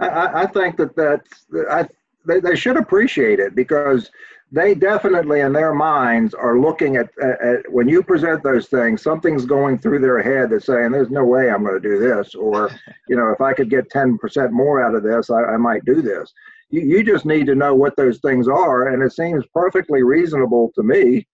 I, 0.00 0.42
I 0.42 0.46
think 0.46 0.76
that 0.76 0.94
that's 0.94 1.44
I 1.70 1.88
they, 2.28 2.40
they 2.40 2.54
should 2.54 2.76
appreciate 2.76 3.40
it 3.40 3.54
because 3.54 4.10
they 4.50 4.74
definitely 4.74 5.40
in 5.40 5.52
their 5.52 5.74
minds 5.74 6.32
are 6.32 6.58
looking 6.58 6.96
at, 6.96 7.10
at, 7.22 7.40
at, 7.42 7.72
when 7.72 7.88
you 7.88 8.02
present 8.02 8.42
those 8.42 8.68
things 8.68 9.02
something's 9.02 9.44
going 9.44 9.78
through 9.78 9.98
their 9.98 10.22
head 10.22 10.50
that's 10.50 10.66
saying 10.66 10.92
there's 10.92 11.10
no 11.10 11.24
way 11.24 11.50
i'm 11.50 11.64
going 11.64 11.80
to 11.80 11.88
do 11.88 11.98
this 11.98 12.34
or 12.34 12.70
you 13.08 13.16
know 13.16 13.30
if 13.30 13.40
i 13.40 13.52
could 13.52 13.70
get 13.70 13.90
10% 13.90 14.50
more 14.50 14.82
out 14.82 14.94
of 14.94 15.02
this 15.02 15.30
i, 15.30 15.42
I 15.42 15.56
might 15.56 15.84
do 15.84 16.00
this. 16.00 16.32
You, 16.70 16.82
you 16.82 17.02
just 17.02 17.24
need 17.24 17.46
to 17.46 17.54
know 17.54 17.74
what 17.74 17.96
those 17.96 18.18
things 18.18 18.46
are 18.48 18.88
and 18.88 19.02
it 19.02 19.12
seems 19.12 19.44
perfectly 19.54 20.02
reasonable 20.02 20.70
to 20.74 20.82
me 20.82 21.26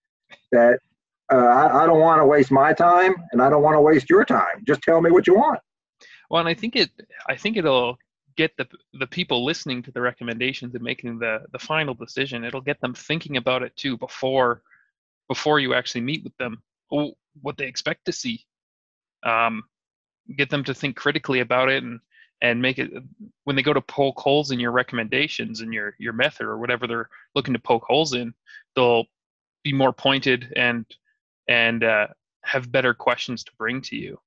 that 0.52 0.78
uh, 1.32 1.36
I, 1.36 1.84
I 1.84 1.86
don't 1.86 2.00
want 2.00 2.20
to 2.20 2.26
waste 2.26 2.50
my 2.50 2.72
time 2.72 3.14
and 3.32 3.42
i 3.42 3.50
don't 3.50 3.62
want 3.62 3.76
to 3.76 3.80
waste 3.80 4.10
your 4.10 4.24
time. 4.24 4.62
Just 4.66 4.82
tell 4.82 5.00
me 5.00 5.10
what 5.10 5.26
you 5.26 5.34
want. 5.34 5.60
Well 6.30 6.40
and 6.40 6.48
i 6.48 6.54
think 6.54 6.74
it 6.76 6.90
i 7.28 7.36
think 7.36 7.56
it'll 7.56 7.98
get 8.36 8.56
the 8.56 8.66
the 8.94 9.06
people 9.06 9.44
listening 9.44 9.82
to 9.82 9.92
the 9.92 10.00
recommendations 10.00 10.74
and 10.74 10.82
making 10.82 11.18
the 11.18 11.40
the 11.52 11.58
final 11.58 11.94
decision 11.94 12.44
it'll 12.44 12.60
get 12.60 12.80
them 12.80 12.94
thinking 12.94 13.36
about 13.36 13.62
it 13.62 13.74
too 13.76 13.96
before 13.96 14.62
before 15.28 15.60
you 15.60 15.74
actually 15.74 16.00
meet 16.00 16.22
with 16.24 16.36
them 16.36 16.62
what 17.40 17.56
they 17.56 17.66
expect 17.66 18.04
to 18.06 18.12
see. 18.12 18.44
Um, 19.24 19.64
get 20.36 20.50
them 20.50 20.64
to 20.64 20.74
think 20.74 20.96
critically 20.96 21.40
about 21.40 21.70
it 21.70 21.82
and 21.82 22.00
and 22.42 22.60
make 22.60 22.78
it 22.78 22.90
when 23.44 23.56
they 23.56 23.62
go 23.62 23.72
to 23.72 23.80
poke 23.80 24.18
holes 24.18 24.50
in 24.50 24.60
your 24.60 24.72
recommendations 24.72 25.60
and 25.60 25.72
your 25.72 25.94
your 25.98 26.12
method 26.12 26.46
or 26.46 26.58
whatever 26.58 26.86
they're 26.86 27.08
looking 27.34 27.54
to 27.54 27.60
poke 27.60 27.84
holes 27.84 28.14
in 28.14 28.32
they'll 28.74 29.04
be 29.62 29.72
more 29.72 29.92
pointed 29.92 30.50
and 30.56 30.86
and 31.48 31.84
uh, 31.84 32.06
have 32.42 32.72
better 32.72 32.94
questions 32.94 33.44
to 33.44 33.52
bring 33.58 33.82
to 33.82 33.96
you 33.96 34.18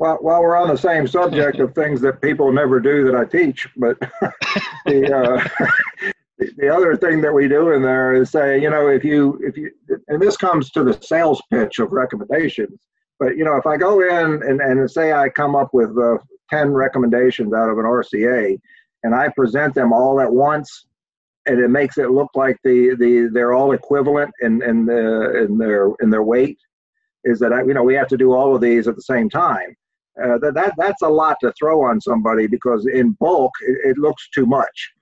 while, 0.00 0.16
while 0.22 0.40
we're 0.40 0.56
on 0.56 0.68
the 0.68 0.78
same 0.78 1.06
subject 1.06 1.58
of 1.58 1.74
things 1.74 2.00
that 2.00 2.22
people 2.22 2.50
never 2.50 2.80
do 2.80 3.04
that 3.04 3.14
I 3.14 3.26
teach, 3.26 3.68
but 3.76 3.98
the, 4.86 5.14
uh, 5.14 6.12
the 6.56 6.74
other 6.74 6.96
thing 6.96 7.20
that 7.20 7.34
we 7.34 7.48
do 7.48 7.72
in 7.72 7.82
there 7.82 8.14
is 8.14 8.30
say, 8.30 8.58
you 8.62 8.70
know, 8.70 8.88
if 8.88 9.04
you, 9.04 9.38
if 9.44 9.58
you, 9.58 9.70
and 10.08 10.20
this 10.20 10.38
comes 10.38 10.70
to 10.70 10.84
the 10.84 10.98
sales 11.02 11.42
pitch 11.50 11.80
of 11.80 11.92
recommendations, 11.92 12.80
but 13.18 13.36
you 13.36 13.44
know, 13.44 13.56
if 13.56 13.66
I 13.66 13.76
go 13.76 14.00
in 14.00 14.42
and, 14.42 14.62
and 14.62 14.90
say 14.90 15.12
I 15.12 15.28
come 15.28 15.54
up 15.54 15.74
with 15.74 15.90
uh, 15.98 16.16
10 16.48 16.70
recommendations 16.72 17.52
out 17.52 17.68
of 17.68 17.76
an 17.76 17.84
RCA 17.84 18.58
and 19.02 19.14
I 19.14 19.28
present 19.36 19.74
them 19.74 19.92
all 19.92 20.18
at 20.18 20.32
once, 20.32 20.86
and 21.44 21.60
it 21.60 21.68
makes 21.68 21.98
it 21.98 22.10
look 22.10 22.30
like 22.34 22.56
the, 22.64 22.96
the 22.98 23.28
they're 23.30 23.52
all 23.52 23.72
equivalent 23.72 24.32
in, 24.40 24.62
in, 24.62 24.86
the, 24.86 25.44
in 25.44 25.58
their 25.58 25.90
in 26.00 26.08
their 26.08 26.22
weight, 26.22 26.58
is 27.24 27.38
that 27.40 27.52
I, 27.52 27.64
you 27.64 27.74
know 27.74 27.82
we 27.82 27.94
have 27.94 28.08
to 28.08 28.16
do 28.16 28.32
all 28.32 28.54
of 28.54 28.62
these 28.62 28.88
at 28.88 28.96
the 28.96 29.02
same 29.02 29.28
time 29.28 29.76
uh, 30.22 30.38
that, 30.38 30.54
that 30.54 30.74
that's 30.76 31.02
a 31.02 31.08
lot 31.08 31.36
to 31.40 31.52
throw 31.52 31.82
on 31.82 32.00
somebody 32.00 32.46
because 32.46 32.86
in 32.86 33.12
bulk 33.12 33.52
it, 33.62 33.90
it, 33.90 33.98
looks 33.98 34.28
too 34.30 34.46
much. 34.46 34.92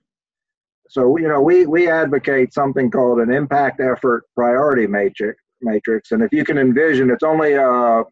So 0.89 1.17
you 1.17 1.27
know 1.27 1.41
we 1.41 1.65
we 1.65 1.89
advocate 1.89 2.53
something 2.53 2.89
called 2.89 3.19
an 3.19 3.31
impact 3.31 3.79
effort 3.79 4.23
priority 4.35 4.87
matrix 4.87 5.41
matrix, 5.61 6.11
and 6.11 6.23
if 6.23 6.31
you 6.31 6.43
can 6.43 6.57
envision, 6.57 7.09
it's 7.09 7.23
only 7.23 7.53
a, 7.53 7.69
a 7.69 8.03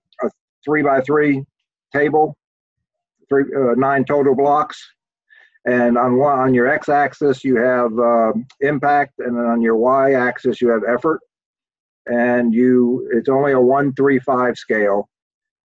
three 0.66 0.84
by 0.84 1.02
three 1.02 1.44
table, 1.94 2.36
three 3.30 3.46
uh, 3.56 3.74
nine 3.76 4.04
total 4.04 4.36
blocks, 4.36 4.78
and 5.66 5.98
on 5.98 6.18
one 6.18 6.38
on 6.40 6.54
your 6.54 6.68
x-axis 6.68 7.44
you 7.44 7.56
have 7.56 7.98
uh, 7.98 8.34
impact, 8.62 9.14
and 9.20 9.36
then 9.36 9.46
on 9.46 9.62
your 9.62 9.76
y-axis 9.76 10.62
you 10.62 10.70
have 10.70 10.82
effort, 10.88 11.22
and 12.08 12.54
you 12.54 13.10
it's 13.14 13.30
only 13.30 13.54
a 13.54 13.60
one 13.60 13.94
three 13.94 14.20
five 14.20 14.58
scale 14.58 15.10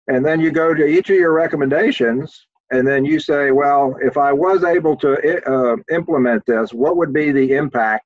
and 0.07 0.25
then 0.25 0.39
you 0.39 0.51
go 0.51 0.73
to 0.73 0.85
each 0.85 1.09
of 1.09 1.17
your 1.17 1.33
recommendations 1.33 2.47
and 2.71 2.87
then 2.87 3.05
you 3.05 3.19
say, 3.19 3.51
well, 3.51 3.95
if 4.01 4.17
I 4.17 4.33
was 4.33 4.63
able 4.63 4.95
to 4.97 5.41
uh, 5.49 5.77
implement 5.93 6.45
this, 6.45 6.73
what 6.73 6.97
would 6.97 7.13
be 7.13 7.31
the 7.31 7.53
impact? 7.53 8.05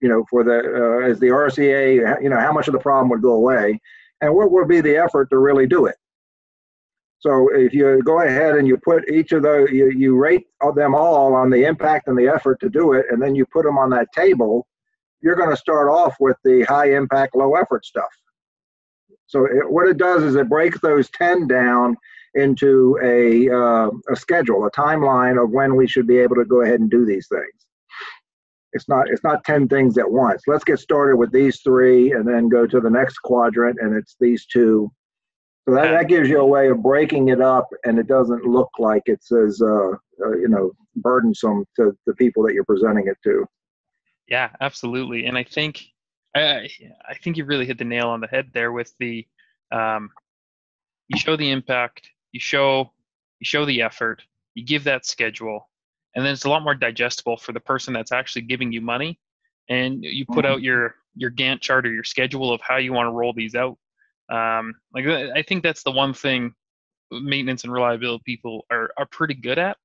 You 0.00 0.08
know, 0.08 0.24
for 0.30 0.42
the 0.42 0.58
uh, 0.58 1.10
as 1.10 1.20
the 1.20 1.26
RCA, 1.26 2.22
you 2.22 2.28
know, 2.28 2.40
how 2.40 2.52
much 2.52 2.68
of 2.68 2.72
the 2.72 2.80
problem 2.80 3.10
would 3.10 3.22
go 3.22 3.32
away, 3.32 3.78
and 4.22 4.34
what 4.34 4.50
would 4.50 4.66
be 4.66 4.80
the 4.80 4.96
effort 4.96 5.28
to 5.30 5.38
really 5.38 5.66
do 5.66 5.86
it? 5.86 5.96
So 7.20 7.50
if 7.54 7.74
you 7.74 8.02
go 8.02 8.22
ahead 8.22 8.56
and 8.56 8.66
you 8.66 8.78
put 8.78 9.08
each 9.10 9.32
of 9.32 9.42
those, 9.42 9.70
you, 9.70 9.90
you 9.90 10.16
rate 10.16 10.46
them 10.74 10.94
all 10.94 11.34
on 11.34 11.50
the 11.50 11.64
impact 11.64 12.08
and 12.08 12.18
the 12.18 12.28
effort 12.28 12.58
to 12.60 12.70
do 12.70 12.94
it, 12.94 13.06
and 13.10 13.20
then 13.20 13.34
you 13.34 13.44
put 13.44 13.64
them 13.64 13.76
on 13.76 13.90
that 13.90 14.08
table, 14.14 14.66
you're 15.20 15.36
going 15.36 15.50
to 15.50 15.56
start 15.56 15.90
off 15.90 16.16
with 16.18 16.38
the 16.44 16.62
high 16.62 16.92
impact, 16.92 17.36
low 17.36 17.56
effort 17.56 17.84
stuff. 17.84 18.08
So 19.30 19.44
it, 19.44 19.70
what 19.70 19.86
it 19.86 19.96
does 19.96 20.24
is 20.24 20.34
it 20.34 20.48
breaks 20.48 20.80
those 20.80 21.08
10 21.10 21.46
down 21.46 21.96
into 22.34 22.98
a, 23.00 23.48
uh, 23.48 23.90
a 24.10 24.16
schedule, 24.16 24.66
a 24.66 24.70
timeline 24.72 25.40
of 25.40 25.50
when 25.50 25.76
we 25.76 25.86
should 25.86 26.08
be 26.08 26.18
able 26.18 26.34
to 26.34 26.44
go 26.44 26.62
ahead 26.62 26.80
and 26.80 26.90
do 26.90 27.06
these 27.06 27.28
things. 27.28 27.66
It's 28.72 28.88
not 28.88 29.08
it's 29.08 29.22
not 29.22 29.44
10 29.44 29.68
things 29.68 29.98
at 29.98 30.10
once. 30.10 30.42
Let's 30.48 30.64
get 30.64 30.80
started 30.80 31.16
with 31.16 31.32
these 31.32 31.60
three 31.60 32.12
and 32.12 32.26
then 32.26 32.48
go 32.48 32.66
to 32.66 32.80
the 32.80 32.90
next 32.90 33.18
quadrant 33.18 33.78
and 33.80 33.96
it's 33.96 34.16
these 34.20 34.46
two. 34.46 34.90
So 35.68 35.74
that, 35.74 35.90
that 35.90 36.08
gives 36.08 36.28
you 36.28 36.40
a 36.40 36.46
way 36.46 36.68
of 36.68 36.82
breaking 36.82 37.28
it 37.28 37.40
up 37.40 37.68
and 37.84 37.98
it 37.98 38.08
doesn't 38.08 38.44
look 38.44 38.70
like 38.78 39.02
it's 39.06 39.30
as 39.32 39.60
uh, 39.62 39.90
uh, 40.24 40.36
you 40.38 40.48
know 40.48 40.72
burdensome 40.96 41.64
to 41.76 41.96
the 42.06 42.14
people 42.14 42.42
that 42.44 42.54
you're 42.54 42.64
presenting 42.64 43.06
it 43.06 43.16
to. 43.24 43.44
Yeah, 44.28 44.50
absolutely. 44.60 45.26
And 45.26 45.36
I 45.38 45.44
think 45.44 45.84
I 46.34 46.68
I 47.08 47.14
think 47.22 47.36
you 47.36 47.44
really 47.44 47.66
hit 47.66 47.78
the 47.78 47.84
nail 47.84 48.08
on 48.08 48.20
the 48.20 48.28
head 48.28 48.50
there 48.52 48.72
with 48.72 48.92
the 48.98 49.26
um, 49.72 50.10
you 51.08 51.18
show 51.18 51.36
the 51.36 51.50
impact, 51.50 52.08
you 52.32 52.40
show 52.40 52.92
you 53.40 53.44
show 53.44 53.64
the 53.64 53.82
effort, 53.82 54.22
you 54.54 54.64
give 54.64 54.84
that 54.84 55.06
schedule, 55.06 55.68
and 56.14 56.24
then 56.24 56.32
it's 56.32 56.44
a 56.44 56.48
lot 56.48 56.62
more 56.62 56.74
digestible 56.74 57.36
for 57.36 57.52
the 57.52 57.60
person 57.60 57.92
that's 57.92 58.12
actually 58.12 58.42
giving 58.42 58.72
you 58.72 58.80
money, 58.80 59.18
and 59.68 60.04
you 60.04 60.24
put 60.26 60.44
mm-hmm. 60.44 60.54
out 60.54 60.62
your 60.62 60.94
your 61.16 61.30
Gantt 61.30 61.60
chart 61.60 61.86
or 61.86 61.92
your 61.92 62.04
schedule 62.04 62.52
of 62.52 62.60
how 62.60 62.76
you 62.76 62.92
want 62.92 63.06
to 63.06 63.12
roll 63.12 63.32
these 63.32 63.54
out. 63.54 63.76
Um, 64.30 64.74
like 64.94 65.06
I 65.06 65.42
think 65.42 65.62
that's 65.64 65.82
the 65.82 65.90
one 65.90 66.14
thing 66.14 66.54
maintenance 67.10 67.64
and 67.64 67.72
reliability 67.72 68.22
people 68.24 68.64
are 68.70 68.90
are 68.96 69.06
pretty 69.06 69.34
good 69.34 69.58
at 69.58 69.76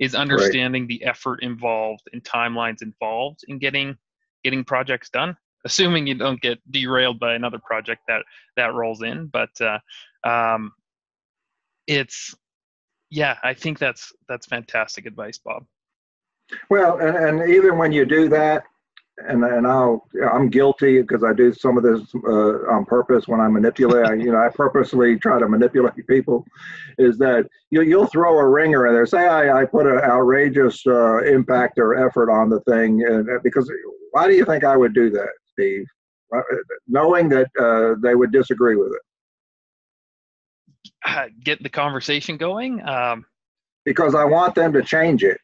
is 0.00 0.16
understanding 0.16 0.82
right. 0.82 0.88
the 0.88 1.04
effort 1.04 1.42
involved 1.42 2.02
and 2.12 2.24
timelines 2.24 2.82
involved 2.82 3.40
in 3.46 3.58
getting 3.58 3.96
getting 4.42 4.64
projects 4.64 5.08
done 5.10 5.36
assuming 5.64 6.06
you 6.06 6.14
don't 6.14 6.40
get 6.40 6.58
derailed 6.70 7.18
by 7.18 7.34
another 7.34 7.58
project 7.58 8.02
that 8.08 8.22
that 8.56 8.74
rolls 8.74 9.02
in 9.02 9.26
but 9.26 9.50
uh, 9.60 9.78
um, 10.24 10.72
it's 11.86 12.34
yeah 13.10 13.36
i 13.42 13.52
think 13.52 13.78
that's 13.78 14.12
that's 14.28 14.46
fantastic 14.46 15.06
advice 15.06 15.38
bob 15.38 15.64
well 16.70 16.98
and, 16.98 17.16
and 17.16 17.50
even 17.50 17.78
when 17.78 17.92
you 17.92 18.04
do 18.04 18.28
that 18.28 18.64
and 19.28 19.44
and 19.44 19.66
I'll 19.66 20.06
I'm 20.32 20.48
guilty 20.48 21.00
because 21.00 21.22
I 21.22 21.32
do 21.32 21.52
some 21.52 21.76
of 21.76 21.82
this 21.82 22.00
uh, 22.26 22.70
on 22.70 22.84
purpose 22.84 23.28
when 23.28 23.40
I 23.40 23.48
manipulate. 23.48 24.06
I, 24.06 24.14
you 24.14 24.32
know, 24.32 24.38
I 24.38 24.48
purposely 24.48 25.18
try 25.18 25.38
to 25.38 25.48
manipulate 25.48 26.06
people. 26.08 26.44
Is 26.98 27.18
that 27.18 27.46
you 27.70 27.82
you'll 27.82 28.06
throw 28.06 28.38
a 28.38 28.48
ringer 28.48 28.86
in 28.86 28.94
there? 28.94 29.06
Say 29.06 29.26
I, 29.26 29.62
I 29.62 29.64
put 29.64 29.86
an 29.86 29.98
outrageous 29.98 30.84
uh, 30.86 31.18
impact 31.24 31.78
or 31.78 32.06
effort 32.06 32.30
on 32.30 32.48
the 32.48 32.60
thing, 32.60 33.04
and 33.04 33.28
because 33.42 33.70
why 34.12 34.26
do 34.26 34.34
you 34.34 34.44
think 34.44 34.64
I 34.64 34.76
would 34.76 34.94
do 34.94 35.10
that, 35.10 35.30
Steve? 35.52 35.86
Knowing 36.88 37.28
that 37.28 37.48
uh, 37.60 38.00
they 38.02 38.14
would 38.14 38.32
disagree 38.32 38.76
with 38.76 38.92
it 38.92 39.02
uh, 41.04 41.26
get 41.42 41.62
the 41.62 41.68
conversation 41.68 42.36
going? 42.36 42.86
Um, 42.86 43.24
because 43.84 44.14
I 44.14 44.24
want 44.24 44.54
them 44.54 44.72
to 44.72 44.82
change 44.82 45.24
it. 45.24 45.38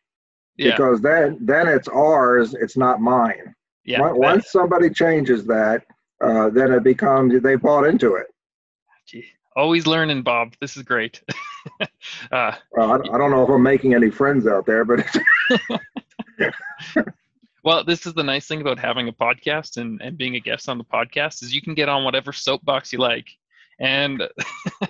Yeah. 0.57 0.73
Because 0.73 1.01
then 1.01 1.39
then 1.41 1.69
it's 1.69 1.89
ours, 1.89 2.55
it's 2.55 2.77
not 2.77 3.01
mine. 3.01 3.55
Yeah. 3.85 4.11
Once 4.13 4.51
somebody 4.51 4.91
changes 4.91 5.47
that, 5.47 5.85
uh, 6.23 6.51
then 6.51 6.73
it 6.73 6.83
becomes 6.83 7.41
they 7.43 7.55
bought 7.55 7.87
into 7.87 8.15
it. 8.17 8.27
Gee, 9.07 9.25
always 9.57 9.87
learning, 9.87 10.23
Bob. 10.23 10.55
This 10.61 10.77
is 10.77 10.83
great. 10.83 11.23
uh, 12.33 12.53
well, 12.73 12.93
I, 12.93 12.97
I, 12.97 13.19
don't 13.19 13.31
know 13.31 13.45
if 13.45 13.49
I'm 13.49 13.63
making 13.63 13.95
any 13.95 14.11
friends 14.11 14.47
out 14.47 14.67
there, 14.67 14.85
but. 14.85 15.07
well, 17.65 17.85
this 17.85 18.07
is 18.07 18.15
the 18.15 18.23
nice 18.23 18.47
thing 18.47 18.61
about 18.61 18.79
having 18.79 19.09
a 19.09 19.13
podcast 19.13 19.77
and, 19.77 20.01
and 20.01 20.17
being 20.17 20.37
a 20.37 20.41
guest 20.41 20.69
on 20.69 20.79
the 20.79 20.85
podcast 20.85 21.43
is 21.43 21.55
you 21.55 21.63
can 21.63 21.75
get 21.75 21.89
on 21.89 22.05
whatever 22.05 22.33
soapbox 22.33 22.93
you 22.93 22.99
like 22.99 23.29
and 23.81 24.23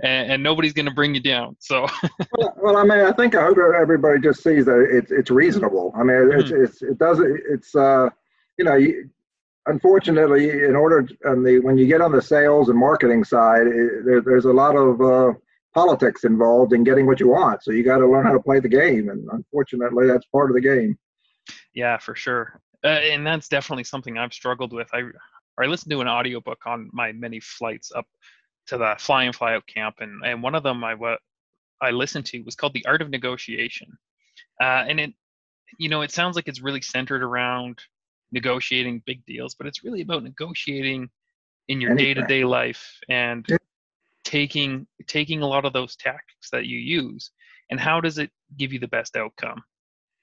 and, 0.00 0.32
and, 0.32 0.42
nobody's 0.42 0.72
going 0.72 0.86
to 0.86 0.94
bring 0.94 1.14
you 1.14 1.20
down. 1.20 1.56
So, 1.58 1.86
well, 2.38 2.54
well, 2.56 2.76
I 2.76 2.84
mean, 2.84 3.00
I 3.00 3.12
think 3.12 3.34
I 3.34 3.44
hope 3.44 3.58
everybody 3.58 4.20
just 4.20 4.42
sees 4.42 4.64
that 4.64 4.88
it's 4.90 5.10
it's 5.10 5.30
reasonable. 5.30 5.92
I 5.94 6.02
mean, 6.02 6.30
it's 6.32 6.50
mm-hmm. 6.50 6.64
it's 6.64 6.82
it 6.82 6.98
doesn't 6.98 7.40
it's 7.50 7.74
uh 7.74 8.08
you 8.58 8.64
know 8.64 8.74
you, 8.74 9.10
unfortunately 9.66 10.50
in 10.50 10.76
order 10.76 11.08
and 11.24 11.44
the 11.44 11.58
when 11.60 11.76
you 11.76 11.86
get 11.86 12.00
on 12.00 12.12
the 12.12 12.22
sales 12.22 12.68
and 12.68 12.78
marketing 12.78 13.24
side 13.24 13.66
it, 13.66 14.04
there, 14.04 14.20
there's 14.20 14.44
a 14.44 14.52
lot 14.52 14.76
of 14.76 15.00
uh, 15.00 15.32
politics 15.74 16.24
involved 16.24 16.72
in 16.72 16.84
getting 16.84 17.04
what 17.04 17.20
you 17.20 17.28
want 17.28 17.62
so 17.62 17.72
you 17.72 17.82
got 17.82 17.98
to 17.98 18.06
learn 18.06 18.24
how 18.24 18.32
to 18.32 18.40
play 18.40 18.60
the 18.60 18.68
game 18.68 19.08
and 19.08 19.28
unfortunately 19.32 20.06
that's 20.06 20.24
part 20.26 20.50
of 20.50 20.54
the 20.54 20.60
game 20.60 20.96
yeah 21.76 21.96
for 21.98 22.16
sure. 22.16 22.60
Uh, 22.82 22.88
and 22.88 23.24
that's 23.24 23.48
definitely 23.48 23.84
something 23.84 24.18
i've 24.18 24.34
struggled 24.34 24.72
with. 24.72 24.88
I 24.92 24.98
or 24.98 25.64
I 25.64 25.66
listened 25.66 25.92
to 25.92 26.00
an 26.00 26.08
audiobook 26.08 26.66
on 26.66 26.90
my 26.92 27.12
many 27.12 27.38
flights 27.38 27.92
up 27.94 28.06
to 28.66 28.76
the 28.78 28.96
fly 28.98 29.24
in 29.24 29.32
fly 29.32 29.54
out 29.54 29.66
camp, 29.66 29.96
and 30.00 30.24
and 30.24 30.42
one 30.42 30.56
of 30.56 30.64
them 30.64 30.82
I 30.82 30.94
what 30.94 31.20
I 31.80 31.92
listened 31.92 32.26
to 32.26 32.40
was 32.40 32.56
called 32.56 32.74
The 32.74 32.84
Art 32.86 33.02
of 33.02 33.10
Negotiation, 33.10 33.96
uh, 34.60 34.84
and 34.88 34.98
it 34.98 35.14
you 35.78 35.88
know 35.88 36.02
it 36.02 36.10
sounds 36.10 36.34
like 36.34 36.48
it's 36.48 36.62
really 36.62 36.82
centered 36.82 37.22
around 37.22 37.78
negotiating 38.32 39.02
big 39.06 39.24
deals, 39.24 39.54
but 39.54 39.66
it's 39.66 39.84
really 39.84 40.00
about 40.00 40.24
negotiating 40.24 41.08
in 41.68 41.80
your 41.80 41.94
day 41.94 42.14
to 42.14 42.22
day 42.26 42.44
life 42.44 42.98
and 43.08 43.46
taking 44.24 44.86
taking 45.06 45.42
a 45.42 45.46
lot 45.46 45.64
of 45.64 45.72
those 45.72 45.96
tactics 45.96 46.50
that 46.50 46.66
you 46.66 46.78
use 46.78 47.30
and 47.70 47.80
how 47.80 48.00
does 48.00 48.18
it 48.18 48.30
give 48.56 48.72
you 48.72 48.78
the 48.78 48.88
best 48.88 49.16
outcome? 49.16 49.62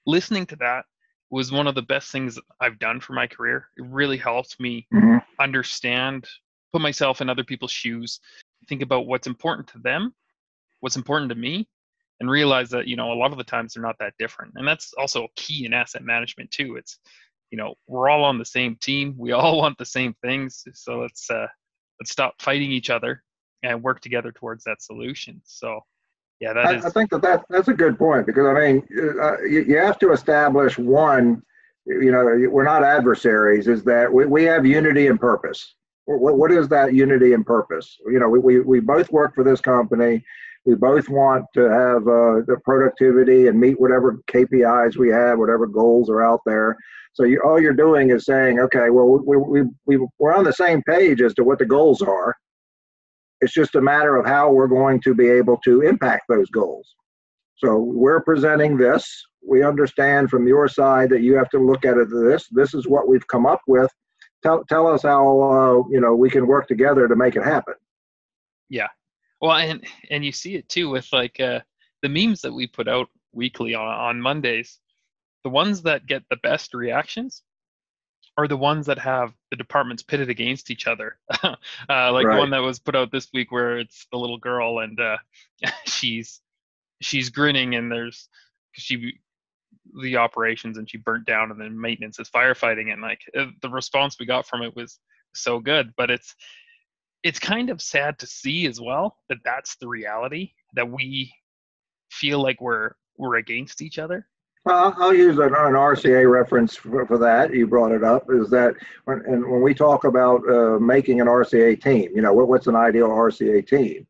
Listening 0.06 0.46
to 0.46 0.56
that 0.56 0.84
was 1.30 1.52
one 1.52 1.66
of 1.66 1.74
the 1.74 1.82
best 1.82 2.10
things 2.10 2.38
I've 2.60 2.78
done 2.78 3.00
for 3.00 3.12
my 3.12 3.26
career. 3.26 3.68
It 3.76 3.84
really 3.86 4.16
helped 4.16 4.60
me 4.60 4.86
mm-hmm. 4.92 5.18
understand, 5.40 6.28
put 6.72 6.80
myself 6.80 7.20
in 7.20 7.28
other 7.28 7.44
people's 7.44 7.72
shoes, 7.72 8.20
think 8.68 8.82
about 8.82 9.06
what's 9.06 9.26
important 9.26 9.68
to 9.68 9.78
them, 9.78 10.14
what's 10.80 10.96
important 10.96 11.28
to 11.30 11.34
me, 11.34 11.68
and 12.20 12.30
realize 12.30 12.70
that, 12.70 12.86
you 12.86 12.96
know, 12.96 13.12
a 13.12 13.14
lot 13.14 13.32
of 13.32 13.38
the 13.38 13.44
times 13.44 13.74
they're 13.74 13.82
not 13.82 13.98
that 13.98 14.14
different. 14.18 14.52
And 14.56 14.66
that's 14.66 14.92
also 14.94 15.28
key 15.36 15.66
in 15.66 15.72
asset 15.72 16.02
management 16.02 16.50
too. 16.50 16.76
It's, 16.76 16.98
you 17.50 17.58
know, 17.58 17.74
we're 17.86 18.08
all 18.08 18.24
on 18.24 18.38
the 18.38 18.44
same 18.44 18.76
team. 18.76 19.14
We 19.16 19.32
all 19.32 19.58
want 19.62 19.78
the 19.78 19.84
same 19.84 20.14
things. 20.22 20.64
So 20.74 21.00
let's 21.00 21.30
uh 21.30 21.46
let's 22.00 22.10
stop 22.10 22.40
fighting 22.40 22.72
each 22.72 22.90
other 22.90 23.22
and 23.62 23.82
work 23.82 24.00
together 24.00 24.32
towards 24.32 24.64
that 24.64 24.82
solution. 24.82 25.40
So 25.44 25.80
yeah, 26.40 26.52
that 26.52 26.66
I, 26.66 26.74
is. 26.76 26.84
I 26.84 26.90
think 26.90 27.10
that, 27.10 27.22
that 27.22 27.44
that's 27.48 27.68
a 27.68 27.74
good 27.74 27.98
point 27.98 28.26
because 28.26 28.46
I 28.46 28.52
mean, 28.52 28.82
uh, 29.20 29.40
you, 29.42 29.64
you 29.64 29.76
have 29.78 29.98
to 30.00 30.12
establish 30.12 30.78
one. 30.78 31.42
You 31.86 32.12
know, 32.12 32.24
we're 32.50 32.64
not 32.64 32.82
adversaries. 32.82 33.68
Is 33.68 33.84
that 33.84 34.12
we, 34.12 34.26
we 34.26 34.44
have 34.44 34.66
unity 34.66 35.06
and 35.06 35.20
purpose. 35.20 35.74
What, 36.06 36.36
what 36.36 36.50
is 36.50 36.68
that 36.68 36.94
unity 36.94 37.32
and 37.32 37.46
purpose? 37.46 37.96
You 38.06 38.18
know, 38.18 38.28
we, 38.28 38.38
we, 38.38 38.60
we 38.60 38.80
both 38.80 39.10
work 39.10 39.34
for 39.34 39.44
this 39.44 39.60
company. 39.60 40.24
We 40.66 40.74
both 40.74 41.08
want 41.10 41.44
to 41.54 41.62
have 41.62 42.02
uh, 42.02 42.40
the 42.46 42.56
productivity 42.64 43.48
and 43.48 43.60
meet 43.60 43.78
whatever 43.78 44.20
KPIs 44.30 44.96
we 44.96 45.10
have, 45.10 45.38
whatever 45.38 45.66
goals 45.66 46.08
are 46.08 46.22
out 46.22 46.40
there. 46.46 46.76
So 47.12 47.24
you, 47.24 47.40
all 47.44 47.60
you're 47.60 47.74
doing 47.74 48.10
is 48.10 48.24
saying, 48.24 48.58
okay, 48.60 48.90
well, 48.90 49.06
we, 49.06 49.36
we, 49.36 49.62
we, 49.86 50.06
we're 50.18 50.34
on 50.34 50.44
the 50.44 50.52
same 50.52 50.82
page 50.82 51.20
as 51.20 51.34
to 51.34 51.44
what 51.44 51.58
the 51.58 51.66
goals 51.66 52.00
are 52.02 52.34
it's 53.40 53.52
just 53.52 53.74
a 53.74 53.80
matter 53.80 54.16
of 54.16 54.26
how 54.26 54.50
we're 54.50 54.68
going 54.68 55.00
to 55.02 55.14
be 55.14 55.28
able 55.28 55.58
to 55.64 55.82
impact 55.82 56.24
those 56.28 56.48
goals. 56.50 56.94
So 57.56 57.78
we're 57.78 58.22
presenting 58.22 58.76
this. 58.76 59.26
We 59.46 59.62
understand 59.62 60.30
from 60.30 60.46
your 60.46 60.68
side 60.68 61.10
that 61.10 61.22
you 61.22 61.36
have 61.36 61.50
to 61.50 61.58
look 61.58 61.84
at 61.84 61.96
it 61.96 62.08
this. 62.10 62.46
This 62.50 62.74
is 62.74 62.88
what 62.88 63.08
we've 63.08 63.26
come 63.28 63.46
up 63.46 63.60
with. 63.66 63.90
Tell, 64.42 64.64
tell 64.68 64.86
us 64.86 65.02
how 65.02 65.40
uh, 65.40 65.88
you 65.90 66.00
know 66.00 66.14
we 66.14 66.30
can 66.30 66.46
work 66.46 66.68
together 66.68 67.08
to 67.08 67.16
make 67.16 67.36
it 67.36 67.44
happen. 67.44 67.74
Yeah, 68.68 68.88
well, 69.40 69.52
and 69.52 69.86
and 70.10 70.24
you 70.24 70.32
see 70.32 70.54
it 70.54 70.68
too 70.68 70.90
with 70.90 71.08
like 71.12 71.40
uh, 71.40 71.60
the 72.02 72.08
memes 72.08 72.42
that 72.42 72.52
we 72.52 72.66
put 72.66 72.88
out 72.88 73.08
weekly 73.32 73.74
on 73.74 73.86
on 73.86 74.20
Mondays. 74.20 74.80
The 75.44 75.50
ones 75.50 75.82
that 75.82 76.06
get 76.06 76.22
the 76.30 76.36
best 76.36 76.74
reactions 76.74 77.42
are 78.36 78.48
the 78.48 78.56
ones 78.56 78.86
that 78.86 78.98
have 78.98 79.32
the 79.50 79.56
departments 79.56 80.02
pitted 80.02 80.28
against 80.28 80.70
each 80.70 80.86
other. 80.86 81.18
uh, 81.42 81.54
like 81.88 82.26
right. 82.26 82.34
the 82.34 82.38
one 82.38 82.50
that 82.50 82.62
was 82.62 82.78
put 82.78 82.96
out 82.96 83.12
this 83.12 83.28
week 83.32 83.52
where 83.52 83.78
it's 83.78 84.06
the 84.10 84.18
little 84.18 84.38
girl 84.38 84.80
and 84.80 84.98
uh, 85.00 85.16
she's 85.86 86.40
she's 87.00 87.30
grinning 87.30 87.74
and 87.74 87.90
there's 87.90 88.28
she 88.72 89.18
the 90.02 90.16
operations 90.16 90.78
and 90.78 90.88
she 90.88 90.96
burnt 90.96 91.26
down 91.26 91.50
and 91.50 91.60
then 91.60 91.78
maintenance 91.78 92.18
is 92.18 92.30
firefighting 92.30 92.92
and 92.92 93.02
like 93.02 93.20
uh, 93.38 93.46
the 93.62 93.68
response 93.68 94.16
we 94.18 94.26
got 94.26 94.46
from 94.46 94.62
it 94.62 94.74
was 94.74 94.98
so 95.34 95.60
good 95.60 95.92
but 95.96 96.10
it's 96.10 96.34
it's 97.22 97.38
kind 97.38 97.70
of 97.70 97.82
sad 97.82 98.18
to 98.18 98.26
see 98.26 98.66
as 98.66 98.80
well 98.80 99.18
that 99.28 99.38
that's 99.44 99.76
the 99.76 99.86
reality 99.86 100.52
that 100.74 100.90
we 100.90 101.32
feel 102.10 102.40
like 102.40 102.60
we're 102.60 102.92
we're 103.16 103.36
against 103.36 103.82
each 103.82 103.98
other? 103.98 104.26
Well, 104.64 104.94
I'll 104.98 105.14
use 105.14 105.36
an, 105.36 105.44
an 105.44 105.74
RCA 105.74 106.30
reference 106.30 106.74
for, 106.74 107.04
for, 107.06 107.18
that. 107.18 107.52
You 107.52 107.66
brought 107.66 107.92
it 107.92 108.02
up. 108.02 108.26
Is 108.30 108.48
that 108.50 108.74
when 109.04 109.22
and 109.26 109.46
when 109.46 109.60
we 109.60 109.74
talk 109.74 110.04
about 110.04 110.40
uh, 110.48 110.78
making 110.78 111.20
an 111.20 111.26
RCA 111.26 111.82
team, 111.82 112.10
you 112.14 112.22
know, 112.22 112.32
what, 112.32 112.48
what's 112.48 112.66
an 112.66 112.74
ideal 112.74 113.08
RCA 113.08 113.66
team? 113.66 114.06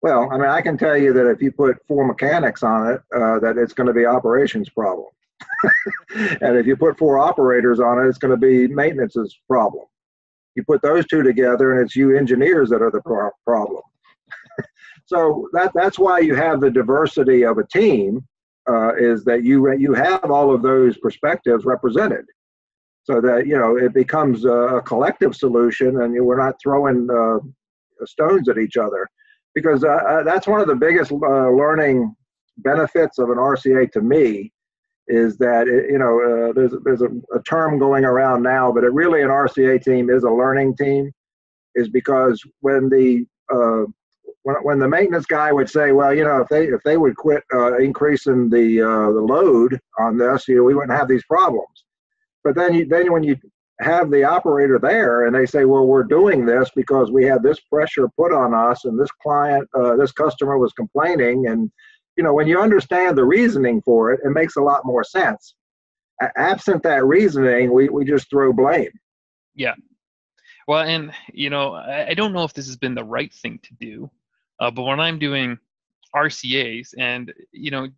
Well, 0.00 0.28
I 0.30 0.38
mean, 0.38 0.48
I 0.48 0.60
can 0.60 0.78
tell 0.78 0.96
you 0.96 1.12
that 1.12 1.28
if 1.28 1.42
you 1.42 1.50
put 1.50 1.76
four 1.88 2.06
mechanics 2.06 2.62
on 2.62 2.92
it, 2.92 3.02
uh, 3.14 3.40
that 3.40 3.58
it's 3.58 3.72
going 3.72 3.88
to 3.88 3.92
be 3.92 4.06
operations 4.06 4.68
problem, 4.68 5.08
and 6.14 6.56
if 6.56 6.66
you 6.66 6.76
put 6.76 6.96
four 6.96 7.18
operators 7.18 7.80
on 7.80 7.98
it, 7.98 8.08
it's 8.08 8.16
going 8.16 8.30
to 8.30 8.36
be 8.36 8.68
maintenance's 8.68 9.40
problem. 9.48 9.86
You 10.54 10.62
put 10.62 10.82
those 10.82 11.04
two 11.06 11.24
together, 11.24 11.72
and 11.72 11.84
it's 11.84 11.96
you 11.96 12.16
engineers 12.16 12.70
that 12.70 12.80
are 12.80 12.92
the 12.92 13.02
pro- 13.02 13.30
problem. 13.44 13.82
so 15.06 15.48
that 15.52 15.72
that's 15.74 15.98
why 15.98 16.20
you 16.20 16.36
have 16.36 16.60
the 16.60 16.70
diversity 16.70 17.44
of 17.44 17.58
a 17.58 17.66
team 17.66 18.24
uh, 18.68 18.94
is 18.96 19.24
that 19.24 19.44
you 19.44 19.72
you 19.74 19.94
have 19.94 20.30
all 20.30 20.54
of 20.54 20.62
those 20.62 20.96
perspectives 20.98 21.64
represented, 21.64 22.24
so 23.02 23.20
that 23.20 23.46
you 23.46 23.58
know 23.58 23.76
it 23.76 23.94
becomes 23.94 24.44
a, 24.44 24.82
collective 24.84 25.34
solution, 25.34 26.02
and 26.02 26.14
we're 26.24 26.42
not 26.42 26.54
throwing 26.62 27.08
uh, 27.10 27.38
stones 28.04 28.48
at 28.48 28.58
each 28.58 28.76
other, 28.76 29.08
because 29.54 29.84
uh, 29.84 29.88
uh 29.88 30.22
that's 30.22 30.46
one 30.46 30.60
of 30.60 30.66
the 30.66 30.74
biggest 30.74 31.12
uh, 31.12 31.50
learning 31.50 32.14
benefits 32.58 33.18
of 33.18 33.30
an 33.30 33.38
RCA 33.38 33.90
to 33.92 34.02
me 34.02 34.52
is 35.08 35.36
that 35.38 35.66
it, 35.66 35.90
you 35.90 35.98
know 35.98 36.20
uh, 36.20 36.52
there's 36.52 36.72
there's 36.84 37.02
a, 37.02 37.08
a, 37.34 37.42
term 37.42 37.78
going 37.78 38.04
around 38.04 38.42
now, 38.42 38.70
but 38.70 38.84
it 38.84 38.92
really 38.92 39.22
an 39.22 39.28
RCA 39.28 39.82
team 39.82 40.10
is 40.10 40.24
a 40.24 40.30
learning 40.30 40.76
team, 40.76 41.10
is 41.74 41.88
because 41.88 42.42
when 42.60 42.88
the 42.88 43.26
uh, 43.52 43.84
when, 44.42 44.56
when 44.56 44.78
the 44.78 44.88
maintenance 44.88 45.26
guy 45.26 45.52
would 45.52 45.68
say, 45.68 45.92
well, 45.92 46.14
you 46.14 46.24
know, 46.24 46.40
if 46.40 46.48
they 46.48 46.66
if 46.66 46.82
they 46.84 46.96
would 46.96 47.16
quit 47.16 47.42
uh, 47.52 47.76
increasing 47.78 48.48
the 48.48 48.80
uh, 48.80 49.12
the 49.12 49.20
load 49.20 49.78
on 49.98 50.16
this, 50.16 50.48
you 50.48 50.56
know, 50.56 50.64
we 50.64 50.74
wouldn't 50.74 50.96
have 50.96 51.08
these 51.08 51.24
problems. 51.24 51.84
But 52.44 52.54
then 52.54 52.74
you 52.74 52.86
then 52.86 53.12
when 53.12 53.22
you 53.22 53.36
have 53.80 54.10
the 54.10 54.24
operator 54.24 54.78
there 54.78 55.26
and 55.26 55.34
they 55.34 55.46
say, 55.46 55.64
well, 55.64 55.86
we're 55.86 56.04
doing 56.04 56.44
this 56.44 56.70
because 56.76 57.10
we 57.10 57.24
had 57.24 57.42
this 57.42 57.58
pressure 57.60 58.08
put 58.16 58.32
on 58.32 58.52
us 58.52 58.84
and 58.84 58.98
this 58.98 59.10
client, 59.22 59.66
uh, 59.74 59.96
this 59.96 60.12
customer 60.12 60.58
was 60.58 60.72
complaining, 60.72 61.46
and 61.46 61.70
you 62.16 62.24
know, 62.24 62.34
when 62.34 62.48
you 62.48 62.60
understand 62.60 63.16
the 63.16 63.24
reasoning 63.24 63.80
for 63.82 64.12
it, 64.12 64.20
it 64.24 64.30
makes 64.30 64.56
a 64.56 64.62
lot 64.62 64.84
more 64.84 65.04
sense. 65.04 65.54
absent 66.36 66.82
that 66.82 67.04
reasoning, 67.04 67.72
we 67.72 67.88
we 67.88 68.04
just 68.04 68.30
throw 68.30 68.52
blame. 68.52 68.92
Yeah. 69.54 69.74
Well, 70.66 70.82
and 70.84 71.12
you 71.32 71.50
know, 71.50 71.74
I, 71.74 72.08
I 72.08 72.14
don't 72.14 72.32
know 72.32 72.44
if 72.44 72.54
this 72.54 72.66
has 72.66 72.76
been 72.76 72.94
the 72.94 73.04
right 73.04 73.32
thing 73.32 73.58
to 73.62 73.74
do, 73.80 74.10
uh, 74.60 74.70
but 74.70 74.82
when 74.82 75.00
I'm 75.00 75.18
doing 75.18 75.58
RCAs, 76.14 76.94
and 76.98 77.32
you 77.52 77.70
know, 77.70 77.88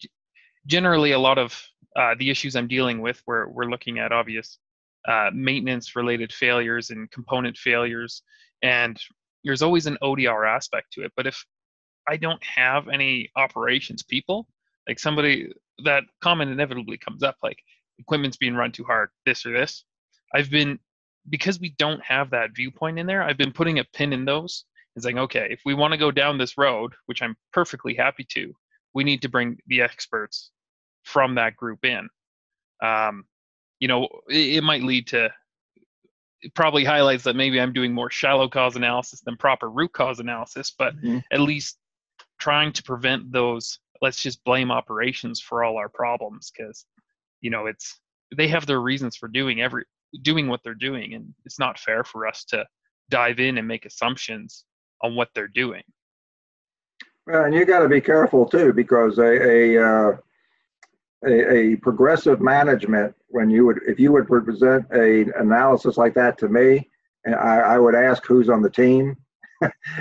generally 0.67 1.13
a 1.13 1.19
lot 1.19 1.39
of 1.39 1.61
uh, 1.97 2.15
the 2.19 2.31
issues 2.31 2.57
I'm 2.57 2.69
dealing 2.69 3.01
with, 3.01 3.21
where 3.25 3.49
we're 3.49 3.71
looking 3.71 3.99
at 3.99 4.13
obvious 4.13 4.59
uh, 5.09 5.31
maintenance-related 5.35 6.33
failures 6.33 6.91
and 6.91 7.11
component 7.11 7.57
failures, 7.57 8.23
and 8.63 8.99
there's 9.45 9.63
always 9.63 9.87
an 9.87 9.99
ODR 10.03 10.49
aspect 10.49 10.93
to 10.93 11.03
it. 11.03 11.13
But 11.17 11.27
if 11.27 11.45
I 12.09 12.17
don't 12.17 12.43
have 12.45 12.89
any 12.89 13.31
operations 13.37 14.03
people, 14.03 14.47
like 14.89 14.99
somebody 14.99 15.53
that 15.85 16.05
comment 16.21 16.51
inevitably 16.51 16.99
comes 16.99 17.23
up, 17.23 17.37
like 17.43 17.59
equipment's 17.99 18.37
being 18.37 18.55
run 18.55 18.73
too 18.73 18.85
hard, 18.85 19.11
this 19.27 19.45
or 19.45 19.53
this. 19.53 19.85
I've 20.35 20.51
been 20.51 20.79
because 21.31 21.61
we 21.61 21.75
don't 21.79 22.03
have 22.03 22.31
that 22.31 22.51
viewpoint 22.55 22.99
in 22.99 23.07
there. 23.07 23.23
I've 23.23 23.37
been 23.37 23.53
putting 23.53 23.79
a 23.79 23.85
pin 23.85 24.13
in 24.13 24.25
those 24.25 24.65
and 24.95 25.03
saying, 25.03 25.19
okay, 25.19 25.49
if 25.51 25.61
we 25.65 25.75
want 25.75 25.93
to 25.93 25.99
go 25.99 26.11
down 26.11 26.39
this 26.39 26.59
road, 26.59 26.93
which 27.07 27.23
I'm 27.23 27.37
perfectly 27.53 27.95
happy 27.95 28.27
to, 28.33 28.53
we 28.95 29.05
need 29.05 29.23
to 29.23 29.29
bring 29.29 29.59
the 29.67 29.81
experts 29.81 30.51
from 31.05 31.35
that 31.37 31.57
group 31.57 31.85
in. 31.85 32.09
Um, 32.83 33.25
you 33.81 33.89
know, 33.89 34.09
it, 34.29 34.57
it 34.57 34.65
might 34.65 34.83
lead 34.83 35.09
to 35.09 35.31
it 36.43 36.55
probably 36.55 36.85
highlights 36.85 37.25
that 37.25 37.37
maybe 37.37 37.61
I'm 37.61 37.73
doing 37.73 37.93
more 37.93 38.11
shallow 38.11 38.49
cause 38.49 38.75
analysis 38.75 39.21
than 39.21 39.37
proper 39.37 39.71
root 39.71 39.93
cause 39.93 40.19
analysis, 40.19 40.75
but 40.77 40.97
mm-hmm. 40.97 41.19
at 41.31 41.41
least 41.41 41.79
trying 42.39 42.73
to 42.73 42.83
prevent 42.83 43.31
those 43.31 43.79
let's 44.01 44.21
just 44.21 44.43
blame 44.45 44.73
operations 44.73 45.41
for 45.41 45.63
all 45.63 45.77
our 45.77 45.89
problems 45.89 46.51
because 46.51 46.85
you 47.41 47.51
know 47.51 47.67
it's 47.67 48.01
they 48.37 48.49
have 48.49 48.67
their 48.67 48.81
reasons 48.81 49.17
for 49.17 49.29
doing 49.29 49.63
every 49.63 49.85
doing 50.23 50.49
what 50.49 50.61
they're 50.65 50.75
doing 50.75 51.15
and 51.15 51.33
it's 51.45 51.61
not 51.61 51.79
fair 51.79 52.03
for 52.03 52.27
us 52.27 52.45
to 52.45 52.67
dive 53.11 53.39
in 53.39 53.59
and 53.59 53.69
make 53.69 53.87
assumptions 53.87 54.65
on 55.03 55.15
what 55.15 55.29
they're 55.35 55.49
doing. 55.49 55.83
Well, 57.27 57.45
and 57.45 57.55
you 57.55 57.65
got 57.65 57.81
to 57.81 57.89
be 57.89 58.01
careful 58.01 58.47
too, 58.47 58.73
because 58.73 59.19
a 59.19 59.77
a, 59.77 59.83
uh, 59.83 60.17
a, 61.25 61.55
a 61.55 61.77
progressive 61.77 62.41
management, 62.41 63.15
when 63.29 63.49
you 63.49 63.65
would, 63.67 63.81
if 63.87 64.01
you 64.01 64.13
would 64.13 64.27
present 64.27 64.87
a 64.93 65.27
analysis 65.39 65.97
like 65.97 66.15
that 66.15 66.37
to 66.39 66.49
me, 66.49 66.89
and 67.25 67.35
I, 67.37 67.59
I 67.59 67.79
would 67.79 67.95
ask 67.95 68.27
who's 68.27 68.49
on 68.49 68.61
the 68.63 68.71
team, 68.71 69.17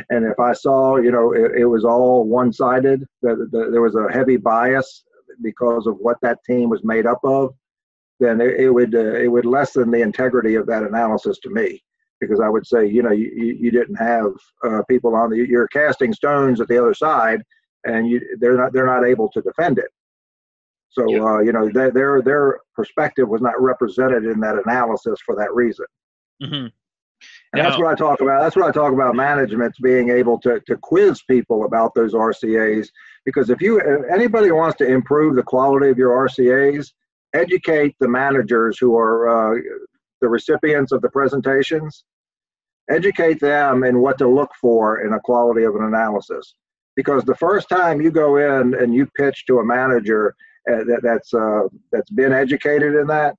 and 0.09 0.25
if 0.25 0.39
I 0.39 0.53
saw, 0.53 0.97
you 0.97 1.11
know, 1.11 1.33
it, 1.33 1.51
it 1.59 1.65
was 1.65 1.85
all 1.85 2.25
one-sided, 2.25 3.05
that 3.21 3.49
the, 3.51 3.69
there 3.71 3.81
was 3.81 3.95
a 3.95 4.11
heavy 4.11 4.37
bias 4.37 5.03
because 5.43 5.85
of 5.85 5.97
what 5.97 6.17
that 6.23 6.43
team 6.43 6.69
was 6.69 6.83
made 6.83 7.05
up 7.05 7.19
of, 7.23 7.53
then 8.19 8.41
it, 8.41 8.59
it 8.59 8.69
would 8.71 8.95
uh, 8.95 9.15
it 9.15 9.27
would 9.27 9.45
lessen 9.45 9.91
the 9.91 10.01
integrity 10.01 10.55
of 10.55 10.65
that 10.67 10.83
analysis 10.83 11.37
to 11.39 11.49
me 11.49 11.83
because 12.21 12.39
I 12.39 12.47
would 12.47 12.65
say, 12.65 12.87
you 12.87 13.01
know, 13.01 13.11
you, 13.11 13.57
you 13.59 13.71
didn't 13.71 13.95
have 13.95 14.31
uh, 14.63 14.83
people 14.87 15.15
on 15.15 15.31
the 15.31 15.37
you're 15.37 15.67
casting 15.67 16.13
stones 16.13 16.61
at 16.61 16.67
the 16.67 16.77
other 16.77 16.93
side, 16.93 17.41
and 17.83 18.09
you 18.09 18.21
they're 18.39 18.55
not 18.55 18.71
they're 18.71 18.85
not 18.85 19.03
able 19.03 19.29
to 19.29 19.41
defend 19.41 19.79
it. 19.79 19.89
So 20.89 21.09
yeah. 21.09 21.23
uh, 21.23 21.39
you 21.39 21.51
know 21.51 21.69
they, 21.73 21.89
their 21.89 22.21
their 22.21 22.59
perspective 22.75 23.27
was 23.27 23.41
not 23.41 23.59
represented 23.59 24.25
in 24.25 24.39
that 24.41 24.55
analysis 24.65 25.19
for 25.25 25.35
that 25.35 25.53
reason. 25.53 25.85
Mm-hmm. 26.41 26.67
And 27.53 27.65
that's 27.65 27.77
what 27.77 27.87
I 27.87 27.95
talk 27.95 28.21
about. 28.21 28.41
That's 28.41 28.55
what 28.55 28.65
I 28.65 28.71
talk 28.71 28.93
about. 28.93 29.15
Management's 29.15 29.79
being 29.79 30.09
able 30.09 30.39
to 30.41 30.61
to 30.67 30.77
quiz 30.77 31.21
people 31.23 31.65
about 31.65 31.93
those 31.95 32.13
RCAs 32.13 32.87
because 33.25 33.49
if 33.49 33.61
you 33.61 33.79
if 33.79 34.11
anybody 34.11 34.51
wants 34.51 34.77
to 34.77 34.87
improve 34.87 35.35
the 35.35 35.43
quality 35.43 35.89
of 35.89 35.97
your 35.97 36.11
RCAs, 36.27 36.91
educate 37.33 37.95
the 37.99 38.07
managers 38.07 38.77
who 38.79 38.97
are 38.97 39.55
uh, 39.55 39.59
the 40.21 40.29
recipients 40.29 40.91
of 40.91 41.01
the 41.01 41.09
presentations 41.09 42.05
educate 42.89 43.39
them 43.39 43.83
in 43.83 44.01
what 44.01 44.17
to 44.17 44.27
look 44.27 44.51
for 44.59 45.01
in 45.05 45.13
a 45.13 45.19
quality 45.19 45.63
of 45.63 45.75
an 45.75 45.83
analysis. 45.83 46.55
Because 46.95 47.23
the 47.23 47.35
first 47.35 47.69
time 47.69 48.01
you 48.01 48.11
go 48.11 48.37
in 48.37 48.73
and 48.75 48.93
you 48.93 49.07
pitch 49.17 49.45
to 49.47 49.59
a 49.59 49.65
manager 49.65 50.35
uh, 50.69 50.83
that, 50.83 50.99
that's 51.01 51.33
uh, 51.33 51.63
that's 51.91 52.09
been 52.11 52.33
educated 52.33 52.95
in 52.95 53.07
that, 53.07 53.35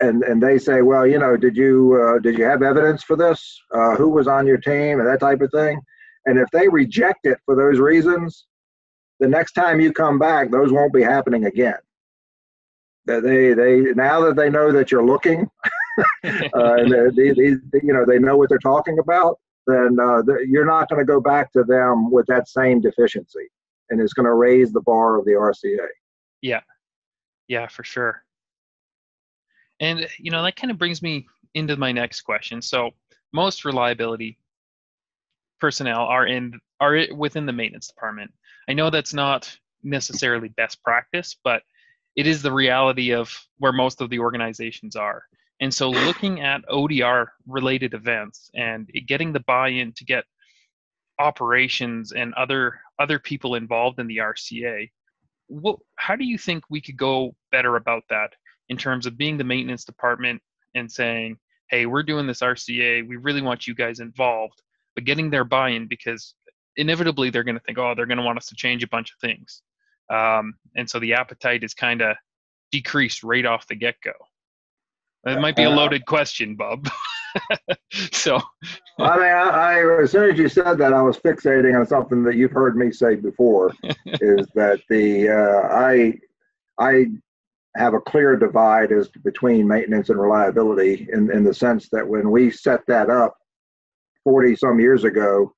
and 0.00 0.22
and 0.24 0.42
they 0.42 0.58
say, 0.58 0.82
well, 0.82 1.06
you 1.06 1.18
know, 1.18 1.36
did 1.36 1.56
you 1.56 1.98
uh, 2.02 2.18
did 2.18 2.36
you 2.36 2.44
have 2.44 2.62
evidence 2.62 3.02
for 3.02 3.16
this? 3.16 3.58
Uh, 3.72 3.94
who 3.94 4.08
was 4.08 4.28
on 4.28 4.46
your 4.46 4.58
team 4.58 4.98
and 4.98 5.08
that 5.08 5.20
type 5.20 5.40
of 5.40 5.50
thing? 5.52 5.80
And 6.26 6.38
if 6.38 6.48
they 6.52 6.68
reject 6.68 7.24
it 7.24 7.38
for 7.46 7.56
those 7.56 7.78
reasons, 7.78 8.46
the 9.20 9.28
next 9.28 9.52
time 9.52 9.80
you 9.80 9.92
come 9.92 10.18
back, 10.18 10.50
those 10.50 10.72
won't 10.72 10.92
be 10.92 11.02
happening 11.02 11.46
again. 11.46 11.78
That 13.06 13.22
they 13.22 13.54
they 13.54 13.92
now 13.94 14.20
that 14.22 14.36
they 14.36 14.50
know 14.50 14.72
that 14.72 14.90
you're 14.90 15.04
looking. 15.04 15.48
uh, 16.24 16.74
and 16.74 16.92
they, 17.16 17.30
they, 17.30 17.80
you 17.82 17.92
know, 17.92 18.04
they 18.06 18.18
know 18.18 18.36
what 18.36 18.48
they're 18.48 18.58
talking 18.58 18.98
about, 18.98 19.38
then 19.66 19.98
uh, 20.00 20.22
you're 20.46 20.66
not 20.66 20.88
going 20.88 20.98
to 20.98 21.04
go 21.04 21.20
back 21.20 21.52
to 21.52 21.64
them 21.64 22.10
with 22.10 22.26
that 22.26 22.48
same 22.48 22.80
deficiency, 22.80 23.48
and 23.90 24.00
it's 24.00 24.12
going 24.12 24.26
to 24.26 24.34
raise 24.34 24.72
the 24.72 24.80
bar 24.80 25.18
of 25.18 25.24
the 25.24 25.32
RCA. 25.32 25.86
Yeah, 26.40 26.60
yeah, 27.48 27.68
for 27.68 27.84
sure. 27.84 28.24
And 29.80 30.08
you 30.18 30.30
know 30.30 30.42
that 30.42 30.56
kind 30.56 30.70
of 30.70 30.78
brings 30.78 31.02
me 31.02 31.26
into 31.54 31.76
my 31.76 31.92
next 31.92 32.22
question. 32.22 32.62
So 32.62 32.90
most 33.32 33.64
reliability 33.64 34.38
personnel 35.60 36.00
are 36.00 36.26
in 36.26 36.58
are 36.80 37.06
within 37.14 37.46
the 37.46 37.52
maintenance 37.52 37.88
department. 37.88 38.32
I 38.68 38.72
know 38.72 38.90
that's 38.90 39.14
not 39.14 39.56
necessarily 39.82 40.48
best 40.48 40.82
practice, 40.82 41.36
but 41.44 41.62
it 42.16 42.26
is 42.26 42.42
the 42.42 42.52
reality 42.52 43.12
of 43.12 43.32
where 43.58 43.72
most 43.72 44.00
of 44.00 44.10
the 44.10 44.18
organizations 44.18 44.96
are. 44.96 45.24
And 45.62 45.72
so 45.72 45.90
looking 45.90 46.40
at 46.40 46.66
ODR 46.68 47.28
related 47.46 47.94
events 47.94 48.50
and 48.52 48.90
getting 49.06 49.32
the 49.32 49.44
buy-in 49.46 49.92
to 49.92 50.04
get 50.04 50.24
operations 51.20 52.10
and 52.10 52.34
other 52.34 52.80
other 52.98 53.20
people 53.20 53.54
involved 53.54 54.00
in 54.00 54.08
the 54.08 54.16
RCA, 54.16 54.90
what, 55.46 55.78
how 55.94 56.16
do 56.16 56.24
you 56.24 56.36
think 56.36 56.64
we 56.68 56.80
could 56.80 56.96
go 56.96 57.36
better 57.52 57.76
about 57.76 58.02
that 58.10 58.32
in 58.70 58.76
terms 58.76 59.06
of 59.06 59.16
being 59.16 59.36
the 59.36 59.44
maintenance 59.44 59.84
department 59.84 60.42
and 60.74 60.90
saying, 60.90 61.36
hey, 61.70 61.86
we're 61.86 62.02
doing 62.02 62.26
this 62.26 62.40
RCA, 62.40 63.06
we 63.06 63.14
really 63.16 63.40
want 63.40 63.68
you 63.68 63.74
guys 63.76 64.00
involved, 64.00 64.60
but 64.96 65.04
getting 65.04 65.30
their 65.30 65.44
buy-in 65.44 65.86
because 65.86 66.34
inevitably 66.76 67.30
they're 67.30 67.44
going 67.44 67.54
to 67.54 67.62
think, 67.62 67.78
oh, 67.78 67.94
they're 67.94 68.06
going 68.06 68.18
to 68.18 68.24
want 68.24 68.38
us 68.38 68.48
to 68.48 68.56
change 68.56 68.82
a 68.82 68.88
bunch 68.88 69.12
of 69.12 69.20
things. 69.20 69.62
Um, 70.10 70.54
and 70.74 70.90
so 70.90 70.98
the 70.98 71.14
appetite 71.14 71.62
is 71.62 71.72
kind 71.72 72.02
of 72.02 72.16
decreased 72.72 73.22
right 73.22 73.46
off 73.46 73.68
the 73.68 73.76
get-go. 73.76 74.12
It 75.26 75.40
might 75.40 75.56
be 75.56 75.62
a 75.62 75.70
uh, 75.70 75.74
loaded 75.74 76.04
question, 76.06 76.56
Bob. 76.56 76.88
so, 78.12 78.40
I 78.98 79.16
mean, 79.16 79.26
I, 79.26 79.78
I, 79.78 80.02
as 80.02 80.10
soon 80.10 80.30
as 80.30 80.38
you 80.38 80.48
said 80.48 80.74
that, 80.74 80.92
I 80.92 81.00
was 81.00 81.18
fixating 81.18 81.78
on 81.78 81.86
something 81.86 82.22
that 82.24 82.36
you've 82.36 82.52
heard 82.52 82.76
me 82.76 82.90
say 82.90 83.14
before, 83.14 83.72
is 84.06 84.46
that 84.54 84.80
the 84.88 85.28
uh, 85.28 85.74
I 85.74 86.18
I 86.78 87.06
have 87.76 87.94
a 87.94 88.00
clear 88.00 88.36
divide 88.36 88.92
as 88.92 89.08
between 89.24 89.66
maintenance 89.66 90.10
and 90.10 90.20
reliability 90.20 91.08
in 91.12 91.30
in 91.30 91.44
the 91.44 91.54
sense 91.54 91.88
that 91.90 92.06
when 92.06 92.30
we 92.30 92.50
set 92.50 92.84
that 92.86 93.08
up 93.08 93.36
40 94.24 94.56
some 94.56 94.78
years 94.78 95.04
ago, 95.04 95.54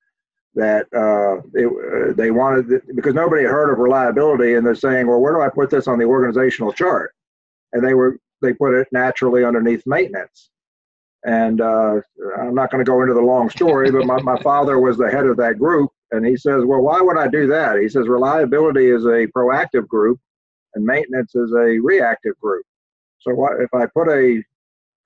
that 0.55 0.85
uh, 0.95 1.41
it, 1.53 1.67
uh, 1.67 2.13
they 2.15 2.31
wanted 2.31 2.81
because 2.95 3.13
nobody 3.13 3.43
had 3.43 3.51
heard 3.51 3.71
of 3.71 3.79
reliability, 3.79 4.53
and 4.53 4.65
they're 4.65 4.75
saying, 4.75 5.07
well, 5.07 5.19
where 5.19 5.33
do 5.33 5.41
I 5.41 5.49
put 5.49 5.69
this 5.69 5.87
on 5.87 5.99
the 5.99 6.05
organizational 6.05 6.71
chart? 6.71 7.13
And 7.73 7.85
they 7.85 7.93
were 7.93 8.19
they 8.41 8.53
put 8.53 8.73
it 8.73 8.87
naturally 8.91 9.43
underneath 9.43 9.83
maintenance. 9.85 10.49
And 11.25 11.59
uh, 11.59 12.01
I'm 12.37 12.53
not 12.53 12.69
going 12.69 12.83
to 12.85 12.89
go 12.89 13.01
into 13.01 13.15
the 13.15 13.21
long 13.21 13.49
story, 13.49 13.89
but 13.91 14.05
my, 14.05 14.21
my 14.21 14.39
father 14.41 14.79
was 14.79 14.97
the 14.97 15.09
head 15.09 15.25
of 15.25 15.37
that 15.37 15.57
group, 15.57 15.89
and 16.11 16.23
he 16.25 16.37
says, 16.37 16.63
well, 16.65 16.81
why 16.81 17.01
would 17.01 17.17
I 17.17 17.27
do 17.27 17.47
that? 17.47 17.79
He 17.79 17.89
says 17.89 18.07
reliability 18.07 18.87
is 18.91 19.05
a 19.05 19.27
proactive 19.35 19.87
group, 19.87 20.19
and 20.75 20.85
maintenance 20.85 21.33
is 21.33 21.51
a 21.53 21.79
reactive 21.79 22.39
group. 22.39 22.63
So 23.19 23.33
what 23.33 23.59
if 23.59 23.73
I 23.73 23.87
put 23.87 24.07
a 24.07 24.43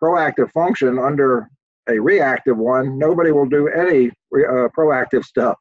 proactive 0.04 0.52
function 0.52 1.00
under 1.00 1.50
a 1.90 2.00
reactive 2.00 2.58
one, 2.58 2.98
nobody 2.98 3.32
will 3.32 3.48
do 3.48 3.68
any 3.68 4.08
uh, 4.08 4.68
proactive 4.78 5.24
stuff. 5.24 5.58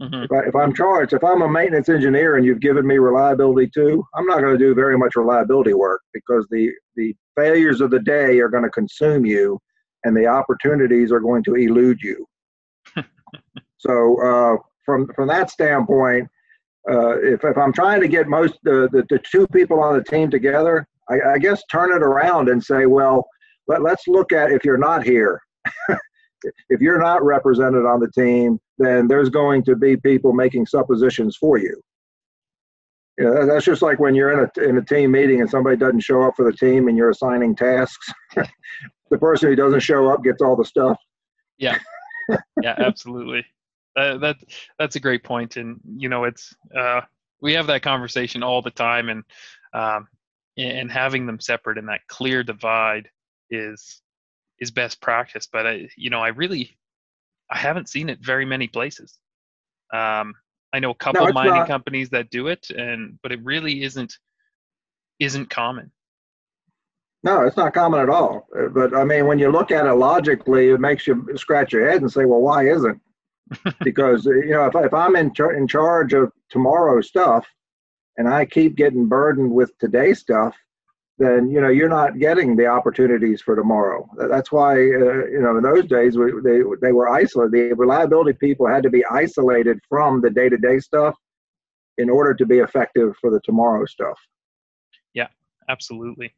Mm-hmm. 0.00 0.24
If, 0.24 0.32
I, 0.32 0.48
if 0.48 0.54
I'm 0.54 0.74
charged, 0.74 1.12
if 1.12 1.24
I'm 1.24 1.42
a 1.42 1.48
maintenance 1.48 1.88
engineer 1.88 2.36
and 2.36 2.46
you've 2.46 2.60
given 2.60 2.86
me 2.86 2.98
reliability 2.98 3.70
too, 3.74 4.04
I'm 4.14 4.26
not 4.26 4.40
going 4.40 4.56
to 4.56 4.58
do 4.58 4.74
very 4.74 4.96
much 4.96 5.16
reliability 5.16 5.74
work 5.74 6.02
because 6.14 6.46
the, 6.50 6.70
the 6.96 7.14
failures 7.36 7.80
of 7.80 7.90
the 7.90 8.00
day 8.00 8.38
are 8.38 8.48
going 8.48 8.64
to 8.64 8.70
consume 8.70 9.26
you 9.26 9.58
and 10.04 10.16
the 10.16 10.26
opportunities 10.26 11.10
are 11.10 11.20
going 11.20 11.42
to 11.44 11.54
elude 11.54 12.00
you. 12.00 12.26
so 13.78 14.22
uh, 14.22 14.56
from, 14.84 15.08
from 15.14 15.28
that 15.28 15.50
standpoint, 15.50 16.28
uh, 16.88 17.18
if, 17.18 17.44
if 17.44 17.58
I'm 17.58 17.72
trying 17.72 18.00
to 18.00 18.08
get 18.08 18.28
most 18.28 18.58
the, 18.62 18.88
the, 18.92 19.04
the 19.10 19.18
two 19.30 19.46
people 19.48 19.80
on 19.80 19.96
the 19.96 20.04
team 20.04 20.30
together, 20.30 20.86
I, 21.10 21.32
I 21.34 21.38
guess 21.38 21.62
turn 21.70 21.92
it 21.92 22.02
around 22.02 22.48
and 22.48 22.62
say, 22.62 22.86
well, 22.86 23.26
let, 23.66 23.82
let's 23.82 24.06
look 24.06 24.32
at 24.32 24.52
if 24.52 24.64
you're 24.64 24.78
not 24.78 25.02
here 25.02 25.42
if 26.68 26.80
you're 26.80 27.00
not 27.00 27.24
represented 27.24 27.84
on 27.84 28.00
the 28.00 28.10
team, 28.10 28.60
then 28.78 29.08
there's 29.08 29.28
going 29.28 29.64
to 29.64 29.76
be 29.76 29.96
people 29.96 30.32
making 30.32 30.66
suppositions 30.66 31.36
for 31.36 31.58
you. 31.58 31.80
You 33.18 33.24
know, 33.24 33.46
that's 33.46 33.64
just 33.64 33.82
like 33.82 33.98
when 33.98 34.14
you're 34.14 34.32
in 34.32 34.48
a 34.48 34.68
in 34.68 34.78
a 34.78 34.84
team 34.84 35.10
meeting 35.10 35.40
and 35.40 35.50
somebody 35.50 35.76
doesn't 35.76 36.00
show 36.00 36.22
up 36.22 36.34
for 36.36 36.44
the 36.44 36.56
team 36.56 36.86
and 36.86 36.96
you're 36.96 37.10
assigning 37.10 37.56
tasks. 37.56 38.12
the 39.10 39.18
person 39.18 39.48
who 39.48 39.56
doesn't 39.56 39.80
show 39.80 40.08
up 40.08 40.22
gets 40.22 40.40
all 40.40 40.54
the 40.54 40.64
stuff. 40.64 40.96
Yeah, 41.58 41.78
yeah, 42.62 42.76
absolutely. 42.78 43.44
Uh, 43.96 44.18
that 44.18 44.36
that's 44.78 44.94
a 44.94 45.00
great 45.00 45.24
point, 45.24 45.56
and 45.56 45.80
you 45.96 46.08
know, 46.08 46.24
it's 46.24 46.54
uh, 46.76 47.00
we 47.40 47.52
have 47.54 47.66
that 47.66 47.82
conversation 47.82 48.44
all 48.44 48.62
the 48.62 48.70
time, 48.70 49.08
and 49.08 49.24
um, 49.74 50.06
and 50.56 50.90
having 50.90 51.26
them 51.26 51.40
separate 51.40 51.78
and 51.78 51.88
that 51.88 52.06
clear 52.06 52.44
divide 52.44 53.08
is 53.50 54.00
is 54.60 54.70
best 54.70 55.00
practice. 55.00 55.48
But 55.50 55.66
I, 55.66 55.88
you 55.96 56.10
know, 56.10 56.20
I 56.20 56.28
really, 56.28 56.76
I 57.50 57.58
haven't 57.58 57.88
seen 57.88 58.08
it 58.08 58.18
very 58.20 58.44
many 58.44 58.68
places. 58.68 59.18
Um, 59.92 60.34
I 60.72 60.80
know 60.80 60.90
a 60.90 60.94
couple 60.94 61.26
no, 61.26 61.32
mining 61.32 61.54
not. 61.54 61.66
companies 61.68 62.10
that 62.10 62.30
do 62.30 62.48
it, 62.48 62.70
and 62.70 63.18
but 63.22 63.32
it 63.32 63.42
really 63.42 63.82
isn't 63.82 64.18
isn't 65.18 65.50
common. 65.50 65.90
No, 67.24 67.42
it's 67.42 67.56
not 67.56 67.74
common 67.74 68.00
at 68.00 68.08
all. 68.08 68.46
Uh, 68.56 68.68
but 68.68 68.94
I 68.94 69.04
mean, 69.04 69.26
when 69.26 69.38
you 69.38 69.50
look 69.50 69.70
at 69.70 69.86
it 69.86 69.94
logically, 69.94 70.68
it 70.70 70.80
makes 70.80 71.06
you 71.06 71.26
scratch 71.36 71.72
your 71.72 71.88
head 71.88 72.02
and 72.02 72.12
say, 72.12 72.26
"Well, 72.26 72.40
why 72.40 72.68
isn't?" 72.68 73.00
because 73.82 74.26
uh, 74.26 74.34
you 74.34 74.50
know, 74.50 74.66
if, 74.66 74.74
if 74.76 74.94
I'm 74.94 75.16
in 75.16 75.32
char- 75.32 75.54
in 75.54 75.66
charge 75.66 76.12
of 76.12 76.32
tomorrow's 76.50 77.08
stuff, 77.08 77.46
and 78.18 78.28
I 78.28 78.44
keep 78.44 78.76
getting 78.76 79.06
burdened 79.06 79.50
with 79.50 79.76
today's 79.78 80.20
stuff, 80.20 80.54
then 81.18 81.50
you 81.50 81.60
know 81.60 81.68
you're 81.68 81.88
not 81.88 82.18
getting 82.18 82.56
the 82.56 82.66
opportunities 82.66 83.40
for 83.42 83.56
tomorrow. 83.56 84.08
That's 84.16 84.52
why 84.52 84.74
uh, 84.74 85.26
you 85.26 85.40
know 85.40 85.56
in 85.56 85.62
those 85.62 85.86
days 85.86 86.16
we, 86.16 86.32
they 86.42 86.60
they 86.80 86.92
were 86.92 87.08
isolated. 87.08 87.52
The 87.52 87.74
reliability 87.74 88.34
people 88.34 88.68
had 88.68 88.82
to 88.84 88.90
be 88.90 89.04
isolated 89.06 89.80
from 89.88 90.20
the 90.20 90.30
day 90.30 90.48
to 90.48 90.56
day 90.56 90.78
stuff 90.78 91.16
in 91.98 92.08
order 92.08 92.34
to 92.34 92.46
be 92.46 92.58
effective 92.58 93.16
for 93.20 93.30
the 93.30 93.40
tomorrow 93.40 93.84
stuff. 93.86 94.18
Yeah, 95.14 95.28
absolutely. 95.68 96.32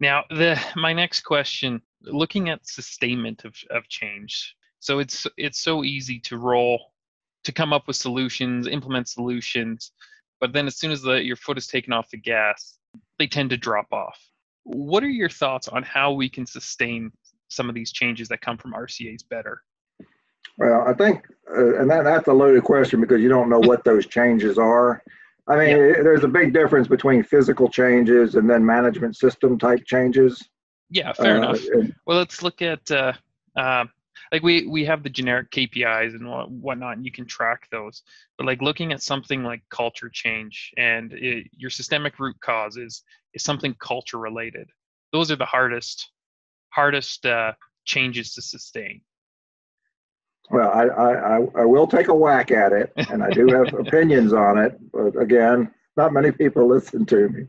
Now 0.00 0.24
the 0.30 0.58
my 0.76 0.92
next 0.92 1.20
question, 1.20 1.82
looking 2.02 2.48
at 2.48 2.66
sustainment 2.66 3.44
of 3.44 3.54
of 3.70 3.88
change. 3.88 4.56
So 4.80 4.98
it's 4.98 5.26
it's 5.36 5.60
so 5.60 5.84
easy 5.84 6.18
to 6.20 6.38
roll 6.38 6.92
to 7.44 7.52
come 7.52 7.74
up 7.74 7.86
with 7.86 7.96
solutions, 7.96 8.66
implement 8.66 9.06
solutions, 9.08 9.92
but 10.40 10.52
then 10.52 10.66
as 10.66 10.78
soon 10.78 10.90
as 10.90 11.02
the, 11.02 11.22
your 11.22 11.36
foot 11.36 11.58
is 11.58 11.66
taken 11.66 11.92
off 11.92 12.10
the 12.10 12.16
gas, 12.16 12.78
they 13.18 13.26
tend 13.26 13.50
to 13.50 13.56
drop 13.56 13.92
off. 13.92 14.18
What 14.64 15.04
are 15.04 15.08
your 15.08 15.28
thoughts 15.28 15.68
on 15.68 15.82
how 15.82 16.12
we 16.12 16.28
can 16.28 16.46
sustain 16.46 17.12
some 17.48 17.68
of 17.68 17.74
these 17.74 17.92
changes 17.92 18.28
that 18.28 18.40
come 18.40 18.56
from 18.56 18.72
RCAs 18.72 19.28
better? 19.28 19.62
Well, 20.56 20.84
I 20.86 20.94
think, 20.94 21.26
uh, 21.50 21.80
and 21.80 21.90
that, 21.90 22.04
that's 22.04 22.28
a 22.28 22.32
loaded 22.32 22.64
question 22.64 23.00
because 23.00 23.20
you 23.20 23.28
don't 23.28 23.48
know 23.48 23.58
what 23.58 23.84
those 23.84 24.06
changes 24.06 24.56
are. 24.58 25.02
I 25.46 25.56
mean, 25.56 25.76
yeah. 25.76 26.02
there's 26.02 26.24
a 26.24 26.28
big 26.28 26.54
difference 26.54 26.88
between 26.88 27.22
physical 27.22 27.68
changes 27.68 28.36
and 28.36 28.48
then 28.48 28.64
management 28.64 29.16
system 29.16 29.58
type 29.58 29.84
changes. 29.84 30.42
Yeah, 30.90 31.12
fair 31.12 31.36
uh, 31.36 31.38
enough. 31.38 31.60
And, 31.72 31.94
well, 32.06 32.18
let's 32.18 32.42
look 32.42 32.62
at 32.62 32.88
uh, 32.90 33.12
uh, 33.56 33.84
like 34.32 34.42
we 34.42 34.66
we 34.66 34.84
have 34.84 35.02
the 35.02 35.10
generic 35.10 35.50
KPIs 35.50 36.14
and 36.14 36.62
whatnot, 36.62 36.96
and 36.96 37.04
you 37.04 37.12
can 37.12 37.26
track 37.26 37.68
those. 37.70 38.02
But 38.36 38.46
like 38.46 38.62
looking 38.62 38.92
at 38.92 39.02
something 39.02 39.42
like 39.42 39.62
culture 39.70 40.10
change 40.12 40.72
and 40.76 41.12
it, 41.12 41.46
your 41.56 41.70
systemic 41.70 42.18
root 42.18 42.36
cause 42.40 42.76
is 42.76 43.02
is 43.34 43.42
something 43.42 43.74
culture 43.80 44.18
related. 44.18 44.68
Those 45.12 45.30
are 45.30 45.36
the 45.36 45.44
hardest 45.44 46.10
hardest 46.70 47.24
uh, 47.26 47.52
changes 47.84 48.34
to 48.34 48.42
sustain. 48.42 49.00
Well, 50.50 50.70
I, 50.70 50.84
I, 50.84 51.36
I 51.62 51.64
will 51.64 51.86
take 51.86 52.08
a 52.08 52.14
whack 52.14 52.50
at 52.50 52.72
it, 52.72 52.92
and 53.08 53.22
I 53.22 53.30
do 53.30 53.46
have 53.46 53.72
opinions 53.78 54.32
on 54.34 54.58
it. 54.58 54.78
But 54.92 55.20
again, 55.20 55.72
not 55.96 56.12
many 56.12 56.32
people 56.32 56.68
listen 56.68 57.06
to 57.06 57.28
me. 57.28 57.46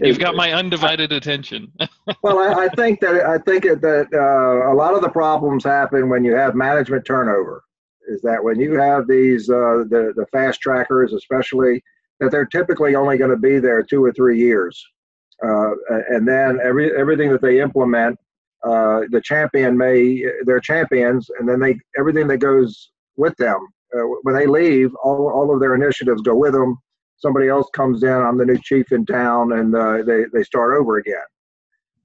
You've 0.00 0.18
got 0.18 0.34
my 0.34 0.52
undivided 0.52 1.12
attention. 1.12 1.72
well, 2.22 2.38
I, 2.38 2.64
I, 2.64 2.68
think 2.70 3.00
that 3.00 3.24
I 3.24 3.38
think 3.38 3.64
that 3.64 4.08
uh, 4.12 4.72
a 4.72 4.74
lot 4.74 4.94
of 4.94 5.00
the 5.00 5.08
problems 5.08 5.64
happen 5.64 6.08
when 6.08 6.24
you 6.24 6.34
have 6.34 6.54
management 6.54 7.04
turnover. 7.04 7.62
Is 8.08 8.22
that 8.22 8.42
when 8.42 8.60
you 8.60 8.78
have 8.78 9.08
these 9.08 9.48
uh, 9.48 9.84
the 9.88 10.12
the 10.16 10.26
fast 10.32 10.60
trackers, 10.60 11.12
especially 11.12 11.82
that 12.20 12.30
they're 12.30 12.46
typically 12.46 12.94
only 12.94 13.18
going 13.18 13.30
to 13.30 13.36
be 13.36 13.58
there 13.58 13.82
two 13.82 14.04
or 14.04 14.12
three 14.12 14.38
years, 14.38 14.84
uh, 15.44 15.70
and 16.08 16.26
then 16.26 16.60
every 16.62 16.96
everything 16.96 17.30
that 17.30 17.42
they 17.42 17.60
implement, 17.60 18.16
uh, 18.64 19.02
the 19.10 19.20
champion 19.22 19.76
may 19.76 20.24
they're 20.44 20.60
champions, 20.60 21.30
and 21.38 21.48
then 21.48 21.58
they 21.58 21.78
everything 21.98 22.28
that 22.28 22.38
goes 22.38 22.90
with 23.16 23.36
them 23.38 23.66
uh, 23.94 24.02
when 24.22 24.34
they 24.34 24.46
leave, 24.46 24.94
all, 25.02 25.28
all 25.28 25.52
of 25.52 25.60
their 25.60 25.74
initiatives 25.74 26.22
go 26.22 26.34
with 26.34 26.52
them. 26.52 26.78
Somebody 27.18 27.48
else 27.48 27.68
comes 27.74 28.02
in, 28.02 28.10
I'm 28.10 28.36
the 28.36 28.44
new 28.44 28.58
chief 28.62 28.92
in 28.92 29.06
town, 29.06 29.52
and 29.52 29.74
uh, 29.74 30.02
they, 30.02 30.24
they 30.32 30.42
start 30.42 30.78
over 30.78 30.98
again. 30.98 31.16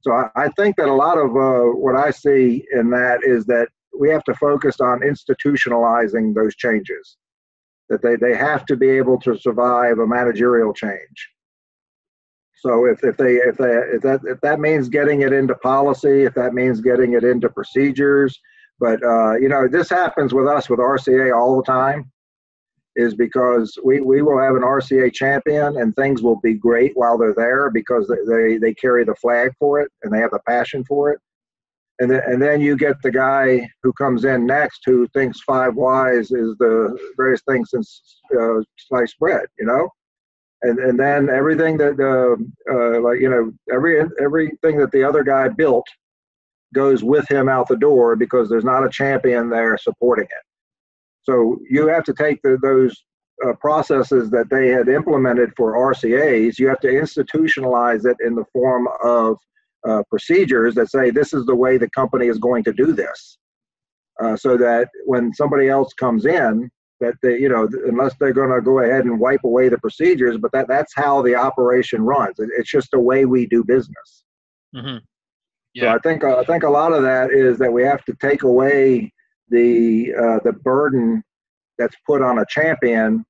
So 0.02 0.14
I, 0.14 0.30
I 0.36 0.50
think 0.58 0.78
that 0.78 0.88
a 0.88 0.94
lot 0.94 1.18
of 1.18 1.36
uh, 1.36 1.76
what 1.76 1.96
I 1.96 2.12
see 2.12 2.66
in 2.74 2.90
that 2.92 3.20
is 3.24 3.46
that 3.46 3.68
we 3.98 4.10
have 4.10 4.24
to 4.24 4.34
focus 4.36 4.80
on 4.80 5.02
institutionalizing 5.02 6.34
those 6.34 6.56
changes, 6.56 7.18
that 7.90 8.02
they, 8.02 8.16
they 8.16 8.36
have 8.36 8.66
to 8.68 8.78
be 8.78 8.90
able 8.90 9.20
to 9.20 9.38
survive 9.38 10.00
a 10.00 10.08
managerial 10.08 10.74
change. 10.74 11.30
So 12.56 12.86
if, 12.86 13.04
if 13.04 13.18
they 13.18 13.38
if 13.38 13.58
they 13.58 13.74
if 13.74 14.02
that 14.04 14.22
if 14.24 14.40
that 14.42 14.60
means 14.60 14.88
getting 14.88 15.24
it 15.24 15.34
into 15.34 15.56
policy, 15.56 16.24
if 16.24 16.36
that 16.36 16.54
means 16.54 16.80
getting 16.80 17.14
it 17.14 17.24
into 17.24 17.50
procedures, 17.50 18.40
but 18.82 19.02
uh, 19.04 19.36
you 19.36 19.48
know, 19.48 19.68
this 19.68 19.90
happens 19.90 20.34
with 20.34 20.48
us 20.48 20.70
with 20.70 20.80
RCA 20.80 21.34
all 21.34 21.56
the 21.56 21.64
time. 21.64 22.12
Is 22.98 23.16
because 23.16 23.78
we, 23.86 24.02
we 24.02 24.22
will 24.22 24.38
have 24.38 24.56
an 24.56 24.64
RCA 24.64 25.14
champion 25.14 25.78
and 25.78 25.96
things 25.96 26.22
will 26.22 26.42
be 26.42 26.56
great 26.56 26.92
while 26.96 27.18
they're 27.18 27.34
there 27.34 27.70
because 27.70 28.06
they, 28.10 28.18
they, 28.28 28.58
they 28.58 28.74
carry 28.74 29.06
the 29.06 29.16
flag 29.16 29.52
for 29.58 29.80
it 29.80 29.90
and 30.04 30.12
they 30.12 30.18
have 30.18 30.32
the 30.32 30.42
passion 30.46 30.84
for 30.84 31.10
it. 31.10 31.20
And 32.00 32.12
then, 32.12 32.22
and 32.28 32.42
then 32.42 32.60
you 32.60 32.76
get 32.76 33.02
the 33.02 33.12
guy 33.12 33.70
who 33.82 33.94
comes 33.94 34.26
in 34.26 34.46
next 34.46 34.82
who 34.86 35.08
thinks 35.14 35.40
five 35.40 35.76
whys 35.76 36.32
is 36.32 36.58
the 36.58 36.98
greatest 37.16 37.46
thing 37.46 37.64
since 37.64 38.20
uh, 38.38 38.60
sliced 38.76 39.18
bread, 39.20 39.46
you 39.58 39.66
know? 39.66 39.88
And, 40.64 40.78
and 40.80 41.00
then 41.00 41.30
everything 41.30 41.78
that, 41.78 41.98
uh, 41.98 42.36
uh, 42.74 43.00
like, 43.00 43.22
you 43.22 43.30
know, 43.30 43.54
every, 43.74 44.04
everything 44.20 44.78
that 44.80 44.92
the 44.92 45.06
other 45.06 45.24
guy 45.24 45.48
built 45.48 45.88
goes 46.74 47.04
with 47.04 47.28
him 47.30 47.50
out 47.50 47.68
the 47.68 47.78
door 47.78 48.16
because 48.16 48.50
there's 48.50 48.64
not 48.64 48.86
a 48.86 48.90
champion 48.90 49.50
there 49.50 49.78
supporting 49.78 50.26
it. 50.26 50.46
So 51.24 51.60
you 51.70 51.88
have 51.88 52.04
to 52.06 52.14
take 52.14 52.42
the, 52.42 52.58
those 52.62 53.04
uh, 53.46 53.54
processes 53.54 54.30
that 54.32 54.50
they 54.50 54.70
had 54.70 54.88
implemented 54.88 55.52
for 55.56 55.74
RCAs, 55.74 56.60
you 56.60 56.68
have 56.68 56.80
to 56.82 56.88
institutionalize 56.88 58.06
it 58.06 58.18
in 58.26 58.36
the 58.36 58.46
form 58.54 58.88
of 59.04 59.38
uh, 59.88 60.04
procedures 60.10 60.76
that 60.76 60.90
say 60.90 61.10
this 61.10 61.34
is 61.34 61.46
the 61.46 61.56
way 61.56 61.78
the 61.78 61.90
company 61.90 62.28
is 62.28 62.38
going 62.38 62.64
to 62.64 62.74
do 62.74 62.94
this, 62.94 63.38
uh, 64.22 64.36
so 64.36 64.58
that 64.58 64.90
when 65.06 65.34
somebody 65.34 65.70
else 65.70 65.94
comes 65.94 66.26
in, 66.26 66.70
that 67.00 67.16
they, 67.24 67.40
you 67.40 67.50
know, 67.50 67.68
unless 67.88 68.14
they're 68.20 68.32
going 68.32 68.52
to 68.52 68.62
go 68.62 68.80
ahead 68.80 69.06
and 69.06 69.20
wipe 69.20 69.44
away 69.44 69.70
the 69.70 69.80
procedures, 69.80 70.38
but 70.38 70.52
that 70.52 70.68
that's 70.68 70.94
how 70.96 71.22
the 71.24 71.34
operation 71.34 72.04
runs. 72.04 72.36
It's 72.38 72.70
just 72.70 72.92
the 72.92 73.00
way 73.00 73.26
we 73.26 73.48
do 73.48 73.64
business. 73.64 74.24
Mm-hmm. 74.76 74.98
Yeah. 75.74 75.92
So 75.92 75.96
I 75.96 76.00
think 76.00 76.24
uh, 76.24 76.38
I 76.38 76.44
think 76.44 76.64
a 76.64 76.70
lot 76.70 76.94
of 76.94 77.04
that 77.04 77.32
is 77.32 77.58
that 77.60 77.72
we 77.72 77.84
have 77.84 78.04
to 78.06 78.14
take 78.16 78.44
away 78.44 79.12
the 79.50 80.14
uh, 80.14 80.40
the 80.44 80.54
burden 80.54 81.24
that's 81.78 81.96
put 82.06 82.22
on 82.22 82.40
a 82.40 82.46
champion 82.48 83.26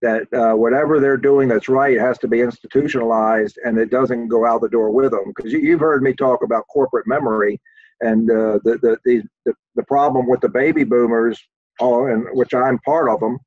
that 0.00 0.32
uh, 0.32 0.54
whatever 0.54 1.00
they're 1.00 1.16
doing 1.16 1.48
that's 1.48 1.68
right 1.68 1.98
has 1.98 2.18
to 2.18 2.28
be 2.28 2.40
institutionalized 2.40 3.58
and 3.64 3.78
it 3.78 3.90
doesn't 3.90 4.28
go 4.28 4.46
out 4.46 4.60
the 4.60 4.68
door 4.68 4.90
with 4.90 5.10
them 5.10 5.32
because 5.34 5.52
you, 5.52 5.72
have 5.72 5.80
heard 5.80 6.02
me 6.02 6.12
talk 6.12 6.42
about 6.44 6.66
corporate 6.68 7.06
memory 7.06 7.60
and 8.00 8.30
uh, 8.30 8.58
the, 8.62 8.78
the, 9.04 9.22
the, 9.44 9.52
the 9.74 9.82
problem 9.84 10.28
with 10.28 10.40
the 10.40 10.48
baby 10.48 10.84
boomers 10.84 11.40
all 11.80 12.06
and 12.06 12.26
which 12.32 12.54
i'm 12.54 12.78
part 12.80 13.08
of 13.10 13.18
them 13.20 13.38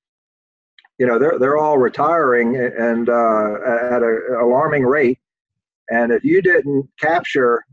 you 0.98 1.08
know 1.08 1.18
they're, 1.18 1.40
they're 1.40 1.58
all 1.58 1.78
retiring 1.78 2.58
and 2.58 3.10
uh, 3.10 3.54
at 3.92 4.04
an 4.04 4.22
alarming 4.42 4.84
rate 4.84 5.20
and 5.90 6.12
if 6.12 6.24
you 6.24 6.42
didn't 6.42 6.88
capture 7.00 7.64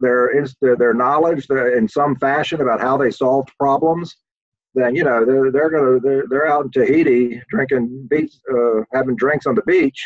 their 0.00 0.30
their 0.60 0.94
knowledge 0.94 1.46
in 1.50 1.88
some 1.88 2.16
fashion 2.16 2.60
about 2.60 2.80
how 2.80 2.96
they 2.96 3.10
solved 3.10 3.50
problems 3.58 4.16
then 4.74 4.94
you 4.94 5.04
know 5.04 5.24
they're 5.24 5.50
they're 5.50 5.70
gonna 5.70 5.98
they're, 6.00 6.24
they're 6.28 6.48
out 6.48 6.64
in 6.64 6.70
Tahiti 6.70 7.42
drinking 7.50 8.06
beach 8.10 8.34
uh, 8.52 8.82
having 8.92 9.16
drinks 9.16 9.46
on 9.46 9.54
the 9.54 9.62
beach 9.62 10.00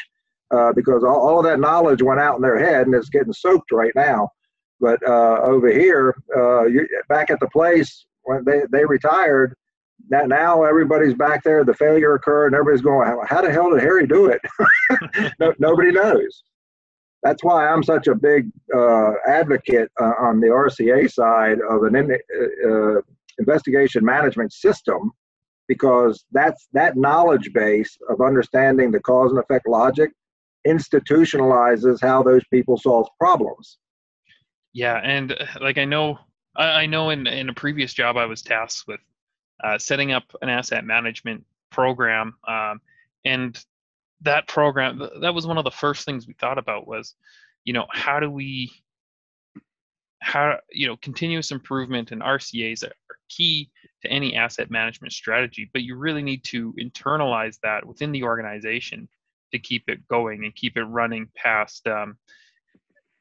uh, 0.53 0.73
because 0.73 1.03
all, 1.03 1.29
all 1.29 1.39
of 1.39 1.45
that 1.45 1.61
knowledge 1.61 2.03
went 2.03 2.21
out 2.21 2.37
in 2.37 2.43
their 2.43 2.59
head 2.59 2.87
and 2.87 2.95
it's 2.95 3.09
getting 3.09 3.33
soaked 3.33 3.73
right 3.73 3.93
now. 3.95 4.29
But 4.81 5.01
uh, 5.07 5.41
over 5.43 5.71
here, 5.71 6.17
uh, 6.37 6.65
you 6.65 6.87
back 7.09 7.31
at 7.31 7.41
the 7.41 7.49
place 7.49 8.07
when 8.23 8.45
they 8.45 8.63
they 8.71 8.85
retired. 8.85 9.55
That 10.09 10.29
now 10.29 10.65
everybody's 10.65 11.15
back 11.15 11.45
there. 11.45 11.65
The 11.65 11.75
failure 11.75 12.15
occurred, 12.15 12.47
and 12.47 12.57
everybody's 12.57 12.83
going, 12.83 13.09
"How 13.29 13.41
the 13.41 13.53
hell 13.53 13.71
did 13.71 13.81
Harry 13.81 14.05
do 14.05 14.27
it?" 14.27 14.41
no, 15.39 15.55
nobody 15.61 15.93
knows. 15.93 16.43
That's 17.23 17.45
why 17.45 17.69
I'm 17.69 17.83
such 17.83 18.09
a 18.09 18.15
big 18.15 18.51
uh, 18.75 19.13
advocate 19.27 19.91
uh, 20.01 20.13
on 20.19 20.41
the 20.41 20.49
RCA 20.49 21.11
side 21.11 21.59
of 21.71 21.85
an 21.85 22.19
investigation 23.39 24.05
management 24.05 24.53
system 24.53 25.13
because 25.69 26.25
that's 26.33 26.69
that 26.73 26.97
knowledge 26.97 27.53
base 27.53 27.97
of 28.09 28.21
understanding 28.21 28.91
the 28.91 29.01
cause 29.01 29.31
and 29.31 29.41
effect 29.41 29.69
logic 29.69 30.11
institutionalizes 30.67 32.01
how 32.01 32.23
those 32.23 32.43
people 32.53 32.77
solve 32.77 33.09
problems. 33.19 33.79
Yeah 34.73 35.01
and 35.03 35.33
uh, 35.33 35.47
like 35.61 35.79
i 35.79 35.85
know 35.85 36.19
i 36.57 36.87
know 36.87 37.11
in 37.11 37.27
in 37.27 37.49
a 37.49 37.55
previous 37.55 37.93
job 37.93 38.17
i 38.17 38.25
was 38.25 38.43
tasked 38.43 38.87
with 38.89 39.01
uh, 39.63 39.79
setting 39.79 40.13
up 40.13 40.25
an 40.41 40.49
asset 40.49 40.85
management 40.85 41.45
program 41.71 42.35
um, 42.49 42.81
and 43.25 43.65
that 44.23 44.49
program 44.49 45.03
that 45.21 45.35
was 45.35 45.47
one 45.47 45.59
of 45.59 45.65
the 45.65 45.71
first 45.71 46.05
things 46.05 46.27
we 46.27 46.35
thought 46.35 46.59
about 46.59 46.87
was 46.87 47.15
you 47.65 47.73
know 47.73 47.87
how 47.91 48.21
do 48.21 48.31
we 48.31 48.71
how 50.21 50.57
you 50.71 50.87
know 50.87 50.97
continuous 50.97 51.51
improvement 51.51 52.13
and 52.13 52.23
rcas 52.23 52.85
are 52.85 52.93
key 53.29 53.71
to 54.03 54.09
any 54.09 54.37
asset 54.37 54.71
management 54.71 55.13
strategy 55.13 55.69
but 55.73 55.83
you 55.83 55.97
really 55.97 56.23
need 56.23 56.45
to 56.45 56.75
internalize 56.75 57.59
that 57.63 57.85
within 57.85 58.13
the 58.13 58.23
organization 58.23 59.09
to 59.53 59.59
keep 59.59 59.85
it 59.89 60.07
going 60.09 60.45
and 60.45 60.55
keep 60.55 60.77
it 60.77 60.85
running 60.85 61.29
past 61.37 61.87
um, 61.87 62.17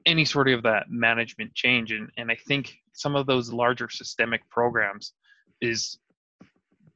any 0.06 0.26
sort 0.26 0.48
of 0.48 0.64
that 0.64 0.90
management 0.90 1.54
change. 1.54 1.92
And, 1.92 2.10
and 2.18 2.32
i 2.32 2.38
think 2.48 2.78
some 2.94 3.16
of 3.16 3.26
those 3.26 3.52
larger 3.52 3.90
systemic 3.90 4.48
programs 4.50 5.14
is 5.62 5.98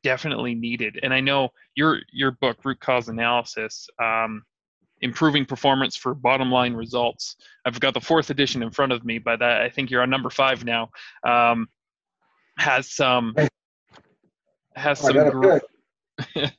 definitely 0.05 0.53
needed 0.53 0.99
and 1.01 1.11
i 1.11 1.19
know 1.19 1.49
your 1.73 1.99
your 2.13 2.29
book 2.29 2.63
root 2.63 2.79
cause 2.79 3.09
analysis 3.09 3.89
um, 3.99 4.43
improving 5.01 5.45
performance 5.45 5.95
for 5.95 6.13
bottom 6.13 6.51
line 6.51 6.73
results. 6.73 7.35
I've 7.65 7.79
got 7.79 7.93
the 7.93 8.01
fourth 8.01 8.29
edition 8.29 8.63
in 8.63 8.71
front 8.71 8.91
of 8.91 9.03
me, 9.03 9.19
but 9.19 9.41
I 9.41 9.69
think 9.69 9.91
you're 9.91 10.01
on 10.01 10.09
number 10.09 10.29
five 10.29 10.63
now. 10.63 10.89
Um, 11.23 11.67
has 12.57 12.89
some 12.91 13.35
has 14.75 14.99
some. 14.99 15.11
I 15.11 15.29
got 15.29 15.35
a 15.35 15.59
pick. 16.35 16.51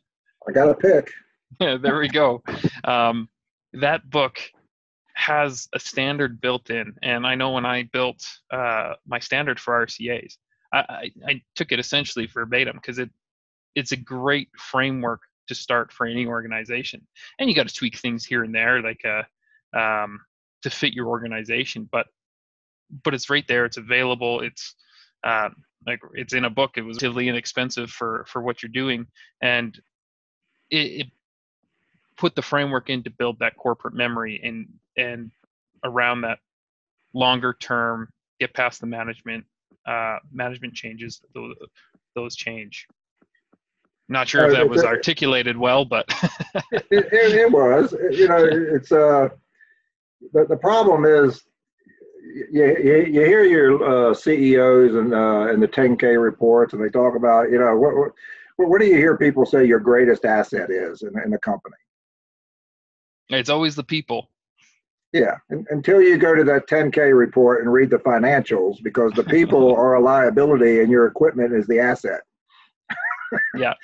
I 0.49 0.53
got 0.53 0.69
a 0.71 0.75
pick. 0.75 1.11
yeah, 1.61 1.77
there 1.77 1.99
we 1.99 2.09
go. 2.09 2.43
Um, 2.85 3.29
that 3.73 4.09
book 4.09 4.39
has 5.15 5.69
a 5.73 5.81
standard 5.81 6.41
built 6.41 6.71
in, 6.71 6.95
and 7.03 7.27
I 7.27 7.35
know 7.35 7.51
when 7.53 7.65
I 7.65 7.85
built 7.85 8.23
uh, 8.51 8.95
my 9.07 9.19
standard 9.19 9.59
for 9.59 9.87
RCA's, 9.87 10.39
I, 10.73 10.79
I, 10.79 11.11
I 11.27 11.43
took 11.55 11.73
it 11.73 11.79
essentially 11.79 12.27
verbatim 12.27 12.77
because 12.77 12.99
it 12.99 13.11
it's 13.77 13.93
a 13.93 13.97
great 13.97 14.49
framework 14.59 15.21
to 15.47 15.55
start 15.55 15.93
for 15.93 16.07
any 16.07 16.27
organization. 16.27 17.07
And 17.39 17.49
you 17.49 17.55
got 17.55 17.69
to 17.69 17.75
tweak 17.75 17.99
things 17.99 18.25
here 18.25 18.43
and 18.43 18.53
there, 18.53 18.83
like 18.83 19.05
uh, 19.05 19.79
um, 19.79 20.21
to 20.63 20.71
fit 20.71 20.95
your 20.95 21.07
organization. 21.07 21.89
But 21.93 22.07
but 23.05 23.15
it's 23.15 23.31
right 23.31 23.47
there. 23.47 23.65
It's 23.65 23.77
available. 23.77 24.41
It's 24.41 24.75
uh, 25.23 25.51
like 25.87 26.01
it's 26.15 26.35
in 26.35 26.47
a 26.47 26.51
book. 26.51 26.73
It 26.77 26.83
was 26.83 26.97
relatively 26.97 27.29
inexpensive 27.29 27.91
for 27.91 28.25
for 28.29 28.43
what 28.43 28.63
you're 28.63 28.71
doing, 28.71 29.07
and 29.41 29.79
it, 30.71 30.77
it 30.77 31.07
put 32.17 32.35
the 32.35 32.43
framework 32.43 32.91
in 32.91 33.03
to 33.05 33.11
build 33.11 33.39
that 33.39 33.57
corporate 33.57 33.95
memory 33.95 34.41
and 34.43 34.67
and 34.97 35.31
around 35.85 36.23
that 36.23 36.39
longer 37.13 37.57
term, 37.61 38.09
get 38.41 38.55
past 38.55 38.81
the 38.81 38.87
management 38.87 39.45
uh, 39.87 40.19
management 40.33 40.75
changes. 40.75 41.21
Those, 41.35 41.55
those 42.15 42.35
change. 42.35 42.87
Not 44.09 44.29
sure 44.29 44.47
if 44.47 44.53
that 44.53 44.69
was 44.69 44.85
articulated 44.85 45.57
well, 45.57 45.85
but 45.85 46.07
it, 46.73 46.87
it, 46.91 47.33
it, 47.33 47.51
was. 47.51 47.93
You 48.13 48.29
know, 48.29 48.45
it's 48.45 48.93
uh, 48.93 49.29
the 50.33 50.45
the 50.45 50.57
problem 50.57 51.05
is 51.05 51.43
you, 52.53 52.77
you, 52.83 53.05
you 53.07 53.21
hear 53.23 53.45
your 53.45 54.11
uh, 54.11 54.15
CEOs 54.15 54.95
and 54.95 55.13
uh, 55.13 55.49
and 55.53 55.61
the 55.61 55.67
10K 55.67 56.23
reports, 56.23 56.73
and 56.73 56.85
they 56.85 56.89
talk 56.89 57.17
about 57.17 57.51
you 57.51 57.59
know 57.59 57.77
what, 57.77 57.97
what 57.97 58.13
what 58.69 58.81
do 58.81 58.87
you 58.87 58.97
hear 58.97 59.17
people 59.17 59.45
say 59.45 59.65
your 59.65 59.81
greatest 59.81 60.25
asset 60.25 60.71
is 60.71 61.03
in, 61.03 61.13
in 61.25 61.33
a 61.33 61.39
company? 61.39 61.77
It's 63.29 63.51
always 63.51 63.75
the 63.75 63.85
people. 63.85 64.31
Yeah, 65.13 65.37
until 65.49 66.01
you 66.03 66.19
go 66.19 66.35
to 66.35 66.45
that 66.45 66.69
10K 66.69 67.17
report 67.17 67.63
and 67.63 67.73
read 67.73 67.91
the 67.91 67.97
financials, 67.97 68.83
because 68.83 69.13
the 69.13 69.25
people 69.25 69.75
are 69.77 69.95
a 69.95 70.01
liability 70.01 70.81
and 70.81 70.91
your 70.91 71.07
equipment 71.07 71.55
is 71.55 71.67
the 71.67 71.81
asset 71.81 72.21
yeah. 73.57 73.75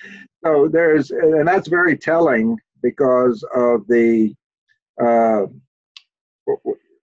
So 0.44 0.68
there's, 0.68 1.10
and 1.10 1.46
that's 1.46 1.68
very 1.68 1.96
telling 1.96 2.58
because 2.82 3.44
of 3.54 3.86
the, 3.88 4.34
uh, 5.00 5.46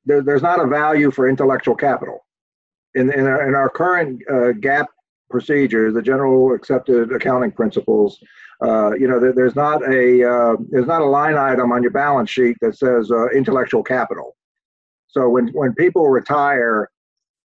there, 0.06 0.22
there's 0.22 0.42
not 0.42 0.64
a 0.64 0.68
value 0.68 1.12
for 1.12 1.30
intellectual 1.30 1.76
capital. 1.76 2.26
In, 2.96 3.14
in, 3.14 3.26
our, 3.26 3.48
in 3.48 3.56
our 3.56 3.70
current 3.70 4.22
uh, 4.30 4.54
GAAP 4.60 4.88
procedures, 5.30 5.94
the 5.94 6.02
general 6.02 6.54
accepted 6.54 7.12
accounting 7.12 7.52
principles, 7.52 8.20
uh, 8.62 8.94
you 8.94 9.08
know, 9.08 9.20
there, 9.20 9.34
there's 9.34 9.56
not 9.56 9.82
a 9.84 10.28
uh, 10.30 10.56
there's 10.70 10.88
not 10.88 11.02
a 11.02 11.06
line 11.06 11.38
item 11.38 11.72
on 11.72 11.82
your 11.82 11.92
balance 11.92 12.30
sheet 12.30 12.58
that 12.62 12.78
says 12.78 13.10
uh, 13.12 13.30
intellectual 13.30 13.84
capital. 13.84 14.36
So 15.08 15.30
when 15.30 15.48
when 15.50 15.74
people 15.74 16.10
retire, 16.10 16.90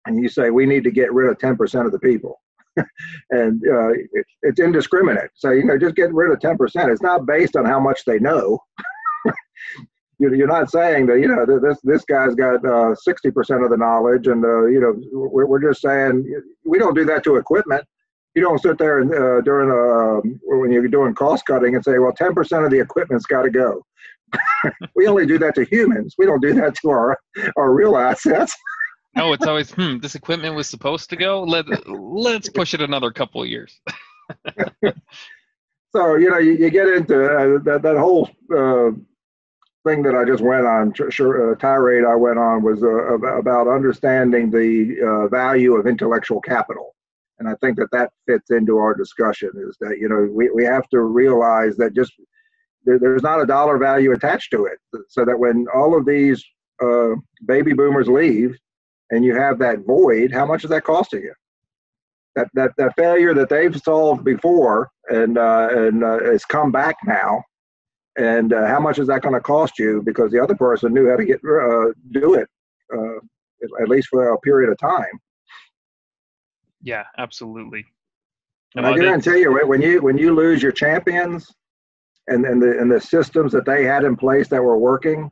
and 0.07 0.21
you 0.21 0.29
say 0.29 0.49
we 0.49 0.65
need 0.65 0.83
to 0.83 0.91
get 0.91 1.13
rid 1.13 1.29
of 1.29 1.37
10% 1.37 1.85
of 1.85 1.91
the 1.91 1.99
people, 1.99 2.41
and 3.31 3.61
uh, 3.67 3.89
it, 3.89 4.25
it's 4.41 4.59
indiscriminate. 4.59 5.31
So 5.35 5.51
you 5.51 5.63
know, 5.63 5.77
just 5.77 5.95
get 5.95 6.13
rid 6.13 6.31
of 6.31 6.39
ten 6.39 6.57
percent. 6.57 6.91
It's 6.91 7.01
not 7.01 7.25
based 7.25 7.55
on 7.55 7.65
how 7.65 7.79
much 7.79 8.01
they 8.05 8.19
know. 8.19 8.59
You're 10.19 10.47
not 10.47 10.71
saying 10.71 11.07
that 11.07 11.19
you 11.19 11.27
know 11.27 11.45
this 11.45 11.79
this 11.83 12.05
guy's 12.05 12.35
got 12.35 12.65
uh, 12.65 12.95
sixty 12.95 13.31
percent 13.31 13.63
of 13.63 13.69
the 13.69 13.77
knowledge, 13.77 14.27
and 14.27 14.43
uh, 14.45 14.65
you 14.65 14.79
know 14.79 14.95
we're, 15.11 15.45
we're 15.45 15.61
just 15.61 15.81
saying 15.81 16.25
we 16.63 16.79
don't 16.79 16.95
do 16.95 17.05
that 17.05 17.23
to 17.25 17.35
equipment. 17.35 17.83
You 18.33 18.41
don't 18.41 18.61
sit 18.61 18.77
there 18.77 18.99
and 18.99 19.13
uh, 19.13 19.41
during 19.41 19.69
a, 19.69 20.17
um, 20.19 20.39
when 20.43 20.71
you're 20.71 20.87
doing 20.89 21.15
cost 21.15 21.45
cutting 21.45 21.75
and 21.75 21.83
say, 21.83 21.99
well, 21.99 22.13
ten 22.13 22.33
percent 22.33 22.65
of 22.65 22.71
the 22.71 22.79
equipment's 22.79 23.25
got 23.25 23.43
to 23.43 23.49
go. 23.49 23.81
we 24.95 25.07
only 25.07 25.25
do 25.25 25.37
that 25.37 25.55
to 25.55 25.65
humans. 25.65 26.15
We 26.17 26.25
don't 26.25 26.41
do 26.41 26.53
that 26.53 26.75
to 26.81 26.89
our 26.89 27.17
our 27.57 27.73
real 27.73 27.97
assets 27.97 28.55
no, 29.15 29.33
it's 29.33 29.45
always 29.45 29.71
hmm. 29.71 29.99
This 29.99 30.15
equipment 30.15 30.55
was 30.55 30.69
supposed 30.69 31.09
to 31.09 31.15
go. 31.15 31.43
Let 31.43 31.65
Let's 31.87 32.49
push 32.49 32.73
it 32.73 32.81
another 32.81 33.11
couple 33.11 33.41
of 33.41 33.47
years. 33.47 33.79
so 35.95 36.15
you 36.15 36.29
know, 36.29 36.37
you, 36.37 36.53
you 36.53 36.69
get 36.69 36.87
into 36.87 37.25
uh, 37.25 37.59
that 37.63 37.81
that 37.83 37.97
whole 37.97 38.29
uh, 38.55 38.91
thing 39.85 40.01
that 40.03 40.15
I 40.15 40.25
just 40.25 40.43
went 40.43 40.65
on. 40.65 40.93
Uh, 40.99 41.55
tirade 41.55 42.03
I 42.03 42.15
went 42.15 42.39
on 42.39 42.63
was 42.63 42.83
uh, 42.83 43.17
about 43.37 43.67
understanding 43.67 44.51
the 44.51 44.97
uh, 45.01 45.27
value 45.27 45.75
of 45.75 45.87
intellectual 45.87 46.41
capital, 46.41 46.95
and 47.39 47.47
I 47.47 47.55
think 47.61 47.77
that 47.77 47.91
that 47.91 48.11
fits 48.27 48.51
into 48.51 48.77
our 48.77 48.93
discussion. 48.93 49.51
Is 49.55 49.77
that 49.79 49.97
you 49.99 50.09
know 50.09 50.27
we 50.29 50.49
we 50.49 50.65
have 50.65 50.89
to 50.89 51.01
realize 51.01 51.77
that 51.77 51.95
just 51.95 52.11
there, 52.83 52.99
there's 52.99 53.23
not 53.23 53.41
a 53.41 53.45
dollar 53.45 53.77
value 53.77 54.11
attached 54.11 54.51
to 54.51 54.65
it, 54.65 54.79
so 55.07 55.23
that 55.23 55.39
when 55.39 55.67
all 55.73 55.97
of 55.97 56.05
these 56.05 56.43
uh, 56.83 57.11
baby 57.45 57.73
boomers 57.73 58.07
leave 58.07 58.57
and 59.11 59.23
you 59.23 59.35
have 59.35 59.59
that 59.59 59.79
void, 59.85 60.31
how 60.31 60.45
much 60.45 60.63
is 60.63 60.69
that 60.69 60.83
costing 60.83 61.21
you? 61.21 61.33
That 62.35 62.47
that, 62.53 62.71
that 62.77 62.93
failure 62.97 63.33
that 63.33 63.49
they've 63.49 63.75
solved 63.77 64.23
before 64.23 64.89
and 65.09 65.37
uh, 65.37 65.69
and 65.71 66.03
uh, 66.03 66.19
has 66.23 66.43
come 66.45 66.71
back 66.71 66.95
now, 67.05 67.43
and 68.17 68.51
uh, 68.51 68.67
how 68.67 68.79
much 68.79 68.99
is 68.99 69.07
that 69.07 69.21
going 69.21 69.35
to 69.35 69.41
cost 69.41 69.79
you 69.79 70.01
because 70.05 70.31
the 70.31 70.41
other 70.41 70.55
person 70.55 70.93
knew 70.93 71.09
how 71.09 71.15
to 71.15 71.25
get 71.25 71.37
uh, 71.37 71.93
do 72.11 72.33
it 72.33 72.49
uh, 72.93 73.19
at 73.81 73.89
least 73.89 74.09
for 74.09 74.33
a 74.33 74.39
period 74.39 74.69
of 74.69 74.77
time. 74.77 75.19
Yeah, 76.81 77.03
absolutely. 77.17 77.85
And 78.75 78.85
I 78.85 78.95
guarantee 78.95 79.39
you, 79.39 79.65
when 79.65 79.81
you 79.81 80.01
when 80.01 80.17
you 80.17 80.35
lose 80.35 80.61
your 80.61 80.73
champions, 80.73 81.49
and 82.27 82.45
and 82.45 82.61
the 82.61 82.77
and 82.79 82.91
the 82.91 82.99
systems 82.99 83.51
that 83.53 83.65
they 83.65 83.85
had 83.85 84.03
in 84.03 84.15
place 84.15 84.49
that 84.49 84.61
were 84.61 84.77
working, 84.77 85.29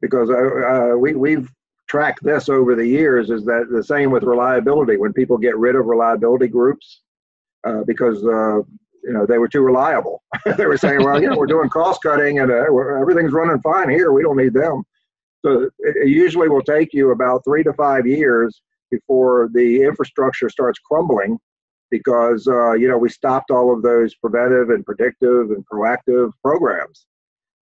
because 0.00 0.28
uh, 0.30 0.34
uh, 0.34 0.96
we 0.96 1.14
we've 1.14 1.48
tracked 1.88 2.22
this 2.22 2.48
over 2.48 2.74
the 2.74 2.86
years, 2.86 3.30
is 3.30 3.44
that 3.44 3.68
the 3.70 3.82
same 3.82 4.10
with 4.10 4.22
reliability. 4.22 4.96
When 4.96 5.12
people 5.12 5.38
get 5.38 5.56
rid 5.56 5.74
of 5.74 5.86
reliability 5.86 6.48
groups, 6.48 7.02
uh, 7.64 7.82
because 7.86 8.18
uh, 8.24 8.58
you 9.04 9.12
know 9.12 9.26
they 9.26 9.38
were 9.38 9.48
too 9.48 9.62
reliable, 9.62 10.22
they 10.56 10.66
were 10.66 10.76
saying, 10.76 11.02
well, 11.02 11.20
you 11.20 11.28
know, 11.28 11.36
we're 11.36 11.46
doing 11.46 11.68
cost 11.68 12.02
cutting 12.02 12.40
and 12.40 12.50
uh, 12.50 12.64
everything's 13.00 13.32
running 13.32 13.60
fine 13.60 13.90
here. 13.90 14.12
We 14.12 14.22
don't 14.22 14.36
need 14.36 14.54
them. 14.54 14.82
So 15.44 15.70
it 15.78 16.08
usually 16.08 16.48
will 16.48 16.62
take 16.62 16.92
you 16.92 17.12
about 17.12 17.44
three 17.44 17.62
to 17.62 17.72
five 17.74 18.06
years 18.06 18.60
before 18.90 19.48
the 19.52 19.82
infrastructure 19.82 20.48
starts 20.48 20.78
crumbling 20.80 21.38
because 21.90 22.46
uh, 22.48 22.72
you 22.72 22.88
know 22.88 22.98
we 22.98 23.08
stopped 23.08 23.50
all 23.50 23.72
of 23.72 23.82
those 23.82 24.14
preventive 24.16 24.70
and 24.70 24.84
predictive 24.84 25.50
and 25.50 25.64
proactive 25.72 26.32
programs, 26.42 27.06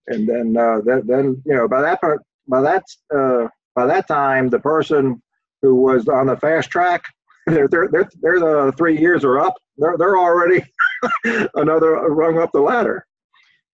and 0.07 0.27
then 0.27 0.55
uh, 0.57 0.79
that, 0.85 1.03
then 1.05 1.41
you 1.45 1.55
know 1.55 1.67
by 1.67 1.81
that 1.81 1.99
by 2.47 2.61
that 2.61 2.83
uh, 3.15 3.47
by 3.75 3.85
that 3.85 4.07
time 4.07 4.49
the 4.49 4.59
person 4.59 5.21
who 5.61 5.75
was 5.75 6.07
on 6.07 6.27
the 6.27 6.37
fast 6.37 6.69
track 6.69 7.03
they're 7.47 7.67
they're 7.67 7.89
they're, 7.91 8.09
they're 8.21 8.39
the 8.39 8.73
three 8.77 8.97
years 8.97 9.23
are 9.23 9.39
up 9.39 9.55
they're 9.77 9.97
they're 9.97 10.17
already 10.17 10.63
another 11.55 11.93
rung 12.09 12.39
up 12.39 12.51
the 12.51 12.59
ladder. 12.59 13.05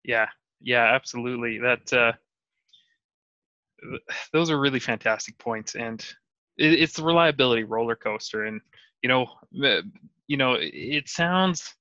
Yeah, 0.04 0.28
yeah, 0.62 0.94
absolutely. 0.94 1.60
That 1.60 1.94
uh, 1.94 2.14
those 4.34 4.50
are 4.50 4.60
really 4.60 4.80
fantastic 4.80 5.38
points, 5.38 5.76
and 5.76 6.02
it, 6.58 6.74
it's 6.74 6.94
the 6.94 7.04
reliability 7.04 7.64
roller 7.64 7.96
coaster, 7.96 8.46
and 8.46 8.62
you 9.02 9.10
know 9.10 9.28
you 10.28 10.38
know, 10.38 10.58
it 10.60 11.10
sounds 11.10 11.76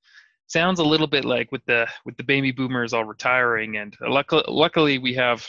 sounds 0.47 0.79
a 0.81 0.85
little 0.85 1.07
bit 1.07 1.25
like 1.25 1.53
with 1.53 1.65
the 1.67 1.87
with 2.05 2.17
the 2.17 2.25
baby 2.25 2.51
boomers 2.51 2.93
all 2.93 3.05
retiring, 3.05 3.77
and 3.77 3.97
luckily, 4.01 4.45
luckily 4.49 4.99
we 4.99 5.15
have 5.15 5.47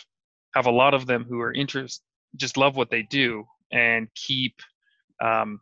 have 0.55 0.65
a 0.65 0.71
lot 0.71 0.93
of 0.93 1.05
them 1.05 1.25
who 1.27 1.39
are 1.39 1.53
interest 1.53 2.01
just 2.35 2.57
love 2.57 2.75
what 2.75 2.89
they 2.89 3.03
do 3.03 3.45
and 3.71 4.07
keep 4.15 4.55
um, 5.23 5.59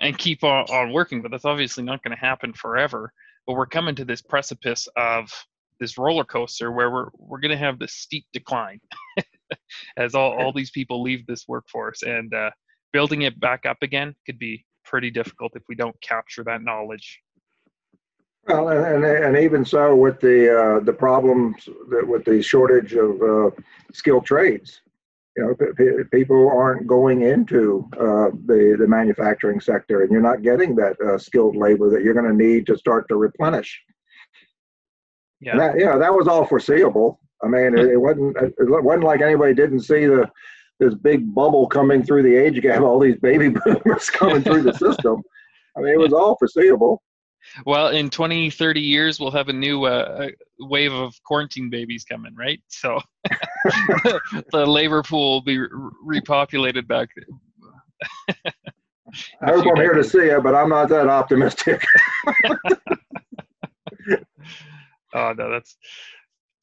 and 0.00 0.16
keep 0.16 0.44
on, 0.44 0.64
on 0.64 0.92
working. 0.92 1.22
But 1.22 1.30
that's 1.30 1.44
obviously 1.44 1.84
not 1.84 2.02
going 2.02 2.16
to 2.16 2.20
happen 2.20 2.52
forever. 2.52 3.12
But 3.46 3.54
we're 3.54 3.66
coming 3.66 3.94
to 3.96 4.04
this 4.04 4.22
precipice 4.22 4.88
of 4.96 5.30
this 5.78 5.98
roller 5.98 6.24
coaster 6.24 6.70
where 6.70 6.90
we're 6.90 7.08
we're 7.16 7.40
going 7.40 7.50
to 7.50 7.56
have 7.56 7.78
this 7.78 7.94
steep 7.94 8.24
decline 8.32 8.80
as 9.96 10.14
all, 10.14 10.32
all 10.38 10.52
these 10.52 10.70
people 10.70 11.02
leave 11.02 11.26
this 11.26 11.46
workforce 11.48 12.02
and 12.02 12.32
uh, 12.34 12.50
building 12.92 13.22
it 13.22 13.40
back 13.40 13.66
up 13.66 13.78
again 13.82 14.14
could 14.26 14.38
be 14.38 14.64
pretty 14.84 15.10
difficult 15.10 15.52
if 15.56 15.62
we 15.68 15.74
don't 15.74 15.98
capture 16.02 16.44
that 16.44 16.62
knowledge. 16.62 17.20
Well, 18.46 18.68
and, 18.68 19.04
and 19.04 19.36
even 19.36 19.64
so, 19.64 19.94
with 19.94 20.18
the 20.20 20.78
uh, 20.78 20.80
the 20.80 20.92
problems 20.92 21.68
that 21.90 22.06
with 22.06 22.24
the 22.24 22.42
shortage 22.42 22.94
of 22.94 23.20
uh, 23.22 23.50
skilled 23.92 24.24
trades, 24.24 24.80
you 25.40 25.46
know, 25.46 25.54
p- 25.76 26.04
people 26.12 26.50
aren't 26.50 26.86
going 26.86 27.22
into 27.22 27.88
uh, 27.94 28.30
the 28.46 28.76
the 28.78 28.86
manufacturing 28.86 29.60
sector, 29.60 30.02
and 30.02 30.10
you're 30.10 30.20
not 30.20 30.42
getting 30.42 30.74
that 30.76 31.00
uh, 31.00 31.16
skilled 31.16 31.56
labor 31.56 31.90
that 31.90 32.02
you're 32.02 32.14
going 32.14 32.28
to 32.28 32.34
need 32.34 32.66
to 32.66 32.76
start 32.76 33.08
to 33.08 33.16
replenish. 33.16 33.80
Yeah, 35.40 35.56
that, 35.56 35.76
know, 35.76 35.98
that 35.98 36.12
was 36.12 36.28
all 36.28 36.44
foreseeable. 36.44 37.18
I 37.42 37.48
mean, 37.48 37.78
it, 37.78 37.86
it 37.86 37.96
wasn't 37.96 38.36
it 38.36 38.54
wasn't 38.58 39.04
like 39.04 39.22
anybody 39.22 39.54
didn't 39.54 39.80
see 39.80 40.04
the 40.04 40.28
this 40.78 40.94
big 40.94 41.34
bubble 41.34 41.66
coming 41.66 42.02
through 42.02 42.22
the 42.22 42.36
age 42.36 42.60
gap, 42.60 42.82
all 42.82 42.98
these 43.00 43.16
baby 43.16 43.48
boomers 43.64 44.10
coming 44.10 44.42
through 44.42 44.62
the 44.62 44.74
system. 44.74 45.22
I 45.76 45.80
mean, 45.80 45.94
it 45.94 45.98
was 45.98 46.12
all 46.12 46.36
foreseeable. 46.38 47.02
Well, 47.66 47.88
in 47.88 48.10
20, 48.10 48.50
30 48.50 48.80
years, 48.80 49.20
we'll 49.20 49.30
have 49.30 49.48
a 49.48 49.52
new 49.52 49.84
uh, 49.84 50.28
wave 50.58 50.92
of 50.92 51.14
quarantine 51.24 51.70
babies 51.70 52.04
coming, 52.04 52.34
right? 52.36 52.60
So 52.68 53.00
the 54.52 54.64
labor 54.66 55.02
pool 55.02 55.34
will 55.34 55.42
be 55.42 55.58
re- 55.58 56.20
repopulated 56.20 56.86
back. 56.86 57.08
I 59.42 59.50
hope 59.50 59.66
I'm 59.66 59.76
here 59.76 59.94
to 59.94 60.04
see 60.04 60.18
it, 60.18 60.42
but 60.42 60.54
I'm 60.54 60.68
not 60.68 60.88
that 60.90 61.08
optimistic. 61.08 61.84
oh 65.14 65.32
no, 65.36 65.50
that's 65.50 65.76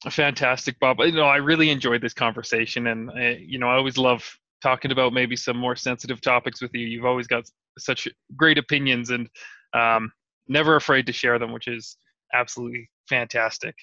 Fantastic, 0.08 0.78
Bob. 0.78 1.00
You 1.00 1.12
know, 1.12 1.24
I 1.24 1.36
really 1.36 1.70
enjoyed 1.70 2.00
this 2.00 2.14
conversation, 2.14 2.86
and 2.86 3.10
I, 3.10 3.44
you 3.44 3.58
know, 3.58 3.68
I 3.68 3.74
always 3.74 3.98
love 3.98 4.24
talking 4.62 4.92
about 4.92 5.12
maybe 5.12 5.34
some 5.34 5.56
more 5.56 5.74
sensitive 5.74 6.20
topics 6.20 6.62
with 6.62 6.72
you. 6.72 6.86
You've 6.86 7.04
always 7.04 7.26
got 7.26 7.50
such 7.78 8.06
great 8.36 8.58
opinions, 8.58 9.10
and 9.10 9.28
um, 9.74 10.12
never 10.48 10.76
afraid 10.76 11.06
to 11.06 11.12
share 11.12 11.38
them, 11.38 11.52
which 11.52 11.68
is 11.68 11.96
absolutely 12.34 12.88
fantastic. 13.08 13.74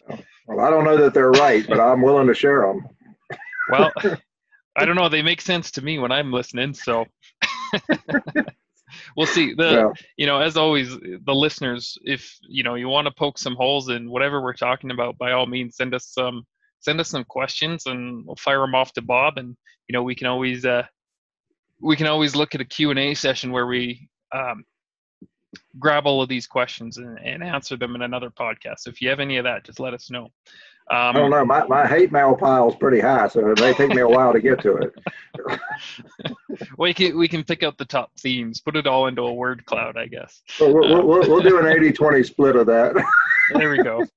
Well, 0.47 0.61
I 0.61 0.69
don't 0.69 0.83
know 0.83 0.97
that 0.97 1.13
they're 1.13 1.31
right, 1.31 1.65
but 1.67 1.79
I'm 1.79 2.01
willing 2.01 2.27
to 2.27 2.33
share 2.33 2.61
them. 2.61 2.87
well, 3.69 3.91
I 4.77 4.85
don't 4.85 4.95
know. 4.95 5.09
They 5.09 5.21
make 5.21 5.41
sense 5.41 5.71
to 5.71 5.81
me 5.81 5.99
when 5.99 6.11
I'm 6.11 6.31
listening, 6.31 6.73
so. 6.73 7.05
we'll 9.17 9.25
see 9.25 9.53
the 9.53 9.71
yeah. 9.71 9.89
you 10.15 10.25
know 10.25 10.39
as 10.39 10.55
always 10.55 10.97
the 10.97 11.33
listeners 11.33 11.97
if 12.03 12.37
you 12.47 12.63
know 12.63 12.75
you 12.75 12.87
want 12.87 13.05
to 13.05 13.13
poke 13.17 13.37
some 13.37 13.55
holes 13.55 13.89
in 13.89 14.09
whatever 14.09 14.41
we're 14.41 14.53
talking 14.53 14.91
about 14.91 15.17
by 15.17 15.31
all 15.31 15.45
means 15.45 15.75
send 15.75 15.93
us 15.93 16.07
some 16.07 16.45
send 16.79 16.99
us 17.01 17.09
some 17.09 17.23
questions 17.25 17.87
and 17.87 18.25
we'll 18.25 18.37
fire 18.37 18.61
them 18.61 18.75
off 18.75 18.93
to 18.93 19.01
bob 19.01 19.37
and 19.37 19.57
you 19.89 19.93
know 19.93 20.03
we 20.03 20.15
can 20.15 20.27
always 20.27 20.65
uh 20.65 20.83
we 21.81 21.95
can 21.95 22.07
always 22.07 22.35
look 22.35 22.55
at 22.55 22.61
a 22.61 22.65
q&a 22.65 23.13
session 23.15 23.51
where 23.51 23.67
we 23.67 24.07
um, 24.33 24.63
grab 25.79 26.05
all 26.05 26.21
of 26.21 26.29
these 26.29 26.47
questions 26.47 26.97
and, 26.97 27.19
and 27.19 27.43
answer 27.43 27.75
them 27.75 27.95
in 27.95 28.01
another 28.01 28.29
podcast 28.29 28.79
so 28.79 28.89
if 28.89 29.01
you 29.01 29.09
have 29.09 29.19
any 29.19 29.37
of 29.37 29.43
that 29.43 29.63
just 29.63 29.79
let 29.79 29.93
us 29.93 30.09
know 30.09 30.29
um, 30.91 30.97
I 30.97 31.13
don't 31.13 31.31
know. 31.31 31.43
My, 31.43 31.65
my 31.65 31.87
hate 31.87 32.11
mail 32.11 32.35
pile 32.35 32.69
is 32.69 32.75
pretty 32.75 32.99
high, 32.99 33.27
so 33.27 33.49
it 33.49 33.59
may 33.59 33.73
take 33.73 33.89
me 33.89 34.01
a 34.01 34.07
while 34.07 34.31
to 34.33 34.39
get 34.39 34.61
to 34.61 34.77
it. 34.77 34.93
we 36.77 36.93
can 36.93 37.17
we 37.17 37.27
can 37.27 37.43
pick 37.43 37.63
out 37.63 37.79
the 37.79 37.85
top 37.85 38.11
themes, 38.19 38.61
put 38.61 38.75
it 38.75 38.85
all 38.85 39.07
into 39.07 39.23
a 39.23 39.33
word 39.33 39.65
cloud, 39.65 39.97
I 39.97 40.05
guess. 40.05 40.43
Well, 40.59 40.75
we'll, 40.75 41.07
we'll, 41.07 41.27
we'll 41.27 41.41
do 41.41 41.57
an 41.57 41.65
80-20 41.93 42.25
split 42.27 42.55
of 42.55 42.67
that. 42.67 43.03
there 43.53 43.71
we 43.71 43.81
go. 43.81 44.05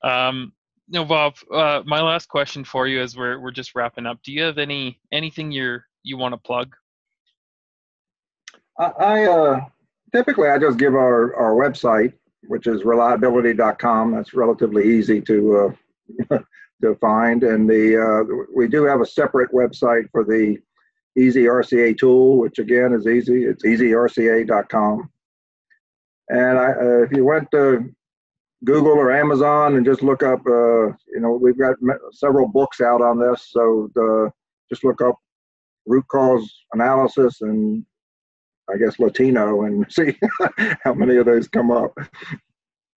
Um, 0.00 0.52
no, 0.88 1.04
Bob. 1.04 1.34
Uh, 1.52 1.82
my 1.84 2.00
last 2.00 2.28
question 2.28 2.62
for 2.62 2.86
you, 2.86 3.02
as 3.02 3.16
we're 3.16 3.40
we're 3.40 3.50
just 3.50 3.74
wrapping 3.74 4.06
up, 4.06 4.22
do 4.22 4.32
you 4.32 4.42
have 4.42 4.56
any 4.56 5.00
anything 5.10 5.50
you're 5.50 5.84
you 6.04 6.16
want 6.16 6.34
to 6.34 6.38
plug? 6.38 6.72
I, 8.78 8.84
I 8.84 9.24
uh, 9.24 9.60
typically 10.14 10.48
I 10.48 10.58
just 10.58 10.78
give 10.78 10.94
our 10.94 11.34
our 11.36 11.54
website 11.54 12.12
which 12.46 12.66
is 12.66 12.84
reliability.com. 12.84 14.12
That's 14.12 14.34
relatively 14.34 14.98
easy 14.98 15.20
to 15.22 15.74
uh, 16.30 16.38
to 16.82 16.94
find. 16.96 17.44
And 17.44 17.68
the 17.68 18.02
uh, 18.02 18.44
we 18.54 18.68
do 18.68 18.84
have 18.84 19.00
a 19.00 19.06
separate 19.06 19.52
website 19.52 20.10
for 20.10 20.24
the 20.24 20.58
Easy 21.16 21.44
RCA 21.44 21.98
tool, 21.98 22.38
which 22.38 22.60
again 22.60 22.92
is 22.92 23.08
easy. 23.08 23.44
It's 23.44 23.64
easyrca.com. 23.64 25.10
And 26.28 26.58
I, 26.58 26.70
uh, 26.70 27.02
if 27.02 27.10
you 27.10 27.24
went 27.24 27.50
to 27.50 27.92
Google 28.64 28.92
or 28.92 29.10
Amazon 29.10 29.76
and 29.76 29.84
just 29.84 30.02
look 30.02 30.22
up, 30.22 30.40
uh, 30.46 30.86
you 30.86 31.18
know, 31.18 31.32
we've 31.32 31.58
got 31.58 31.74
several 32.12 32.46
books 32.46 32.80
out 32.80 33.00
on 33.00 33.18
this. 33.18 33.48
So 33.50 33.90
the, 33.96 34.30
just 34.68 34.84
look 34.84 35.00
up 35.00 35.16
root 35.86 36.04
cause 36.08 36.48
analysis 36.72 37.40
and 37.40 37.84
I 38.72 38.76
guess 38.76 38.98
Latino 38.98 39.62
and 39.62 39.86
see 39.92 40.18
how 40.82 40.94
many 40.94 41.16
of 41.16 41.26
those 41.26 41.48
come 41.48 41.70
up. 41.70 41.96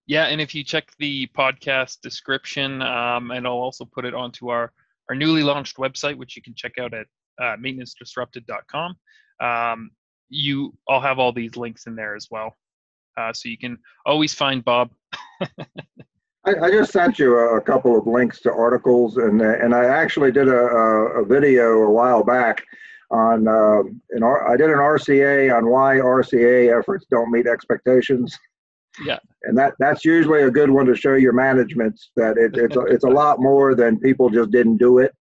Yeah, 0.07 0.25
and 0.25 0.41
if 0.41 0.53
you 0.53 0.63
check 0.63 0.91
the 0.99 1.27
podcast 1.27 2.01
description, 2.01 2.81
um, 2.81 3.31
and 3.31 3.47
I'll 3.47 3.53
also 3.53 3.85
put 3.85 4.05
it 4.05 4.13
onto 4.13 4.49
our 4.49 4.71
our 5.09 5.15
newly 5.15 5.43
launched 5.43 5.77
website, 5.77 6.17
which 6.17 6.35
you 6.35 6.41
can 6.41 6.53
check 6.55 6.77
out 6.79 6.93
at 6.93 7.05
uh, 7.39 7.55
maintenancedisrupted.com. 7.57 8.95
Um, 9.41 9.91
you, 10.29 10.73
I'll 10.87 11.01
have 11.01 11.19
all 11.19 11.33
these 11.33 11.57
links 11.57 11.85
in 11.85 11.95
there 11.95 12.15
as 12.15 12.27
well, 12.31 12.55
uh, 13.17 13.33
so 13.33 13.49
you 13.49 13.57
can 13.57 13.77
always 14.05 14.33
find 14.33 14.63
Bob. 14.63 14.91
I, 15.41 16.55
I, 16.63 16.71
just 16.71 16.91
sent 16.91 17.19
you 17.19 17.37
a, 17.37 17.61
couple 17.61 17.97
of 17.97 18.07
links 18.07 18.41
to 18.41 18.51
articles, 18.51 19.17
and 19.17 19.41
and 19.41 19.75
I 19.75 19.85
actually 19.85 20.31
did 20.31 20.47
a, 20.47 20.57
a, 20.57 21.21
a 21.21 21.25
video 21.25 21.83
a 21.83 21.91
while 21.91 22.23
back 22.23 22.65
on 23.11 23.47
uh, 23.47 23.83
an 24.11 24.23
I 24.23 24.55
did 24.55 24.69
an 24.69 24.77
RCA 24.77 25.55
on 25.55 25.69
why 25.69 25.97
RCA 25.97 26.77
efforts 26.77 27.05
don't 27.11 27.31
meet 27.31 27.45
expectations. 27.45 28.37
Yeah, 29.05 29.19
and 29.43 29.57
that 29.57 29.73
that's 29.79 30.03
usually 30.03 30.43
a 30.43 30.51
good 30.51 30.69
one 30.69 30.85
to 30.85 30.95
show 30.95 31.15
your 31.15 31.33
management 31.33 31.99
that 32.15 32.37
it, 32.37 32.57
it's 32.57 32.75
a, 32.75 32.81
it's 32.81 33.03
a 33.03 33.09
lot 33.09 33.39
more 33.39 33.75
than 33.75 33.99
people 33.99 34.29
just 34.29 34.51
didn't 34.51 34.77
do 34.77 34.99
it. 34.99 35.13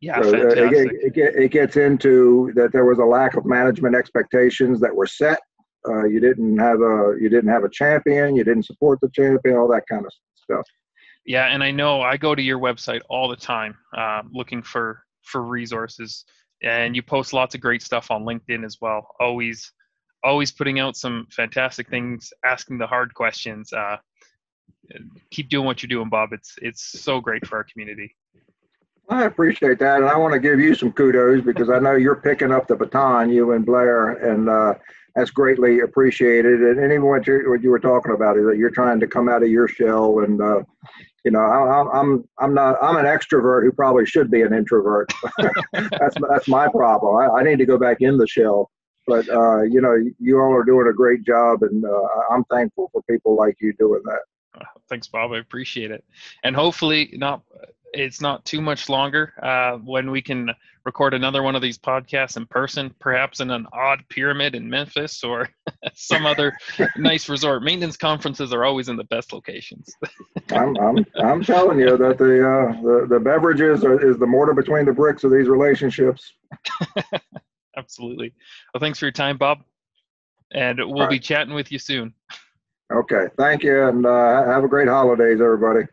Yeah, 0.00 0.22
so, 0.22 0.30
fantastic. 0.30 0.58
Uh, 0.58 0.94
it, 0.94 1.16
it, 1.16 1.34
it, 1.42 1.50
gets 1.50 1.76
into 1.76 2.52
that 2.54 2.70
there 2.72 2.84
was 2.84 2.98
a 2.98 3.04
lack 3.04 3.34
of 3.34 3.44
management 3.44 3.96
expectations 3.96 4.78
that 4.80 4.94
were 4.94 5.08
set. 5.08 5.40
Uh, 5.88 6.04
you 6.04 6.20
didn't 6.20 6.56
have 6.58 6.80
a 6.80 7.16
you 7.20 7.28
didn't 7.28 7.50
have 7.50 7.64
a 7.64 7.68
champion. 7.68 8.36
You 8.36 8.44
didn't 8.44 8.64
support 8.64 9.00
the 9.00 9.10
champion. 9.10 9.56
All 9.56 9.66
that 9.68 9.82
kind 9.90 10.04
of 10.04 10.12
stuff. 10.36 10.64
Yeah, 11.26 11.46
and 11.46 11.64
I 11.64 11.72
know 11.72 12.00
I 12.00 12.16
go 12.16 12.34
to 12.34 12.42
your 12.42 12.58
website 12.58 13.00
all 13.08 13.28
the 13.28 13.36
time, 13.36 13.76
uh, 13.96 14.22
looking 14.32 14.62
for 14.62 15.02
for 15.28 15.42
resources, 15.42 16.24
and 16.62 16.96
you 16.96 17.02
post 17.02 17.32
lots 17.32 17.54
of 17.54 17.60
great 17.60 17.82
stuff 17.82 18.10
on 18.10 18.24
LinkedIn 18.24 18.64
as 18.64 18.78
well. 18.80 19.06
Always, 19.20 19.72
always 20.24 20.50
putting 20.50 20.80
out 20.80 20.96
some 20.96 21.26
fantastic 21.30 21.88
things, 21.88 22.32
asking 22.44 22.78
the 22.78 22.86
hard 22.86 23.14
questions. 23.14 23.72
Uh, 23.72 23.96
keep 25.30 25.48
doing 25.48 25.66
what 25.66 25.82
you're 25.82 25.88
doing, 25.88 26.08
Bob. 26.08 26.32
It's 26.32 26.54
it's 26.62 26.82
so 26.82 27.20
great 27.20 27.46
for 27.46 27.56
our 27.56 27.64
community. 27.64 28.14
I 29.10 29.24
appreciate 29.24 29.78
that, 29.78 30.00
and 30.00 30.08
I 30.08 30.16
want 30.16 30.34
to 30.34 30.40
give 30.40 30.60
you 30.60 30.74
some 30.74 30.92
kudos 30.92 31.42
because 31.42 31.70
I 31.70 31.78
know 31.78 31.94
you're 31.94 32.16
picking 32.16 32.52
up 32.52 32.66
the 32.66 32.76
baton, 32.76 33.30
you 33.30 33.52
and 33.52 33.64
Blair, 33.64 34.10
and 34.10 34.48
uh, 34.48 34.74
that's 35.14 35.30
greatly 35.30 35.80
appreciated. 35.80 36.60
And 36.60 36.92
even 36.92 37.06
what 37.06 37.26
you 37.26 37.44
what 37.48 37.62
you 37.62 37.70
were 37.70 37.78
talking 37.78 38.12
about 38.12 38.36
is 38.36 38.44
that 38.46 38.58
you're 38.58 38.70
trying 38.70 39.00
to 39.00 39.06
come 39.06 39.28
out 39.28 39.42
of 39.42 39.48
your 39.48 39.66
shell, 39.66 40.20
and 40.20 40.40
uh, 40.42 40.62
you 41.24 41.30
know, 41.30 41.40
I, 41.40 41.98
I'm 41.98 42.28
I'm 42.38 42.52
not 42.52 42.76
I'm 42.82 42.96
an 42.96 43.06
extrovert 43.06 43.62
who 43.62 43.72
probably 43.72 44.04
should 44.04 44.30
be 44.30 44.42
an 44.42 44.52
introvert. 44.52 45.10
that's 45.72 46.16
that's 46.28 46.48
my 46.48 46.68
problem. 46.68 47.16
I, 47.16 47.40
I, 47.40 47.42
need 47.42 47.58
to 47.58 47.66
go 47.66 47.78
back 47.78 47.98
in 48.00 48.18
the 48.18 48.26
shell. 48.26 48.70
But 49.06 49.26
uh, 49.30 49.62
you 49.62 49.80
know, 49.80 49.96
you 50.18 50.38
all 50.38 50.52
are 50.52 50.64
doing 50.64 50.86
a 50.86 50.92
great 50.92 51.24
job, 51.24 51.62
and 51.62 51.82
uh, 51.82 52.08
I'm 52.30 52.44
thankful 52.44 52.90
for 52.92 53.02
people 53.08 53.36
like 53.36 53.56
you 53.60 53.72
doing 53.78 54.02
that. 54.04 54.20
Thanks, 54.88 55.08
Bob. 55.08 55.32
I 55.32 55.38
appreciate 55.38 55.90
it. 55.90 56.04
And 56.44 56.54
hopefully, 56.54 57.14
not 57.14 57.42
it's 57.92 58.20
not 58.20 58.44
too 58.44 58.60
much 58.60 58.88
longer 58.88 59.32
uh, 59.42 59.78
when 59.78 60.10
we 60.10 60.22
can 60.22 60.50
record 60.84 61.12
another 61.12 61.42
one 61.42 61.54
of 61.54 61.62
these 61.62 61.78
podcasts 61.78 62.36
in 62.36 62.46
person, 62.46 62.94
perhaps 62.98 63.40
in 63.40 63.50
an 63.50 63.66
odd 63.72 64.02
pyramid 64.08 64.54
in 64.54 64.68
Memphis 64.68 65.22
or 65.22 65.48
some 65.94 66.24
other 66.24 66.56
nice 66.96 67.28
resort. 67.28 67.62
Maintenance 67.62 67.96
conferences 67.96 68.52
are 68.52 68.64
always 68.64 68.88
in 68.88 68.96
the 68.96 69.04
best 69.04 69.32
locations. 69.32 69.94
I'm, 70.50 70.76
I'm, 70.78 71.04
I'm 71.16 71.44
telling 71.44 71.78
you 71.78 71.96
that 71.96 72.18
the, 72.18 72.48
uh, 72.48 72.82
the, 72.82 73.06
the 73.08 73.20
beverages 73.20 73.84
are, 73.84 74.00
is 74.00 74.18
the 74.18 74.26
mortar 74.26 74.54
between 74.54 74.86
the 74.86 74.92
bricks 74.92 75.24
of 75.24 75.30
these 75.30 75.48
relationships. 75.48 76.32
Absolutely. 77.76 78.32
Well, 78.72 78.80
thanks 78.80 78.98
for 78.98 79.04
your 79.04 79.12
time, 79.12 79.36
Bob. 79.36 79.62
And 80.52 80.78
we'll 80.78 81.00
right. 81.00 81.10
be 81.10 81.18
chatting 81.18 81.54
with 81.54 81.70
you 81.70 81.78
soon. 81.78 82.14
Okay. 82.90 83.26
Thank 83.36 83.62
you. 83.62 83.88
And 83.88 84.06
uh, 84.06 84.44
have 84.46 84.64
a 84.64 84.68
great 84.68 84.88
holidays, 84.88 85.40
everybody. 85.40 85.86